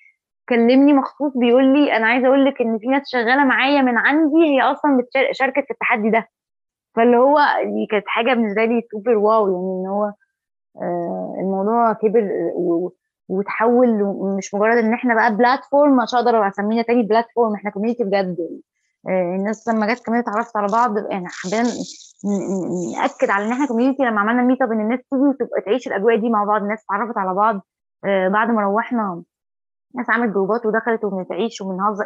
كلمني 0.50 0.94
مخصوص 0.94 1.32
بيقول 1.38 1.74
لي 1.74 1.98
أنا 1.98 2.08
عايزة 2.08 2.28
أقول 2.28 2.46
لك 2.46 2.62
إن 2.62 2.80
في 2.80 2.88
ناس 2.88 3.02
شغالة 3.12 3.44
معايا 3.46 3.82
من 3.82 3.98
عندي 3.98 4.36
هي 4.38 4.62
أصلا 4.62 5.04
شاركت 5.32 5.66
في 5.66 5.72
التحدي 5.72 6.10
ده. 6.10 6.28
فاللي 6.96 7.18
هو 7.18 7.40
دي 7.66 7.86
كانت 7.92 8.04
حاجة 8.08 8.34
بالنسبة 8.34 8.66
لي 8.66 8.82
super 8.92 9.18
wow 9.18 9.48
يعني 9.48 9.82
إن 9.82 9.88
هو 9.88 10.12
آه 10.82 11.36
الموضوع 11.40 11.94
كبر 11.94 12.30
وتحول 13.30 14.04
مش 14.38 14.54
مجرد 14.54 14.78
إن 14.78 14.94
إحنا 14.94 15.16
بقى 15.16 15.36
platform 15.36 15.98
مش 15.98 16.16
هقدر 16.16 16.48
أسمينا 16.48 16.82
تاني 16.82 17.04
platform 17.04 17.54
إحنا 17.56 17.72
community 17.72 18.04
بجد. 18.04 18.38
آه 19.10 19.36
الناس 19.36 19.68
لما 19.68 19.94
جت 19.94 20.06
كمان 20.06 20.20
اتعرفت 20.20 20.58
على 20.58 20.68
بعض 20.72 20.98
إحنا 20.98 21.28
حبينا 21.30 21.70
نأكد 22.98 23.30
على 23.30 23.46
إن 23.46 23.52
إحنا 23.52 23.68
community 23.68 24.04
لما 24.04 24.20
عملنا 24.22 24.44
meet 24.44 24.62
up 24.62 24.72
إن 24.72 24.80
الناس 24.82 25.00
تيجي 25.10 25.22
وتبقى 25.22 25.62
تعيش 25.66 25.88
الأجواء 25.88 26.16
دي 26.16 26.30
مع 26.30 26.44
بعض 26.44 26.62
الناس 26.62 26.84
اتعرفت 26.86 27.18
على 27.18 27.34
بعض. 27.34 27.62
آه 28.06 28.28
بعد 28.28 28.50
ما 28.52 28.62
روحنا 28.62 29.24
ناس 29.98 30.10
عملت 30.10 30.34
جروبات 30.34 30.66
ودخلت 30.66 31.04
وبنتعيش 31.04 31.62
وبنهزر 31.62 32.06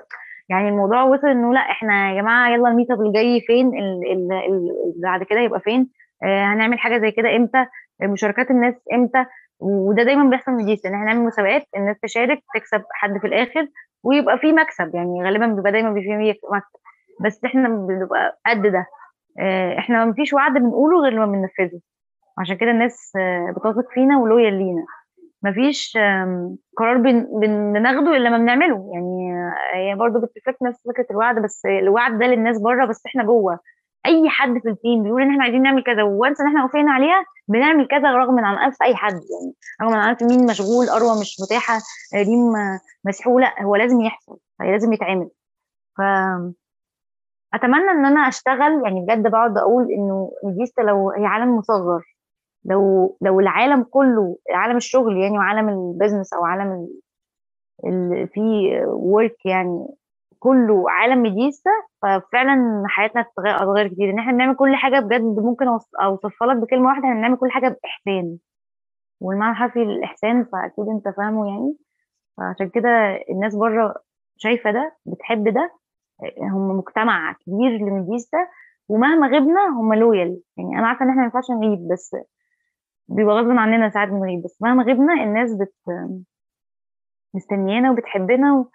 يعني 0.50 0.70
الموضوع 0.70 1.04
وصل 1.04 1.28
إنه 1.28 1.54
لا 1.54 1.60
إحنا 1.60 2.10
يا 2.12 2.22
جماعة 2.22 2.50
يلا 2.50 2.70
ال 2.70 2.74
meet 2.74 2.92
up 2.92 3.02
الجاي 3.02 3.42
فين؟ 3.42 3.68
اللي 3.68 4.74
بعد 5.04 5.24
كده 5.24 5.40
يبقى 5.40 5.60
فين؟ 5.60 5.90
آه 6.24 6.44
هنعمل 6.46 6.80
حاجة 6.80 6.98
زي 6.98 7.12
كده 7.12 7.36
إمتى؟ 7.36 7.66
مشاركات 8.04 8.52
الناس 8.52 8.76
إمتى؟ 8.94 9.26
وده 9.60 10.04
دايما 10.04 10.30
بيحصل 10.30 10.58
في 10.58 10.64
ديس 10.66 10.86
إن 10.86 10.94
إحنا 10.94 11.06
نعمل 11.06 11.26
مسابقات 11.26 11.64
الناس 11.78 12.00
تشارك 12.00 12.44
تكسب 12.56 12.84
حد 12.94 13.18
في 13.18 13.28
الآخر 13.28 13.68
ويبقى 14.04 14.38
في 14.40 14.54
مكسب. 14.54 14.96
يعني 14.96 15.24
غالبا 15.24 15.48
بيبقى 15.48 15.72
دايما 15.72 15.94
في 15.94 16.36
مكسب. 16.52 16.80
بس 17.26 17.46
إحنا 17.46 17.70
بنبقى 17.70 18.40
قد 18.46 18.62
ده. 18.62 18.86
آه 19.40 19.78
إحنا 19.78 20.06
ما 20.06 20.14
فيش 20.14 20.34
وعد 20.34 20.54
بنقوله 20.54 21.02
غير 21.04 21.12
لما 21.14 21.26
بننفذه. 21.26 21.80
عشان 22.38 22.56
كده 22.58 22.72
الناس 22.72 23.12
بتثق 23.56 23.90
فينا 23.94 24.20
ولويال 24.20 24.54
لينا. 24.54 24.86
مفيش 25.44 25.98
قرار 26.78 26.98
بن 26.98 27.28
بناخده 27.74 28.18
إلا 28.18 28.28
لما 28.28 28.38
بنعمله. 28.38 28.92
يعني 28.94 29.34
هي 29.74 29.96
برضه 29.96 30.20
بتفكر 30.20 30.56
نفس 30.62 30.80
فكرة 30.88 31.06
الوعد 31.12 31.40
بس 31.42 31.66
الوعد 31.66 32.20
ده 32.20 32.26
للناس 32.26 32.62
بره 32.62 32.86
بس 32.86 33.06
إحنا 33.06 33.24
جوه. 33.24 33.60
أي 34.06 34.30
حد 34.30 34.60
في 34.64 34.70
ال 34.70 34.77
team 34.77 35.04
بيقول 35.04 35.22
إن 35.22 35.30
إحنا 35.30 35.44
عايزين 35.44 35.62
نعمل 35.62 35.84
كذا 35.84 36.04
once 36.04 36.42
إن 36.42 36.48
إحنا 36.48 36.64
وافقنا 36.64 36.92
عليها 36.94 37.26
بنعمل 37.48 37.88
كذا 37.88 38.12
رغم 38.12 38.40
عن 38.40 38.58
انف 38.58 38.76
أي 38.84 38.96
حد. 38.96 39.14
يعني 39.14 39.54
رغم 39.82 39.94
عن 39.94 40.10
انف 40.10 40.24
مين 40.24 40.46
مشغول 40.46 40.90
أروى 40.90 41.22
مش 41.22 41.38
متاحة 41.42 41.80
ريم 42.16 42.54
مسحوله 43.06 43.54
هو 43.62 43.76
لازم 43.76 44.02
يحصل. 44.02 44.38
لازم 44.60 44.94
يتعمل. 44.94 45.30
ف 45.98 46.02
أتمنى 47.54 47.92
إن 47.92 48.06
أنا 48.06 48.20
أشتغل. 48.28 48.82
يعني 48.86 49.06
بجد 49.06 49.32
بقعد 49.32 49.58
أقول 49.58 49.84
إنه 49.92 50.32
ميديستا 50.46 50.82
لو 50.82 51.12
هي 51.12 51.26
عالم 51.26 51.58
مصغر 51.58 52.02
لو 52.66 53.18
لو 53.22 53.40
العالم 53.40 53.84
كله 53.84 54.38
عالم 54.54 54.78
الشغل 54.78 55.18
يعني 55.18 55.38
وعالم 55.38 55.70
ال 55.70 55.77
business 55.77 56.34
أو 56.34 56.44
عالم 56.46 56.88
اللي 57.86 58.28
فيه 58.28 58.82
work 58.88 59.46
يعني 59.46 59.88
كله 60.40 60.86
عالم 60.92 61.22
ميديستا 61.22 61.70
ففعلا 62.02 62.84
حياتنا 62.88 63.22
هتتغير 63.22 63.88
كتير. 63.88 64.10
إن 64.10 64.20
إحنا 64.20 64.32
بنعمل 64.32 64.56
كل 64.56 64.76
حاجة 64.76 65.00
بجد 65.00 65.22
ممكن 65.40 65.66
أوصفها 66.04 66.48
لك 66.48 66.58
بكلمة 66.58 66.88
واحدة 66.88 67.04
إحنا 67.04 67.16
بنعمل 67.16 67.38
كل 67.38 67.52
حاجة 67.52 67.68
بإحسان. 67.84 68.38
والمعنى 69.22 69.52
الحرفي 69.52 69.80
للإحسان 69.80 70.44
فأكيد 70.44 70.88
أنت 70.90 71.16
فاهمه 71.18 71.48
يعني. 71.50 71.76
فعشان 72.38 72.70
كده 72.70 72.90
الناس 73.30 73.56
بره 73.56 73.96
شايفة 74.38 74.72
ده 74.72 74.96
بتحب 75.06 75.48
ده. 75.54 75.72
هم 76.42 76.78
مجتمع 76.78 77.34
كبير 77.34 77.70
لميديستا 77.72 78.38
ومهما 78.90 79.28
غبنا 79.28 79.68
هم 79.68 79.94
loyal 79.94 80.42
يعني 80.58 80.80
أنا 80.80 80.88
عارفة 80.88 81.06
إن 81.06 81.10
إحنا 81.10 81.20
ما 81.22 81.26
ينفعش 81.26 81.52
نغيب 81.52 81.88
بس 81.92 82.16
بيبقى 83.16 83.36
غصب 83.36 83.50
عننا 83.50 83.90
ساعات 83.90 84.10
بنغيب 84.10 84.44
بس 84.44 84.62
مهما 84.62 84.84
غبنا 84.84 85.14
الناس 85.24 85.54
بت 85.54 85.74
مستنيانا 87.34 87.92
وبتحبنا 87.92 88.54
و... 88.56 88.72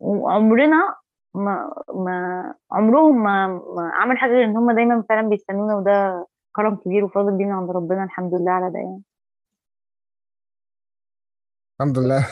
وعمرنا 0.00 0.96
ما 1.34 1.74
ما 1.94 2.54
عمرهم 2.72 3.22
ما, 3.22 3.46
ما 3.46 3.90
عمل 3.94 4.18
حاجة 4.18 4.30
غير 4.30 4.44
إن 4.44 4.56
هم 4.56 4.72
دايما 4.72 5.04
فعلا 5.08 5.28
بيستنونا 5.28 5.76
وده 5.76 6.26
كرم 6.56 6.76
كبير 6.76 7.04
وفضل 7.04 7.32
من 7.32 7.50
عند 7.52 7.70
ربنا 7.70 8.04
الحمد 8.04 8.34
لله 8.34 8.50
على 8.52 8.70
ده 8.72 8.78
يعني. 8.78 9.02
الحمد 11.80 11.98
لله. 11.98 12.26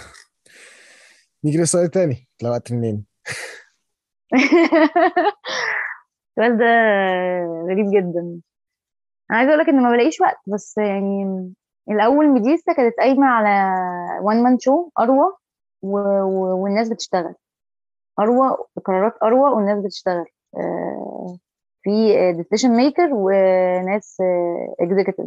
نيجي 1.45 1.59
للسؤال 1.59 1.85
التاني 1.85 2.29
لو 2.43 2.51
وقت 2.51 2.73
منين 2.73 3.07
السؤال 6.31 6.59
ده 6.59 6.67
غريب 7.71 7.87
جدا. 7.91 8.41
أنا 9.31 9.39
عايزة 9.39 9.51
أقول 9.51 9.61
لك 9.63 9.69
إن 9.69 9.83
ما 9.83 9.91
بلاقيش 9.91 10.21
وقت 10.21 10.37
بس 10.55 10.79
يعني 10.79 11.25
الأول 11.91 12.29
ميديستا 12.29 12.73
كانت 12.73 12.95
قايمة 12.99 13.27
على 13.27 13.73
one 14.23 14.43
man 14.43 14.59
show 14.59 14.91
أروى 15.01 15.33
و... 15.83 15.99
و... 16.23 16.63
والناس 16.63 16.89
بتشتغل. 16.89 17.35
أروى 18.21 18.57
قرارات 18.85 19.15
أروى 19.23 19.51
والناس 19.51 19.85
بتشتغل. 19.85 20.27
آه 20.57 21.39
في 21.83 21.91
decision 22.33 22.71
maker 22.77 23.09
وناس 23.15 24.19
executive 24.81 25.27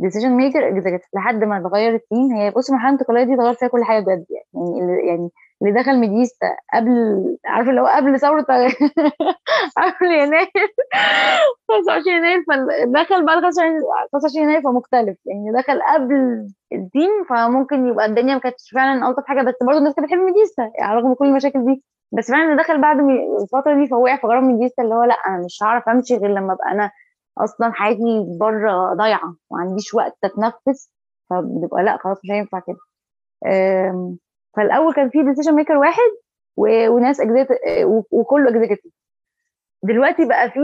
decision 0.00 0.30
maker 0.36 0.68
executive 0.68 1.08
لحد 1.14 1.44
ما 1.44 1.58
اتغير 1.58 1.94
ال 1.94 2.02
team 2.02 2.32
هي 2.32 2.50
بص 2.50 2.68
المرحلة 2.70 2.88
الانتقالية 2.94 3.24
دي 3.24 3.34
اتغير 3.34 3.54
فيها 3.54 3.68
كل 3.68 3.84
حاجة 3.84 4.00
بجد 4.04 4.26
يعني 4.30 4.78
يعني. 4.78 5.08
يعني 5.08 5.30
اللي 5.64 5.80
دخل 5.82 5.98
ميديستا 6.00 6.46
قبل 6.74 6.90
عارف 7.46 7.68
اللي 7.68 7.80
هو 7.80 7.86
قبل 7.86 8.20
ثورة 8.20 8.42
قبل 9.78 10.06
يناير. 10.12 10.48
25 11.70 12.16
يناير 12.16 12.44
فدخل 12.48 13.26
بعد 13.26 13.42
25 13.42 14.44
يناير 14.44 14.62
فمختلف. 14.62 15.18
يعني 15.26 15.52
دخل 15.62 15.82
قبل 15.82 16.14
ال 16.72 16.82
team 16.82 17.24
فممكن 17.30 17.86
يبقى 17.88 18.06
الدنيا 18.06 18.34
ما 18.34 18.40
كانتش 18.40 18.70
فعلا 18.74 19.08
ألطف 19.08 19.24
حاجة. 19.26 19.42
بس 19.42 19.54
برضه 19.66 19.78
الناس 19.78 19.94
كانت 19.94 20.06
بتحب 20.08 20.18
ميديستا 20.20 20.72
يعني 20.78 20.94
رغم 20.96 21.14
كل 21.14 21.24
المشاكل 21.26 21.64
دي. 21.66 21.84
بس 22.12 22.30
فعلا 22.30 22.44
اللي 22.52 22.62
دخل 22.62 22.80
بعد 22.80 22.96
الفترة 23.42 23.74
دي 23.82 23.86
فوقع 23.88 24.16
في 24.16 24.26
غرام 24.26 24.44
ميديستا 24.48 24.82
اللي 24.82 24.94
هو 24.94 25.04
لأ 25.04 25.14
أنا 25.14 25.44
مش 25.44 25.58
هعرف 25.62 25.88
أمشي 25.88 26.16
غير 26.16 26.30
لما 26.30 26.52
أبقى 26.52 26.70
أنا 26.72 26.90
أصلا 27.38 27.72
حياتي 27.72 28.26
بره 28.40 28.94
ضايعة 28.94 29.34
ما 29.52 29.58
عنديش 29.60 29.94
وقت 29.94 30.16
أتنفس. 30.24 30.90
فبنبقى 31.30 31.82
لأ 31.84 31.96
خلاص 31.96 32.18
مش 32.24 32.30
هينفع 32.30 32.60
كده. 32.60 32.78
فالأول 34.56 34.94
كان 34.94 35.10
في 35.10 35.22
decision 35.22 35.54
maker 35.54 35.76
واحد 35.76 36.10
وناس 36.56 37.20
وكله 38.10 38.48
executive 38.50 38.92
دلوقتي 39.82 40.24
بقى 40.28 40.50
في 40.50 40.60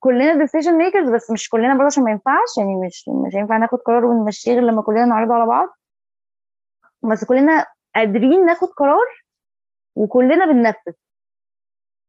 كلنا 0.00 0.34
decision 0.38 0.74
makers 0.78 1.10
بس 1.10 1.30
مش 1.30 1.48
كلنا 1.48 1.74
برضه 1.74 1.86
عشان 1.86 2.04
ما 2.04 2.10
ينفعش 2.10 2.58
يعني 2.58 2.76
مش 2.86 3.08
مش 3.26 3.36
هينفع 3.36 3.56
ناخد 3.56 3.78
قرار 3.78 4.04
ونمشيه 4.04 4.52
غير 4.52 4.62
لما 4.62 4.82
كلنا 4.82 5.04
نعرضه 5.04 5.34
على 5.34 5.46
بعض. 5.46 5.68
بس 7.02 7.24
كلنا 7.24 7.66
قادرين 7.94 8.46
ناخد 8.46 8.68
قرار 8.68 9.06
وكلنا 9.96 10.46
بننفذ. 10.46 10.92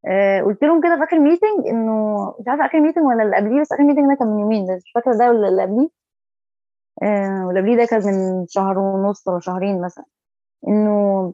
آه 0.07 0.41
قلت 0.41 0.63
لهم 0.63 0.81
كده 0.81 0.97
في 0.97 1.03
آخر 1.03 1.19
meeting 1.19 1.67
إنه 1.67 2.15
مش 2.39 2.47
عارفة 2.47 2.65
آخر 2.65 2.79
meeting 2.79 3.05
ولا 3.05 3.23
اللي 3.23 3.35
قبليه 3.37 3.61
بس 3.61 3.71
آخر 3.71 3.83
meeting 3.83 4.09
ده 4.09 4.15
كان 4.19 4.27
من 4.27 4.39
يومين 4.39 4.75
مش 4.75 4.91
فاكرة 4.95 5.13
ده 5.17 5.29
ولا 5.29 5.47
اللي 5.47 5.61
قبليه. 5.63 5.89
آه 7.03 7.45
واللي 7.47 7.59
قبليه 7.61 7.77
ده 7.77 7.85
كان 7.85 8.01
من 8.05 8.45
شهر 8.47 8.79
ونص 8.79 9.27
ولا 9.27 9.39
شهرين 9.39 9.81
مثلا. 9.81 10.05
إنه 10.67 11.33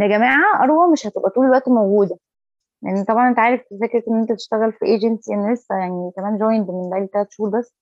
يا 0.00 0.08
جماعة 0.08 0.64
اروى 0.64 0.92
مش 0.92 1.06
هتبقى 1.06 1.30
طول 1.30 1.46
الوقت 1.46 1.68
موجودة. 1.68 2.18
يعني 2.82 3.04
طبعا 3.04 3.28
أنت 3.28 3.38
عارف 3.38 3.60
فكرة 3.82 4.02
إن 4.08 4.20
أنت 4.20 4.32
تشتغل 4.32 4.72
في 4.72 4.86
ايجنسي 4.86 5.34
أنا 5.34 5.52
لسه 5.54 5.76
يعني 5.76 6.12
كمان 6.16 6.38
joined 6.38 6.70
من 6.70 6.90
بقالي 6.90 7.06
ثلاث 7.14 7.26
شهور 7.30 7.50
بس. 7.50 7.74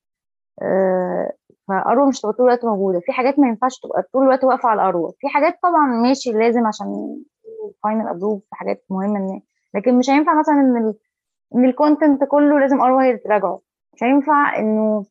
آه 0.62 1.32
فاروى 1.68 2.08
مش 2.08 2.20
هتبقى 2.20 2.32
طول 2.34 2.46
الوقت 2.46 2.64
موجودة. 2.64 3.00
في 3.00 3.12
حاجات 3.12 3.38
ما 3.38 3.48
ينفعش 3.48 3.80
تبقى 3.80 4.02
طول 4.12 4.22
الوقت 4.24 4.44
واقفة 4.44 4.68
على 4.68 4.82
اروى 4.82 5.12
في 5.18 5.28
حاجات 5.28 5.58
طبعا 5.62 5.86
ماشي 6.02 6.32
لازم 6.32 6.66
عشان 6.66 7.16
final 7.84 8.08
approve 8.08 8.40
في 8.50 8.56
حاجات 8.56 8.84
مهمة 8.90 9.18
إن 9.18 9.40
لكن 9.74 9.98
مش 9.98 10.10
هينفع 10.10 10.38
مثلا 10.40 10.54
إن 10.54 10.76
ال 10.76 10.94
إن 11.56 11.64
ال 11.64 11.72
content 11.72 12.24
كله 12.24 12.60
لازم 12.60 12.80
اروى 12.80 13.04
هي 13.04 13.08
اللي 13.10 13.20
تراجعه 13.20 13.60
مش 13.94 14.02
هينفع 14.04 14.58
إنه 14.58 15.04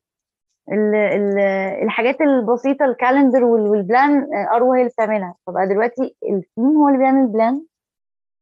الحاجات 1.83 2.21
البسيطة 2.21 2.85
ال 2.85 2.92
calendar 2.92 3.43
وال 3.43 3.71
plan 3.71 4.27
اروى 4.53 4.77
هي 4.77 4.81
اللي 4.81 4.91
بتعملها. 4.91 5.35
فبقى 5.47 5.67
دلوقتي 5.67 6.15
ال 6.29 6.39
team 6.39 6.77
هو 6.77 6.87
اللي 6.87 6.99
بيعمل 6.99 7.27
plan 7.27 7.65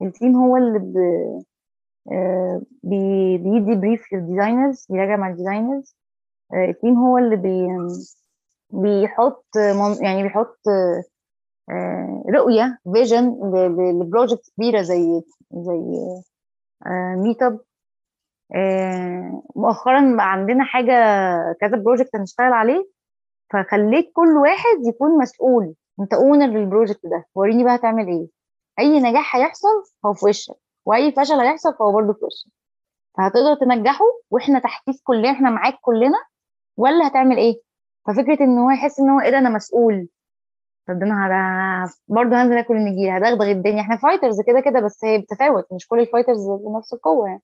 ال 0.02 0.09
team 0.09 0.36
هو 0.36 0.58
اللي. 0.58 0.80
بي... 2.84 3.38
بيدي 3.38 3.76
brief 3.76 4.14
لل 4.14 4.27
designers 4.27 4.86
بيراجع 4.90 5.16
مع 5.16 5.30
ال 5.30 5.36
designers 5.36 5.96
ال 6.54 6.62
team 6.62 6.96
هو 6.98 7.18
اللي 7.18 7.36
بي... 7.36 7.68
بيحط 8.70 9.46
يعني 10.02 10.24
بيحط 10.24 10.60
رؤية 12.30 12.80
vision 12.94 13.40
ل 14.02 14.08
project 14.08 14.52
كبيرة 14.58 14.82
زي 14.82 15.22
زي 15.52 15.82
meet 17.16 17.44
up 17.44 17.60
مؤخرا 19.56 20.16
بقى 20.16 20.32
عندنا 20.32 20.64
حاجة 20.64 20.94
كذا 21.62 21.78
project 21.78 22.16
هنشتغل 22.16 22.54
عليه 22.54 22.90
فخليت 23.54 24.12
كل 24.14 24.38
واحد 24.38 24.86
يكون 24.88 25.18
مسؤول. 25.18 25.74
أنت 26.00 26.14
owner 26.14 26.48
لل 26.48 26.61
project 26.61 27.06
ده 27.06 27.26
وريني 27.36 27.64
بقى 27.64 27.76
هتعمل 27.76 28.08
إيه. 28.08 28.28
أي 28.80 29.00
نجاح 29.00 29.36
هيحصل 29.36 29.68
هو 30.06 30.14
في 30.14 30.26
وشك 30.26 30.56
وأي 30.86 31.12
فشل 31.12 31.34
هيحصل 31.40 31.74
فهو 31.80 31.92
برضه 31.94 32.14
في 32.14 32.26
وشك. 32.26 32.52
فهتقدر 33.18 33.56
تنجحه 33.56 34.06
وإحنا 34.32 34.60
تحتيك 34.60 34.96
كلنا 35.04 35.32
إحنا 35.32 35.50
معاك 35.50 35.74
كلنا 35.82 36.18
ولا 36.78 37.08
هتعمل 37.08 37.38
إيه؟ 37.38 37.62
ففكرة 38.08 38.44
إن 38.44 38.58
هو 38.60 38.70
يحس 38.72 39.00
إن 39.00 39.10
هو 39.10 39.20
إيه 39.22 39.30
ده 39.30 39.38
أنا 39.38 39.50
مسؤول. 39.50 40.08
طب 40.88 40.94
أنا 41.04 41.90
برضه 42.08 42.42
هنزل 42.44 42.58
آكل 42.58 42.74
النجيل 42.76 43.10
هدغدغ 43.10 43.52
الدنيا. 43.52 43.82
إحنا 43.82 43.98
fighters 43.98 44.42
كده 44.48 44.60
كده 44.60 44.80
بس 44.80 45.06
هي 45.06 45.18
بتتفاوت 45.18 45.74
مش 45.74 45.88
كل 45.88 46.00
ال 46.00 46.05
fighters 46.05 46.48
بنفس 46.50 46.94
القوة 46.94 47.28
يعني. 47.28 47.42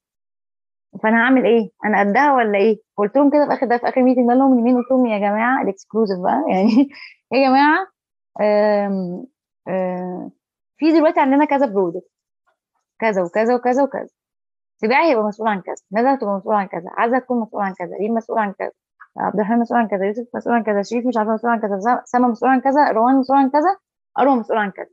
فانا 1.03 1.17
هعمل 1.17 1.45
إيه 1.45 1.69
أنا 1.85 1.99
قدها 1.99 2.33
ولا 2.33 2.57
إيه 2.57 2.77
قلت 2.97 3.15
لهم 3.17 3.29
كده 3.31 3.45
في 3.47 3.53
اخر 3.53 3.65
ده 3.67 3.77
في 3.77 3.89
اخر 3.89 4.01
meeting 4.03 4.31
لهم 4.31 4.59
يمين 4.59 4.77
قلت 4.77 4.91
لهم 4.91 5.05
يا 5.05 5.17
جماعة 5.19 5.61
ال 5.63 5.69
exclusive 5.69 6.19
بقى 6.19 6.43
يعني 6.49 6.89
يا 7.33 7.47
جماعة 7.49 7.87
آم 8.41 9.25
آم 9.67 10.31
في 10.77 10.91
دلوقتي 10.91 11.19
عندنا 11.19 11.45
كذا 11.45 11.65
product 11.65 12.11
كذا 12.99 13.23
وكذا 13.23 13.55
وكذا 13.55 13.83
وكذا 13.83 14.07
سباعي 14.77 15.09
هيبقى 15.11 15.23
مسؤول 15.23 15.47
عن 15.49 15.61
كذا 15.61 15.75
ندى 15.91 16.07
هتبقى 16.07 16.33
مسؤول 16.35 16.55
عن 16.55 16.67
كذا 16.67 16.89
عزة 16.97 17.17
هتكون 17.17 17.39
مسؤول 17.41 17.63
عن 17.63 17.73
كذا 17.73 17.97
ريم 18.01 18.13
مسؤول 18.13 18.39
عن 18.39 18.51
كذا 18.53 18.71
عبد 19.17 19.35
الرحمن 19.35 19.59
مسؤول 19.59 19.79
عن 19.79 19.87
كذا 19.87 20.05
يوسف 20.05 20.27
مسؤول 20.35 20.55
عن 20.55 20.63
كذا 20.63 20.81
شريف 20.81 21.05
مش 21.05 21.17
عارفه 21.17 21.33
مسؤول 21.33 21.51
عن 21.51 21.59
كذا 21.59 22.01
سما 22.05 22.27
مسؤول 22.27 22.49
عن 22.51 22.61
كذا 22.61 22.91
روان 22.91 23.15
مسؤول 23.15 23.37
عن 23.39 23.49
كذا 23.49 23.77
اروى 24.19 24.35
مسؤول 24.35 24.57
عن 24.59 24.71
كذا 24.71 24.89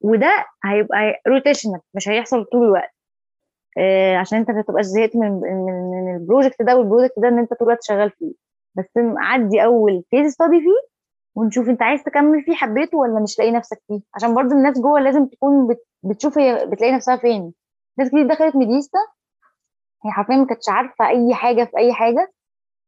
وده 0.00 0.46
هيبقى 0.64 1.22
rotational 1.28 1.80
مش 1.94 2.08
هيحصل 2.08 2.44
طول 2.44 2.64
الوقت 2.66 2.82
آه 2.84 2.99
عشان 4.20 4.38
انت 4.38 4.50
ما 4.50 4.62
تبقاش 4.62 4.84
زهقت 4.84 5.16
من 5.16 5.30
من, 5.30 5.90
من 5.90 6.16
ال 6.16 6.22
project 6.22 6.62
ده 6.62 6.76
وال 6.76 6.84
project 6.84 7.14
ده 7.18 7.28
ان 7.28 7.38
انت 7.38 7.54
طول 7.54 7.68
الوقت 7.68 7.82
شغال 7.82 8.10
فيه. 8.10 8.32
بس 8.74 8.86
عدي 8.96 9.64
أول 9.64 10.04
case 10.10 10.32
study 10.32 10.60
فيه 10.60 10.90
ونشوف 11.34 11.68
انت 11.68 11.82
عايز 11.82 12.02
تكمل 12.02 12.42
فيه 12.44 12.54
حبيته 12.54 12.98
ولا 12.98 13.20
مش 13.20 13.38
لاقي 13.38 13.50
نفسك 13.50 13.82
فيه. 13.88 14.00
عشان 14.14 14.34
برضو 14.34 14.54
الناس 14.54 14.80
جوه 14.80 15.00
لازم 15.00 15.26
تكون 15.26 15.66
بت... 15.68 15.86
بتشوف 16.02 16.38
هي 16.38 16.66
بتلاقي 16.66 16.92
نفسها 16.92 17.16
فين. 17.16 17.52
ناس 17.98 18.08
كتير 18.08 18.26
دخلت 18.28 18.56
ميديستا 18.56 18.98
هي 20.04 20.10
حرفيا 20.10 20.36
ما 20.36 20.46
كانتش 20.46 20.68
عارفة 20.68 21.08
أي 21.08 21.34
حاجة 21.34 21.64
في 21.64 21.76
أي 21.78 21.92
حاجة. 21.92 22.32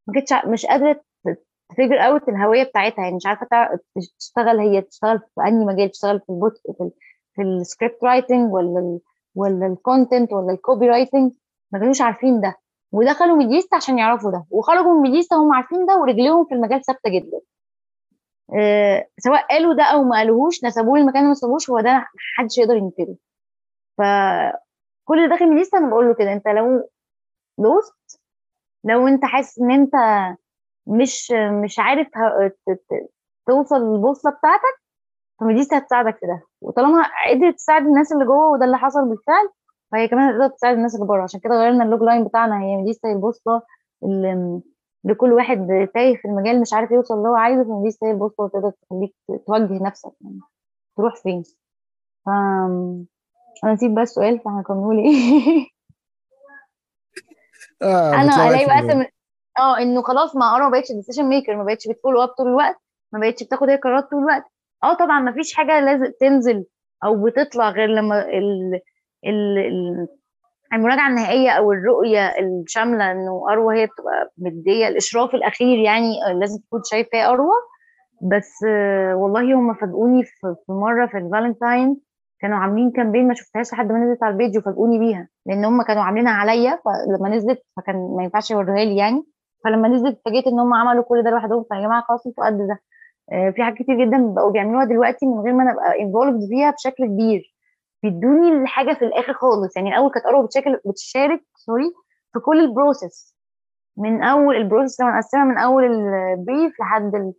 ما 0.07 0.15
كانتش 0.15 0.33
مش 0.47 0.67
قادرة 0.67 1.01
تفجر 1.71 1.97
out 2.01 2.29
الهوية 2.29 2.63
بتاعتها. 2.63 3.03
يعني 3.03 3.17
مش 3.17 3.27
عارفة 3.27 3.47
تشتغل 4.19 4.59
هي 4.61 4.83
تشتغل 4.83 5.19
في 5.19 5.41
أنهي 5.49 5.65
مجال 5.67 5.91
تشتغل 5.91 6.21
في 6.21 6.31
البوت 6.31 6.59
في, 6.59 6.83
ال... 6.83 6.91
في 7.35 7.43
ال 7.43 7.52
script 7.52 8.05
writing 8.05 8.53
ولا. 8.55 8.99
ولا 9.35 9.67
ال 9.67 9.75
content 9.75 10.33
ولا 10.33 10.53
ال 10.53 10.89
copywriting 10.89 11.33
ما 11.73 11.79
كانوش 11.79 12.01
عارفين 12.03 12.41
ده. 12.41 12.55
ودخلوا 12.93 13.37
ميديستا 13.37 13.77
عشان 13.77 13.99
يعرفوا 13.99 14.31
ده. 14.31 14.45
وخرجوا 14.51 14.95
من 14.95 15.03
ميديستا 15.03 15.37
وهم 15.37 15.55
عارفين 15.55 15.87
ده 15.87 15.97
ورجليهم 15.97 16.45
في 16.45 16.55
المجال 16.55 16.85
ثابتة 16.85 17.11
جدا. 17.11 17.41
آه، 18.61 19.07
سواء 19.19 19.47
قالوا 19.51 19.75
ده 19.75 19.85
أو 19.85 20.05
ما 20.05 20.17
قالوهوش 20.17 20.65
نسبوه 20.65 20.99
المكان 20.99 21.25
ما 21.25 21.31
نسبوش 21.31 21.71
هو 21.71 21.81
ده 21.81 22.07
محدش 22.39 22.59
يقدر 22.59 22.77
ينكره. 22.77 23.17
فكل 23.99 25.19
اللي 25.19 25.29
داخل 25.29 25.49
ميديستا 25.51 25.79
أنا 25.79 25.91
بقول 25.91 26.09
له 26.09 26.15
كده 26.15 26.33
أنت 26.33 26.49
لو 26.49 26.89
lost 27.59 28.21
لو 28.85 29.07
أنت 29.09 29.25
حاسس 29.25 29.59
إن 29.59 29.71
أنت 29.71 29.93
مش 30.87 31.33
مش 31.65 31.79
عارف 31.79 32.09
توصل 33.47 33.77
للبوصلة 33.77 34.33
بتاعتك 34.33 34.82
فميديستا 35.43 35.79
هتساعدك 35.79 36.17
في 36.19 36.27
ده؟ 36.27 36.43
وطالما 36.61 37.03
قدرت 37.31 37.55
تساعد 37.55 37.83
الناس 37.83 38.13
اللي 38.13 38.25
جوه 38.25 38.53
وده 38.53 38.65
اللي 38.65 38.79
حصل 38.79 39.09
بالفعل 39.09 39.49
فهي 39.93 40.09
كمان 40.09 40.29
هتقدر 40.29 40.49
تساعد 40.57 40.77
الناس 40.77 40.95
اللي 40.95 41.07
بره. 41.07 41.23
عشان 41.23 41.41
كده 41.41 41.55
غيرنا 41.55 41.85
ال 41.85 42.03
logline 42.03 42.25
بتاعنا 42.25 42.61
هي 42.63 42.77
ميديستا 42.77 43.09
هي 43.09 43.13
البوصلة 43.13 43.63
اللي 44.05 44.61
لكل 45.05 45.33
واحد 45.33 45.89
تايه 45.95 46.17
في 46.17 46.29
المجال 46.29 46.61
مش 46.61 46.73
عارف 46.73 46.91
يوصل 46.91 47.19
اللي 47.19 47.29
هو 47.29 47.35
عايزه 47.35 47.65
فميديستا 47.65 48.07
هي 48.07 48.11
البوصلة 48.11 48.49
تقدر 48.49 48.71
تخليك 48.71 49.15
توجه 49.47 49.83
نفسك 49.83 50.13
يعني 50.21 50.41
تروح 50.97 51.17
فين. 51.17 51.43
ف 52.27 52.29
أنا 53.65 53.73
نسيت 53.73 53.91
بقى 53.91 54.03
السؤال 54.03 54.41
فهكملوا 54.41 54.95
لي 54.95 55.03
آه 57.83 58.15
أنا 58.15 58.23
بيطلع 58.23 58.51
لك 58.51 58.85
الاقي 58.85 58.99
م... 58.99 59.07
آه 59.59 59.79
إنه 59.79 60.03
خلاص 60.03 60.37
ما 60.37 60.57
أنا 60.57 60.65
ما 60.65 60.71
بقتش 60.71 60.93
decision 60.93 61.25
maker 61.25 61.57
ما 61.57 61.65
بقتش 61.65 61.89
بت 61.89 61.97
follow 61.97 62.23
up 62.23 62.29
طول 62.29 62.49
الوقت 62.49 62.77
ما 63.13 63.21
بقتش 63.21 63.43
بتاخد 63.43 63.69
هي 63.69 63.77
قرارات 63.77 64.11
طول 64.11 64.19
الوقت. 64.19 64.45
آه 64.85 64.95
طبعا 64.95 65.21
ما 65.21 65.33
فيش 65.33 65.55
حاجة 65.55 65.81
لازم 65.81 66.13
تنزل 66.21 66.65
أو 67.05 67.25
بتطلع 67.25 67.71
غير 67.71 67.89
لما 67.89 68.29
ال... 68.29 68.81
ال... 69.27 69.59
ال... 69.59 70.07
المراجعة 70.73 71.09
النهائية 71.09 71.51
أو 71.51 71.73
الرؤية 71.73 72.29
الشاملة 72.39 73.11
إنه 73.13 73.47
أروى 73.53 73.81
هي 73.81 73.87
بتبقى 73.87 74.33
مدية. 74.39 74.89
الإشراف 74.89 75.35
الأخير 75.35 75.79
يعني 75.79 76.13
لازم 76.41 76.59
تكون 76.61 76.81
شايف 76.91 77.09
فيها 77.11 77.31
أروى. 77.31 77.55
بس 78.23 78.63
والله 79.15 79.55
هم 79.55 79.75
فاجئوني 79.75 80.25
في 80.25 80.55
مرة 80.69 81.07
في 81.07 81.19
الفالنتاين 81.19 81.97
كانوا 82.41 82.57
عاملين 82.59 82.91
campaign 82.91 83.29
ما 83.29 83.35
شفتهاش 83.35 83.73
لحد 83.73 83.93
ما 83.93 83.99
نزلت 83.99 84.23
على 84.23 84.33
ال 84.33 84.38
page 84.38 84.59
وفاجئوني 84.59 84.99
بيها. 84.99 85.29
لأن 85.47 85.65
هم 85.65 85.83
كانوا 85.83 86.03
عاملينها 86.03 86.33
عليا 86.33 86.79
فلما 86.85 87.29
نزلت 87.37 87.59
فكان 87.77 87.97
ما 88.17 88.23
ينفعش 88.25 88.51
يوروها 88.51 88.85
لي 88.85 88.97
يعني. 88.97 89.23
فلما 89.65 89.89
نزلت 89.89 90.17
اتفاجئت 90.19 90.47
إن 90.47 90.61
هم 90.61 90.75
عملوا 90.75 91.03
كل 91.05 91.23
ده 91.23 91.31
لوحدهم 91.31 91.65
فيا 91.69 91.81
جماعة 91.81 92.03
خلاص 92.09 92.27
أنتوا 92.27 92.47
قد 92.47 92.57
ده. 92.59 92.79
في 93.31 93.63
حاجات 93.63 93.79
كتير 93.79 94.05
جدا 94.05 94.35
بقوا 94.37 94.51
بيعملوها 94.51 94.85
دلوقتي 94.85 95.27
من 95.27 95.41
غير 95.41 95.53
ما 95.53 95.63
أنا 95.63 95.73
أبقى 95.73 96.01
involved 96.03 96.49
فيها 96.49 96.71
بشكل 96.71 97.07
كبير. 97.07 97.55
بيدوني 98.03 98.49
الحاجة 98.49 98.95
في 98.95 99.05
الآخر 99.05 99.33
خالص. 99.33 99.77
يعني 99.77 99.89
الأول 99.89 100.11
كانت 100.11 100.27
اروى 100.27 100.47
بتشارك 100.47 100.81
بتشارك 100.87 101.41
sorry 101.55 101.93
في 102.33 102.39
كل 102.41 102.61
ال 102.61 102.70
process 102.70 103.37
من 103.99 104.23
أول 104.23 104.57
ال 104.57 104.62
process 104.62 105.01
لما 105.01 105.11
نقسمها 105.11 105.45
من 105.45 105.59
أول 105.59 105.85
ال 105.85 106.01
brief 106.01 106.81
لحد 106.81 107.33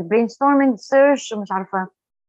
ال 0.00 0.28
brainstorming 0.28 0.76
search 0.76 1.34
مش 1.34 1.52
عارفة. 1.52 1.86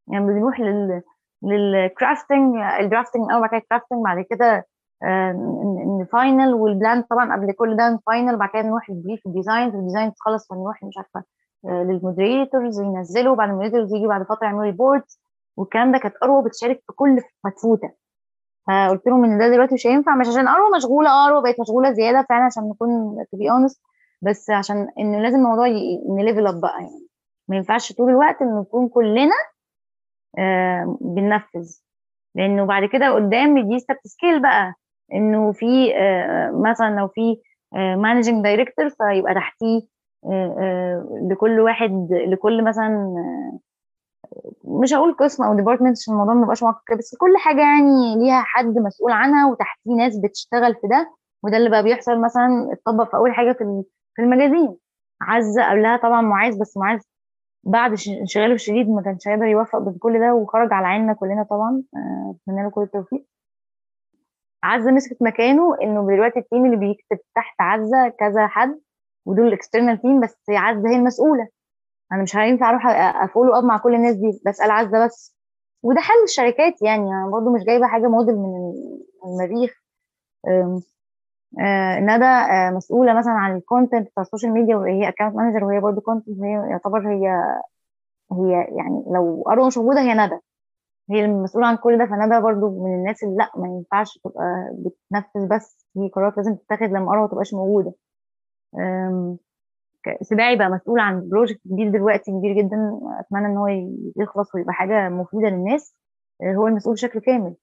يعني 0.07 0.25
بنروح 0.25 0.59
لل 0.59 1.01
لل 1.43 1.65
crafting 1.65 2.55
ال 2.79 2.84
drafting 2.84 3.23
الأول 3.23 3.41
بعد 3.41 3.49
كده 3.49 3.57
ال 3.59 3.64
crafting 3.64 4.03
بعد 4.03 4.25
كده 4.29 4.65
ال 6.01 6.10
final 6.10 6.53
وال 6.53 6.69
plan 6.69 7.01
طبعا 7.01 7.35
قبل 7.35 7.51
كل 7.51 7.75
ده 7.77 7.87
ال 7.87 7.95
final 7.95 8.37
بعد 8.37 8.49
كده 8.53 8.61
نروح 8.61 8.89
لل 8.89 8.98
brief 8.98 9.19
ال 9.25 9.31
design 9.31 9.67
ال 9.67 9.74
design 9.74 10.13
تخلص 10.13 10.47
فنروح 10.49 10.83
مش 10.83 10.93
عارفة. 10.97 11.19
آه، 11.19 11.23
لل 11.65 11.84
moderators 11.84 12.79
ينزلوا 12.79 13.35
بعد 13.35 13.49
ال 13.49 13.53
moderators 13.53 13.93
يجي 13.93 14.07
بعد 14.07 14.23
فترة 14.23 14.45
يعملوا 14.45 14.63
reports 14.63 15.19
والكلام 15.57 15.91
ده 15.91 15.97
كانت 15.97 16.15
اروى 16.23 16.43
بتشارك 16.43 16.83
في 16.87 16.93
كل 16.95 17.21
فتفوته 17.43 17.91
فقلت 18.67 19.07
لهم 19.07 19.25
إن 19.25 19.37
ده 19.39 19.47
دلوقتي 19.49 19.73
مش 19.73 19.87
هينفع 19.87 20.15
مش 20.15 20.27
عشان 20.27 20.47
اروى 20.47 20.67
مشغولة 20.77 21.09
آه 21.09 21.27
اروى 21.27 21.43
بقت 21.43 21.59
مشغولة 21.59 21.91
زيادة 21.93 22.25
فعلا 22.29 22.43
عشان 22.43 22.69
نكون 22.69 23.15
to 23.23 23.37
be 23.39 23.41
honest 23.51 23.79
بس 24.21 24.49
عشان 24.49 24.87
إن 24.99 25.21
لازم 25.23 25.37
الموضوع 25.37 25.67
ن 26.19 26.24
level 26.24 26.47
up 26.47 26.61
بقى 26.61 26.81
يعني. 26.81 27.07
ما 27.47 27.55
ينفعش 27.55 27.93
طول 27.93 28.09
الوقت 28.09 28.41
إن 28.41 28.59
نكون 28.59 28.89
كلنا 28.89 29.35
آه 30.39 30.97
بننفذ. 31.01 31.79
لأنه 32.35 32.65
بعد 32.65 32.85
كده 32.89 33.11
قدام 33.15 33.69
دي 33.69 33.79
step 33.79 33.97
scale 34.05 34.41
بقى 34.41 34.73
إنه 35.13 35.51
في 35.51 35.95
آه 35.95 36.51
مثلا 36.51 36.95
لو 36.99 37.07
في 37.07 37.37
managing 37.97 38.43
director 38.43 38.89
فيبقى 38.89 39.33
تحتيه 39.33 39.77
آه 39.77 39.81
آه 39.81 39.92
لكل 41.31 41.59
واحد 41.59 42.07
لكل 42.11 42.63
مثلا 42.63 42.87
آه، 43.17 43.59
مش 44.63 44.93
هقول 44.93 45.13
قسم 45.13 45.43
أو 45.43 45.55
department 45.55 45.97
عشان 45.97 46.13
الموضوع 46.13 46.33
ما 46.33 46.41
يبقاش 46.41 46.63
معقد 46.63 46.97
بس 46.97 47.15
كل 47.19 47.37
حاجة 47.37 47.61
يعني 47.61 48.15
ليها 48.19 48.41
حد 48.45 48.77
مسؤول 48.77 49.11
عنها 49.11 49.51
وتحتيه 49.51 49.91
ناس 49.97 50.17
بتشتغل 50.17 50.75
في 50.75 50.87
ده 50.87 51.11
وده 51.43 51.57
اللي 51.57 51.69
بقى 51.69 51.83
بيحصل 51.83 52.21
مثلا 52.21 52.69
اتطبق 52.73 53.09
في 53.11 53.17
أول 53.17 53.33
حاجة 53.33 53.51
في 53.51 53.61
ال- 53.63 53.83
في 54.15 54.21
ال 54.21 54.27
magazine. 54.27 54.77
عزة 55.21 55.69
قبلها 55.71 55.97
طبعا 55.97 56.21
معاذ 56.21 56.59
بس 56.59 56.77
معاذ 56.77 56.99
بعد 57.63 57.91
انشغاله 58.21 58.53
الشديد 58.53 58.89
ما 58.89 59.01
كانش 59.01 59.27
هيقدر 59.27 59.45
يوفق 59.45 59.79
بين 59.79 59.93
كل 59.93 60.19
ده 60.19 60.33
وخرج 60.33 60.73
على 60.73 60.87
عيننا 60.87 61.13
كلنا 61.13 61.43
طبعا 61.49 61.83
آه، 61.95 62.35
اتمنى 62.47 62.63
له 62.63 62.69
كل 62.69 62.81
التوفيق. 62.81 63.25
عزة 64.63 64.91
مسكت 64.91 65.21
مكانه 65.21 65.75
إنه 65.81 66.07
دلوقتي 66.07 66.39
ال 66.39 66.44
team 66.44 66.65
اللي 66.65 66.77
بيكتب 66.77 67.17
تحت 67.35 67.55
عزة 67.61 68.09
كذا 68.19 68.47
حد 68.47 68.79
ودول 69.25 69.47
ال 69.47 69.53
external 69.53 70.01
team 70.01 70.19
بس 70.21 70.35
عزة 70.49 70.89
هي 70.89 70.95
المسؤولة. 70.95 71.47
أنا 72.11 72.23
مش 72.23 72.35
هينفع 72.35 72.69
أروح 72.69 72.87
a 73.23 73.27
follow 73.27 73.53
up 73.55 73.63
مع 73.63 73.77
كل 73.77 73.95
الناس 73.95 74.15
دي 74.15 74.41
بسال 74.45 74.71
عزة 74.71 75.05
بس. 75.05 75.35
وده 75.83 76.01
حل 76.01 76.23
الشركات 76.23 76.81
يعني 76.81 77.01
أنا 77.03 77.29
برضو 77.31 77.53
مش 77.55 77.63
جايبة 77.63 77.87
حاجة 77.87 78.07
موديل 78.07 78.35
من 78.35 78.73
المريخ. 79.25 79.71
آه، 81.59 81.99
ندى 81.99 82.25
آه، 82.25 82.71
مسؤولة 82.71 83.13
مثلا 83.13 83.33
عن 83.33 83.55
ال 83.57 83.63
content 83.63 84.07
بتاع 84.11 84.23
ال 84.23 84.27
social 84.27 84.51
media 84.53 84.75
وهي 84.75 85.09
account 85.09 85.35
manager 85.35 85.63
وهي 85.63 85.79
برضو 85.79 86.01
content 86.01 86.39
هي 86.43 86.51
يعتبر 86.69 86.99
هي 87.11 87.27
هي 88.31 88.51
يعني 88.77 89.03
لو 89.15 89.43
اروى 89.51 89.67
مش 89.67 89.77
موجودة 89.77 90.01
هي 90.01 90.13
ندى. 90.13 90.39
هي 91.11 91.25
المسؤولة 91.25 91.67
عن 91.67 91.77
كل 91.77 91.97
ده 91.97 92.05
فندى 92.05 92.41
برضو 92.41 92.85
من 92.85 92.93
الناس 92.95 93.23
اللي 93.23 93.35
لأ 93.37 93.51
ما 93.57 93.67
ينفعش 93.67 94.17
تبقى 94.17 94.69
بتنفذ 94.73 95.47
بس 95.55 95.87
في 95.93 96.09
قرارات 96.09 96.37
لازم 96.37 96.55
تتاخد 96.55 96.83
لما 96.83 97.11
اروى 97.11 97.21
ما 97.21 97.27
تبقاش 97.27 97.53
موجودة. 97.53 97.93
سباعي 100.21 100.55
بقى 100.55 100.69
مسؤول 100.69 100.99
عن 100.99 101.29
بروجكت 101.29 101.61
كبير 101.65 101.89
دلوقتي 101.91 102.31
كبير 102.31 102.53
جدا. 102.57 102.99
أتمنى 103.19 103.45
إن 103.45 103.57
هو 103.57 103.67
يخلص 104.17 104.55
ويبقى 104.55 104.73
حاجة 104.73 105.09
مفيدة 105.09 105.49
للناس. 105.49 105.95
آه، 106.43 106.53
هو 106.55 106.67
المسؤول 106.67 106.93
بشكل 106.95 107.19
كامل 107.19 107.55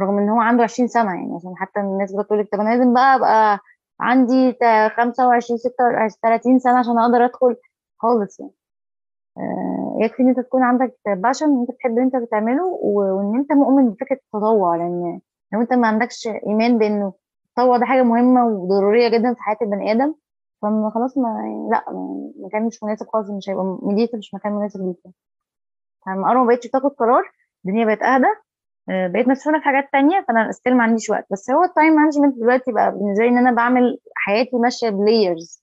رغم 0.00 0.18
إن 0.18 0.28
هو 0.28 0.40
عنده 0.40 0.62
20 0.62 0.88
سنة 0.88 1.14
يعني. 1.14 1.34
عشان 1.36 1.56
حتى 1.56 1.80
الناس 1.80 2.12
بتقول 2.16 2.38
لك 2.38 2.48
طب 2.52 2.60
أنا 2.60 2.68
لازم 2.76 2.94
بقى 2.94 3.16
أبقى 3.16 3.58
عندي 4.00 4.52
تا- 4.52 4.88
25 4.88 5.58
26 5.58 6.08
30 6.22 6.58
سنة 6.58 6.78
عشان 6.78 6.98
أقدر 6.98 7.24
أدخل. 7.24 7.56
خالص 7.98 8.40
يعني. 8.40 8.52
آه، 9.38 9.96
يكفي 10.00 10.22
إن 10.22 10.28
أنت 10.28 10.40
تكون 10.40 10.62
عندك 10.62 10.96
passion 11.06 11.46
إن 11.46 11.60
أنت 11.60 11.70
بتحب 11.70 11.90
اللي 11.90 12.02
أنت 12.02 12.16
بتعمله 12.16 12.64
وإن 12.82 13.34
أنت 13.38 13.52
مؤمن 13.52 13.90
بفكرة 13.90 14.16
التطوع. 14.26 14.76
لأن 14.76 15.20
لو 15.52 15.60
أنت 15.60 15.72
ما 15.72 15.88
عندكش 15.88 16.28
إيمان 16.46 16.78
بإنه 16.78 17.12
التطوع 17.48 17.76
ده 17.76 17.84
حاجة 17.86 18.02
مهمة 18.02 18.46
وضرورية 18.46 19.08
جدا 19.08 19.34
في 19.34 19.42
حياة 19.42 19.56
البني 19.62 19.92
آدم 19.92 20.14
فما 20.62 20.90
خلاص 20.94 21.18
ما 21.18 21.28
لا 21.72 21.84
ما- 21.92 22.32
مكان 22.46 22.66
مش 22.66 22.82
مناسب 22.82 23.06
خالص 23.08 23.30
مش 23.30 23.50
هيبقى 23.50 23.78
ميديتور 23.82 24.18
مش 24.18 24.34
مكان 24.34 24.52
مناسب 24.52 24.80
ليك 24.86 25.14
فلما 26.06 26.32
أنا 26.32 26.38
ما 26.42 26.46
بقتش 26.46 26.68
تاخد 26.68 26.90
قرار 26.90 27.22
الدنيا 27.66 27.84
بقت 27.86 28.02
أهدى 28.02 28.26
آه، 28.90 29.08
بقيت 29.08 29.28
مسؤوله 29.28 29.58
في 29.58 29.64
حاجات 29.64 29.88
تانية 29.92 30.24
فأنا 30.28 30.52
still 30.52 30.76
ما 30.76 30.82
عنديش 30.84 31.10
وقت. 31.10 31.26
بس 31.32 31.50
هو 31.50 31.64
ال 31.64 31.70
time 31.70 31.94
management 31.94 32.36
دلوقتي 32.38 32.72
بقى 32.72 32.92
بالنسبة 32.92 33.24
لي 33.24 33.30
إن 33.30 33.38
أنا 33.38 33.52
بعمل 33.52 33.98
حياتي 34.16 34.56
ماشية 34.56 34.90
ب 34.90 35.00
layers 35.00 35.62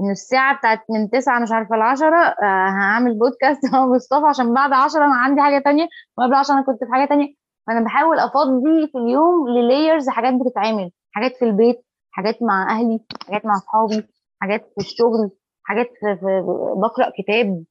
ان 0.00 0.10
الساعة 0.10 0.58
بتاعت 0.58 0.80
من 0.90 1.10
9 1.10 1.40
مش 1.42 1.52
عارفة 1.52 1.76
ل 1.76 1.82
10 1.82 2.16
آه، 2.16 2.34
هعمل 2.70 3.18
بودكاست 3.18 3.60
مع 3.74 3.86
مصطفى 3.86 4.26
عشان 4.26 4.54
بعد 4.54 4.72
10 4.72 5.04
أنا 5.06 5.16
عندي 5.16 5.40
حاجة 5.42 5.62
تانية 5.64 5.88
وقبل 6.18 6.34
10 6.34 6.54
أنا 6.54 6.62
كنت 6.64 6.84
في 6.84 6.92
حاجة 6.92 7.08
تانية. 7.08 7.34
فأنا 7.66 7.80
بحاول 7.84 8.18
أفضي 8.18 8.88
في 8.92 8.98
اليوم 8.98 9.48
لل 9.48 9.63
layers 9.63 10.08
حاجات 10.08 10.34
بتتعمل 10.34 10.90
حاجات 11.12 11.36
في 11.36 11.44
البيت 11.44 11.84
حاجات 12.10 12.42
مع 12.42 12.70
أهلي 12.70 13.00
حاجات 13.28 13.46
مع 13.46 13.56
أصحابي. 13.56 14.08
حاجات 14.40 14.60
في 14.74 14.78
الشغل 14.80 15.30
حاجات 15.64 15.86
في, 15.86 16.16
في 16.20 16.42
بقرأ 16.76 17.12
كتاب. 17.18 17.64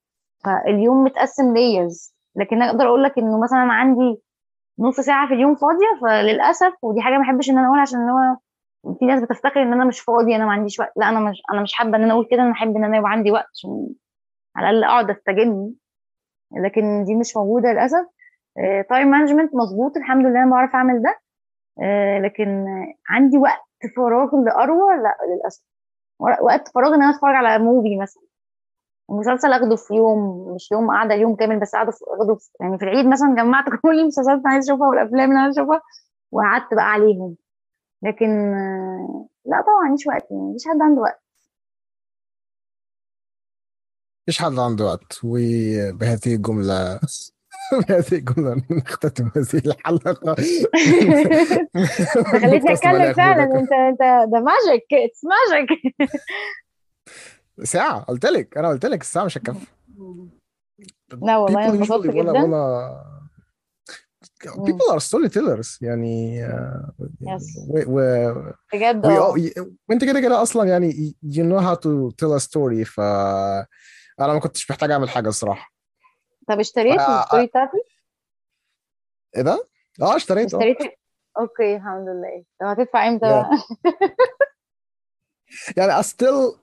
فاليوم 0.46 1.04
متقسم 1.04 1.54
layers 1.54 2.16
لكن 2.36 2.62
أقدر 2.62 2.88
أقول 2.88 3.04
لك 3.04 3.18
إنه 3.18 3.40
مثلا 3.44 3.60
عندي 3.60 4.22
نص 4.80 5.00
ساعة 5.00 5.28
في 5.28 5.34
اليوم 5.34 5.56
فاضية 5.56 6.00
فللأسف 6.02 6.74
ودي 6.84 7.02
حاجة 7.02 7.14
ما 7.18 7.24
احبش 7.24 7.50
إن 7.50 7.58
أنا 7.58 7.68
أقولها 7.68 7.82
عشان 7.82 8.00
هو 8.10 8.38
في 9.00 9.06
ناس 9.06 9.22
بتفتكر 9.24 9.62
إن 9.62 9.74
أنا 9.74 9.86
مش 9.86 10.00
فاضية 10.00 10.36
أنا 10.36 10.46
ما 10.46 10.52
عنديش 10.52 10.80
وقت. 10.80 10.92
لا 10.98 11.10
أنا 11.10 11.20
مش 11.20 11.42
أنا 11.54 11.62
مش 11.62 11.74
حابة 11.74 11.98
إن 11.98 12.04
أنا 12.04 12.14
أقول 12.14 12.28
كده 12.32 12.42
أنا 12.42 12.52
أحب 12.52 12.76
إن 12.76 12.84
أنا 12.84 12.98
يبقى 12.98 13.12
عندي 13.12 13.32
وقت 13.32 13.46
عشان 13.54 13.88
على 14.56 14.70
الأقل 14.70 14.84
أقعد 14.84 15.10
أستجم. 15.10 15.72
لكن 16.66 17.04
دي 17.04 17.16
مش 17.16 17.38
موجودة 17.38 17.70
للأسف. 17.72 18.06
time 18.90 19.08
management 19.08 19.56
مظبوط 19.56 19.98
الحمد 19.98 20.26
لله 20.26 20.44
أنا 20.44 20.52
بعرف 20.52 20.76
أعمل 20.76 21.02
ده. 21.02 21.20
آه، 21.84 22.20
لكن 22.20 22.48
آه، 22.68 22.94
عندي 23.10 23.38
وقت 23.38 23.62
فراغ 23.96 24.30
لاروى 24.46 24.96
لا 25.04 25.18
للأسف. 25.36 25.64
وقت 26.20 26.68
فراغ 26.76 26.94
إن 26.96 27.02
أنا 27.04 27.16
أتفرج 27.16 27.36
على 27.36 27.64
movie 27.64 27.98
مثلا. 27.98 28.24
مسلسل 29.10 29.54
أخده 29.54 29.76
في 29.76 29.94
يوم 29.94 30.54
مش 30.56 30.72
يوم 30.72 30.92
قاعدة 30.92 31.16
يوم 31.16 31.36
كامل 31.36 31.60
بس 31.60 31.72
قاعدة 31.72 31.90
أخده 31.90 32.36
في 32.36 32.50
يعني 32.62 32.78
في 32.78 32.84
العيد 32.86 33.06
مثلا 33.08 33.36
جمعت 33.38 33.66
كل 33.84 34.00
المسلسلات 34.00 34.38
اللي 34.38 34.42
أنا 34.46 34.54
عايزة 34.54 34.74
أشوفها 34.74 34.88
والأفلام 34.90 35.20
اللي 35.24 35.34
أنا 35.36 35.42
عايزة 35.44 35.62
أشوفها 35.62 35.82
وقعدت 36.32 36.74
بقى 36.74 36.86
عليهم. 36.92 37.36
لكن 38.04 38.26
آه، 38.54 39.28
لا 39.46 39.62
طبعا 39.62 39.88
عنديش 39.90 40.08
وقت 40.08 40.32
يعني 40.32 40.44
مفيش 40.44 40.68
حد 40.68 40.82
عنده 40.82 41.02
وقت. 41.02 41.22
مفيش 44.28 44.42
حد 44.42 44.60
عنده 44.60 44.86
وقت 44.86 45.20
وبهذه 45.24 46.36
الجملة 46.36 47.00
بهذه 47.72 48.14
الجملة 48.14 48.62
نختتم 48.72 49.32
هذه 49.36 49.62
الحلقة. 49.66 50.36
انت 50.38 52.28
خليتني 52.42 52.74
أتكلم 52.74 53.14
فعلا. 53.14 53.44
انت 53.44 53.72
انت 53.72 54.00
ده 54.32 54.40
magic 54.40 54.94
it's 54.94 55.22
magic 55.26 55.96
ساعة 57.64 58.00
قلت 58.00 58.26
لك. 58.26 58.58
أنا 58.58 58.70
قلت 58.70 58.86
لك 58.86 59.02
الساعة 59.02 59.26
مش 59.26 59.38
هتكفي. 59.38 59.66
لا 61.22 61.38
والله 61.38 61.70
أنا 61.70 61.86
wanna 61.86 62.00
جدا. 62.02 62.32
مم. 64.58 64.66
people 64.66 64.94
are 64.96 65.00
storytellers. 65.00 65.78
يعني 65.82 66.46
آه، 66.46 66.92
و, 67.70 67.84
و, 67.88 68.00
بجد 68.74 69.06
all, 69.06 69.66
وانت 69.90 70.06
كده 70.06 70.22
كده 70.22 70.42
أصلا 70.42 70.70
يعني 70.70 71.16
you 71.26 71.42
know 71.44 71.62
how 71.62 71.76
to 71.76 72.12
tell 72.22 72.40
a 72.40 72.44
story. 72.48 72.84
ف 72.86 73.00
أنا 74.20 74.34
ما 74.34 74.40
كنتش 74.40 74.72
محتاج 74.72 74.92
أعمل 74.92 75.10
حاجة 75.10 75.28
الصراحة. 75.28 75.75
طب 76.48 76.56
ف... 76.56 76.60
اشتريت 76.60 77.00
ال 77.00 77.07
story 77.07 77.46
بتاعتي؟ 77.46 77.78
إيه 79.36 79.42
ده؟ 79.42 79.68
آه 80.02 80.16
اشتريت 80.16 80.54
آه 80.54 80.58
اشتريت 80.58 80.78
okay 81.40 81.76
الحمد 81.76 82.08
لله. 82.08 82.44
طب 82.60 82.66
هتدفع 82.68 83.08
إمتى. 83.08 83.26
بقى؟ 83.26 83.50
يعني 85.78 86.04
still 86.04 86.58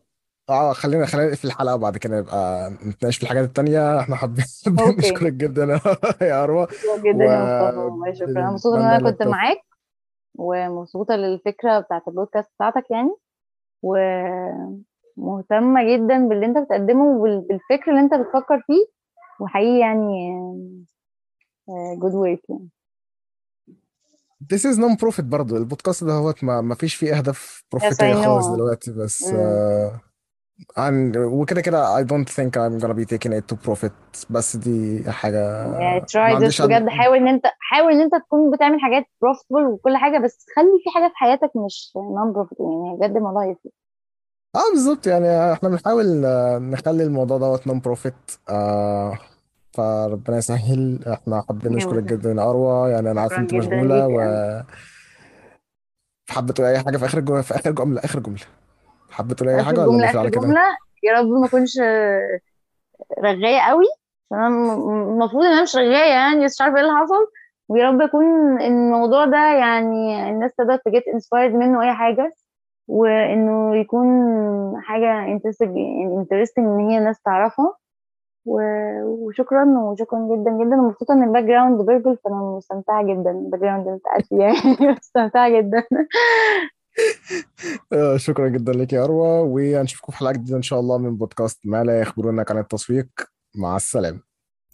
آه 0.50 0.72
خلينا 0.72 1.06
خلينا 1.06 1.28
نقفل 1.28 1.48
الحلقة 1.48 1.74
وبعد 1.74 1.96
كده 1.96 2.18
نبقى 2.20 2.70
نتناقش 2.70 3.16
في 3.16 3.22
الحاجات 3.22 3.44
التانية. 3.44 4.00
إحنا 4.00 4.16
حابين 4.16 4.44
نشكرك 4.98 5.32
جدا 5.32 5.64
يا 6.22 6.44
أروى. 6.44 6.66
شكرا 6.70 6.96
جدا 6.96 7.24
يا 7.24 7.44
مصطفى 7.44 7.78
والله 7.78 8.14
شكرا. 8.14 8.28
أنا 8.30 8.50
مبسوطة 8.50 8.76
إن 8.76 8.82
أنا 8.84 9.10
كنت 9.10 9.22
معاك 9.22 9.58
ومبسوطة 10.34 11.14
للفكرة 11.16 11.78
بتاعت 11.80 12.08
البودكاست 12.08 12.50
بتاعتك 12.56 12.90
يعني. 12.90 13.16
ومهتمة 13.82 14.76
جدا 15.96 16.28
باللي 16.28 16.46
أنت 16.46 16.58
بتقدمه 16.58 17.04
وبالفكر 17.04 17.90
اللي 17.90 18.00
أنت 18.00 18.14
بتفكر 18.14 18.60
فيه. 18.66 19.01
وحقيقي 19.40 19.78
يعني 19.78 20.38
good 21.98 22.14
work 22.14 22.42
يعني. 22.48 22.68
This 24.52 24.64
is 24.64 24.76
non 24.78 24.96
profit 24.96 25.24
برضه 25.24 25.56
البودكاست 25.56 26.04
ده 26.04 26.12
هو 26.12 26.34
ما, 26.42 26.60
ما 26.60 26.74
فيش 26.74 26.94
فيه 26.94 27.18
أهداف 27.18 27.64
profit 27.72 28.06
ايه 28.06 28.14
خالص 28.14 28.48
دلوقتي 28.48 28.92
بس 28.92 29.32
آه 29.32 30.00
عن 30.76 31.12
وكده 31.16 31.60
كده 31.60 32.02
I 32.02 32.06
don't 32.06 32.28
think 32.28 32.50
I'm 32.50 32.82
gonna 32.82 32.94
be 32.94 33.04
taking 33.04 33.32
it 33.32 33.44
to 33.52 33.56
profit. 33.68 34.26
بس 34.30 34.56
دي 34.56 35.04
حاجة 35.10 35.66
ما 35.68 36.00
try 36.00 36.40
this 36.40 36.62
بجد. 36.62 36.88
حاول 36.88 37.16
إن 37.16 37.28
أنت 37.28 37.44
حاول 37.58 37.92
إن 37.92 38.00
أنت 38.00 38.14
تكون 38.14 38.50
بتعمل 38.50 38.80
حاجات 38.80 39.04
profitable 39.22 39.64
وكل 39.64 39.96
حاجة 39.96 40.18
بس 40.18 40.46
خلي 40.56 40.80
في 40.84 40.90
حاجة 40.94 41.08
في 41.08 41.16
حياتك 41.16 41.50
مش 41.64 41.92
non-profit 41.96 42.60
يعني. 42.60 42.96
بجد 42.98 43.16
الموضوع 43.16 43.44
يفرق. 43.44 43.72
آه 44.56 44.70
بالظبط 44.72 45.06
يعني 45.06 45.52
إحنا 45.52 45.68
بنحاول 45.68 46.24
آه، 46.24 46.58
نخلي 46.58 47.02
الموضوع 47.04 47.38
دوت 47.38 47.66
non-profit 47.66 48.14
آه 48.50 49.18
فربنا 49.74 50.36
يسهل. 50.36 50.98
إحنا 51.12 51.42
حابين 51.48 51.72
نشكرك 51.72 51.92
يلا 52.10 52.16
جدا 52.16 52.30
يا 52.32 52.50
أروى 52.50 52.90
يعني 52.90 53.10
أنا 53.10 53.20
عارف 53.20 53.32
شكرا 53.32 53.42
انت 53.42 53.50
جدا 53.54 53.58
مشغولة 53.58 54.06
ليك 54.06 54.16
و 54.16 54.20
يعني 54.20 54.64
حابة 56.30 56.52
تقول 56.52 56.66
أي 56.66 56.78
حاجة 56.84 56.96
في 56.96 57.04
آخر 57.04 57.20
جملة 57.20 57.42
في 57.42 57.54
آخر 57.54 57.70
جملة 57.70 58.00
آخر 58.04 58.18
جملة 58.20 58.40
حابة 59.10 59.34
تقول 59.34 59.48
أي 59.48 59.56
آخر 59.56 59.64
حاجة 59.66 59.78
ولا 59.80 59.86
جملة 59.86 59.98
نقفل 60.06 60.08
آخر 60.08 60.18
على 60.18 60.30
كده؟ 60.30 60.40
جملة؟ 60.40 60.60
يا 61.02 61.12
رب 61.18 61.26
ما 61.26 61.46
أكونش 61.46 61.78
رغاية 63.18 63.60
قوي. 63.60 63.84
عشان 64.32 64.38
أنا 64.44 64.48
م- 64.48 65.10
المفروض 65.12 65.44
إن 65.44 65.52
أنا 65.52 65.62
مش 65.62 65.76
رغاية 65.76 66.10
يعني 66.12 66.44
بس 66.44 66.54
مش 66.54 66.60
عارفة 66.60 66.76
إيه 66.76 66.82
اللي 66.82 66.92
حصل. 66.96 67.26
ويا 67.68 67.84
رب 67.90 68.00
يكون 68.00 68.60
الموضوع 68.60 69.24
ده 69.24 69.36
يعني 69.58 70.30
الناس 70.30 70.54
تقدر 70.54 70.76
ت 70.76 70.83
get 70.83 71.02
inspired 71.14 71.52
منه 71.54 71.82
أي 71.82 71.94
حاجة. 71.94 72.32
وإنه 72.88 73.76
يكون 73.76 74.06
حاجة 74.82 75.24
interesting 75.32 76.66
إن 76.66 76.78
هي 76.90 76.98
الناس 76.98 77.20
تعرفها. 77.20 77.76
وشكرا 78.46 79.64
وشكرا 79.78 80.18
جدا 80.18 80.50
جدا. 80.50 80.76
ومبسوطة 80.76 81.14
إن 81.14 81.22
ال 81.22 81.44
background 81.44 81.86
purple 81.86 82.16
فأنا 82.24 82.36
مستمتعة 82.56 83.02
جدا. 83.02 83.30
ال 83.30 83.60
background 83.60 84.00
فيه 84.28 84.36
يعني 84.38 84.92
مستمتعة 85.00 85.60
جدا. 85.60 85.84
آه، 87.92 88.16
شكرا 88.16 88.48
جدا 88.48 88.72
لك 88.72 88.92
يا 88.92 89.04
أروى. 89.04 89.38
وهنشوفكم 89.38 90.12
في 90.12 90.18
حلقة 90.18 90.32
جديدة 90.32 90.56
إن 90.56 90.62
شاء 90.62 90.80
الله 90.80 90.98
من 90.98 91.16
بودكاست 91.16 91.60
ما 91.64 91.84
لا 91.84 92.00
يخبرونك 92.00 92.50
عن 92.50 92.58
التسويق. 92.58 93.08
مع 93.56 93.76
السلامة. 93.76 94.20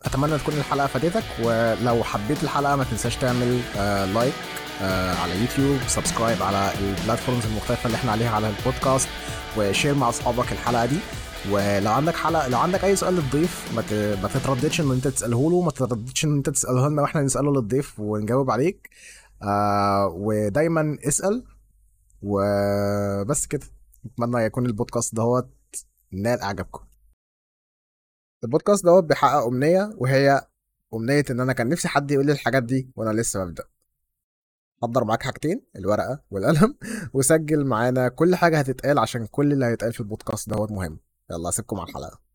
أتمنى 0.07 0.39
تكون 0.39 0.55
الحلقة 0.55 0.87
فادتك. 0.87 1.25
ولو 1.45 2.03
حبيت 2.03 2.43
الحلقة 2.43 2.77
ما 2.77 2.85
تنساش 2.85 3.17
تعمل 3.17 3.61
like 4.15 4.35
آه 4.35 4.68
على 4.81 5.41
يوتيوب 5.41 5.79
subscribe 5.89 6.43
على 6.43 6.73
ال 6.79 6.86
platforms 6.86 7.47
المختلفة 7.47 7.87
اللي 7.87 7.97
إحنا 7.97 8.13
عليها 8.13 8.31
على 8.31 8.49
البودكاست 8.51 9.09
و 9.57 9.63
share 9.63 9.95
مع 9.95 10.09
أصحابك 10.09 10.53
الحلقة 10.53 10.87
دي. 10.87 10.99
ولو 11.51 11.93
عندك 11.93 12.15
حلقة 12.15 12.49
لو 12.49 12.59
عندك 12.59 12.85
أي 12.85 12.97
سؤال 12.97 13.15
للضيف 13.15 13.73
ما 14.23 14.29
تترددش 14.35 14.81
إن 14.81 14.91
أنت 14.93 15.09
تسأله 15.09 15.51
له 15.51 15.61
ما 15.61 15.71
تترددش 15.71 16.25
إن 16.25 16.37
أنت 16.37 16.51
تسأله 16.51 16.89
لنا 16.89 17.03
وإحنا 17.03 17.23
نسأله 17.23 17.53
للضيف 17.53 18.01
ونجاوب 18.01 18.51
عليك. 18.51 18.91
آه 19.43 20.07
ودايما 20.07 20.99
اسأل. 21.09 21.45
وبس 22.23 23.47
كده. 23.47 23.67
أتمنى 24.07 24.45
يكون 24.45 24.67
البودكاست 24.67 25.15
دهوت 25.15 25.49
نال 26.13 26.41
إعجابكم. 26.41 26.85
البودكاست 28.45 28.85
دوت 28.85 29.05
بيحقق 29.05 29.47
أمنية 29.47 29.91
وهي 29.97 30.47
أمنية 30.95 31.25
إن 31.31 31.41
أنا 31.41 31.53
كان 31.53 31.69
نفسي 31.69 31.89
حد 31.89 32.11
يقول 32.11 32.27
لي 32.27 32.33
الحاجات 32.33 32.63
دي 32.63 32.91
وأنا 32.97 33.21
لسه 33.21 33.45
ببدأ. 33.45 33.65
حضر 34.83 35.05
معاك 35.05 35.23
حاجتين 35.23 35.63
الورقة 35.77 36.23
والقلم 36.31 36.75
وسجل 37.15 37.65
معانا 37.65 38.09
كل 38.09 38.35
حاجة 38.35 38.59
هتتقال 38.59 38.99
عشان 38.99 39.27
كل 39.27 39.53
اللي 39.53 39.67
هيتقال 39.67 39.93
في 39.93 40.01
البودكاست 40.01 40.49
دوت 40.51 40.73
مهم. 40.73 41.01
يلا 41.31 41.49
أسيبكم 41.49 41.81
على 41.81 41.89
الحلقة. 41.89 42.28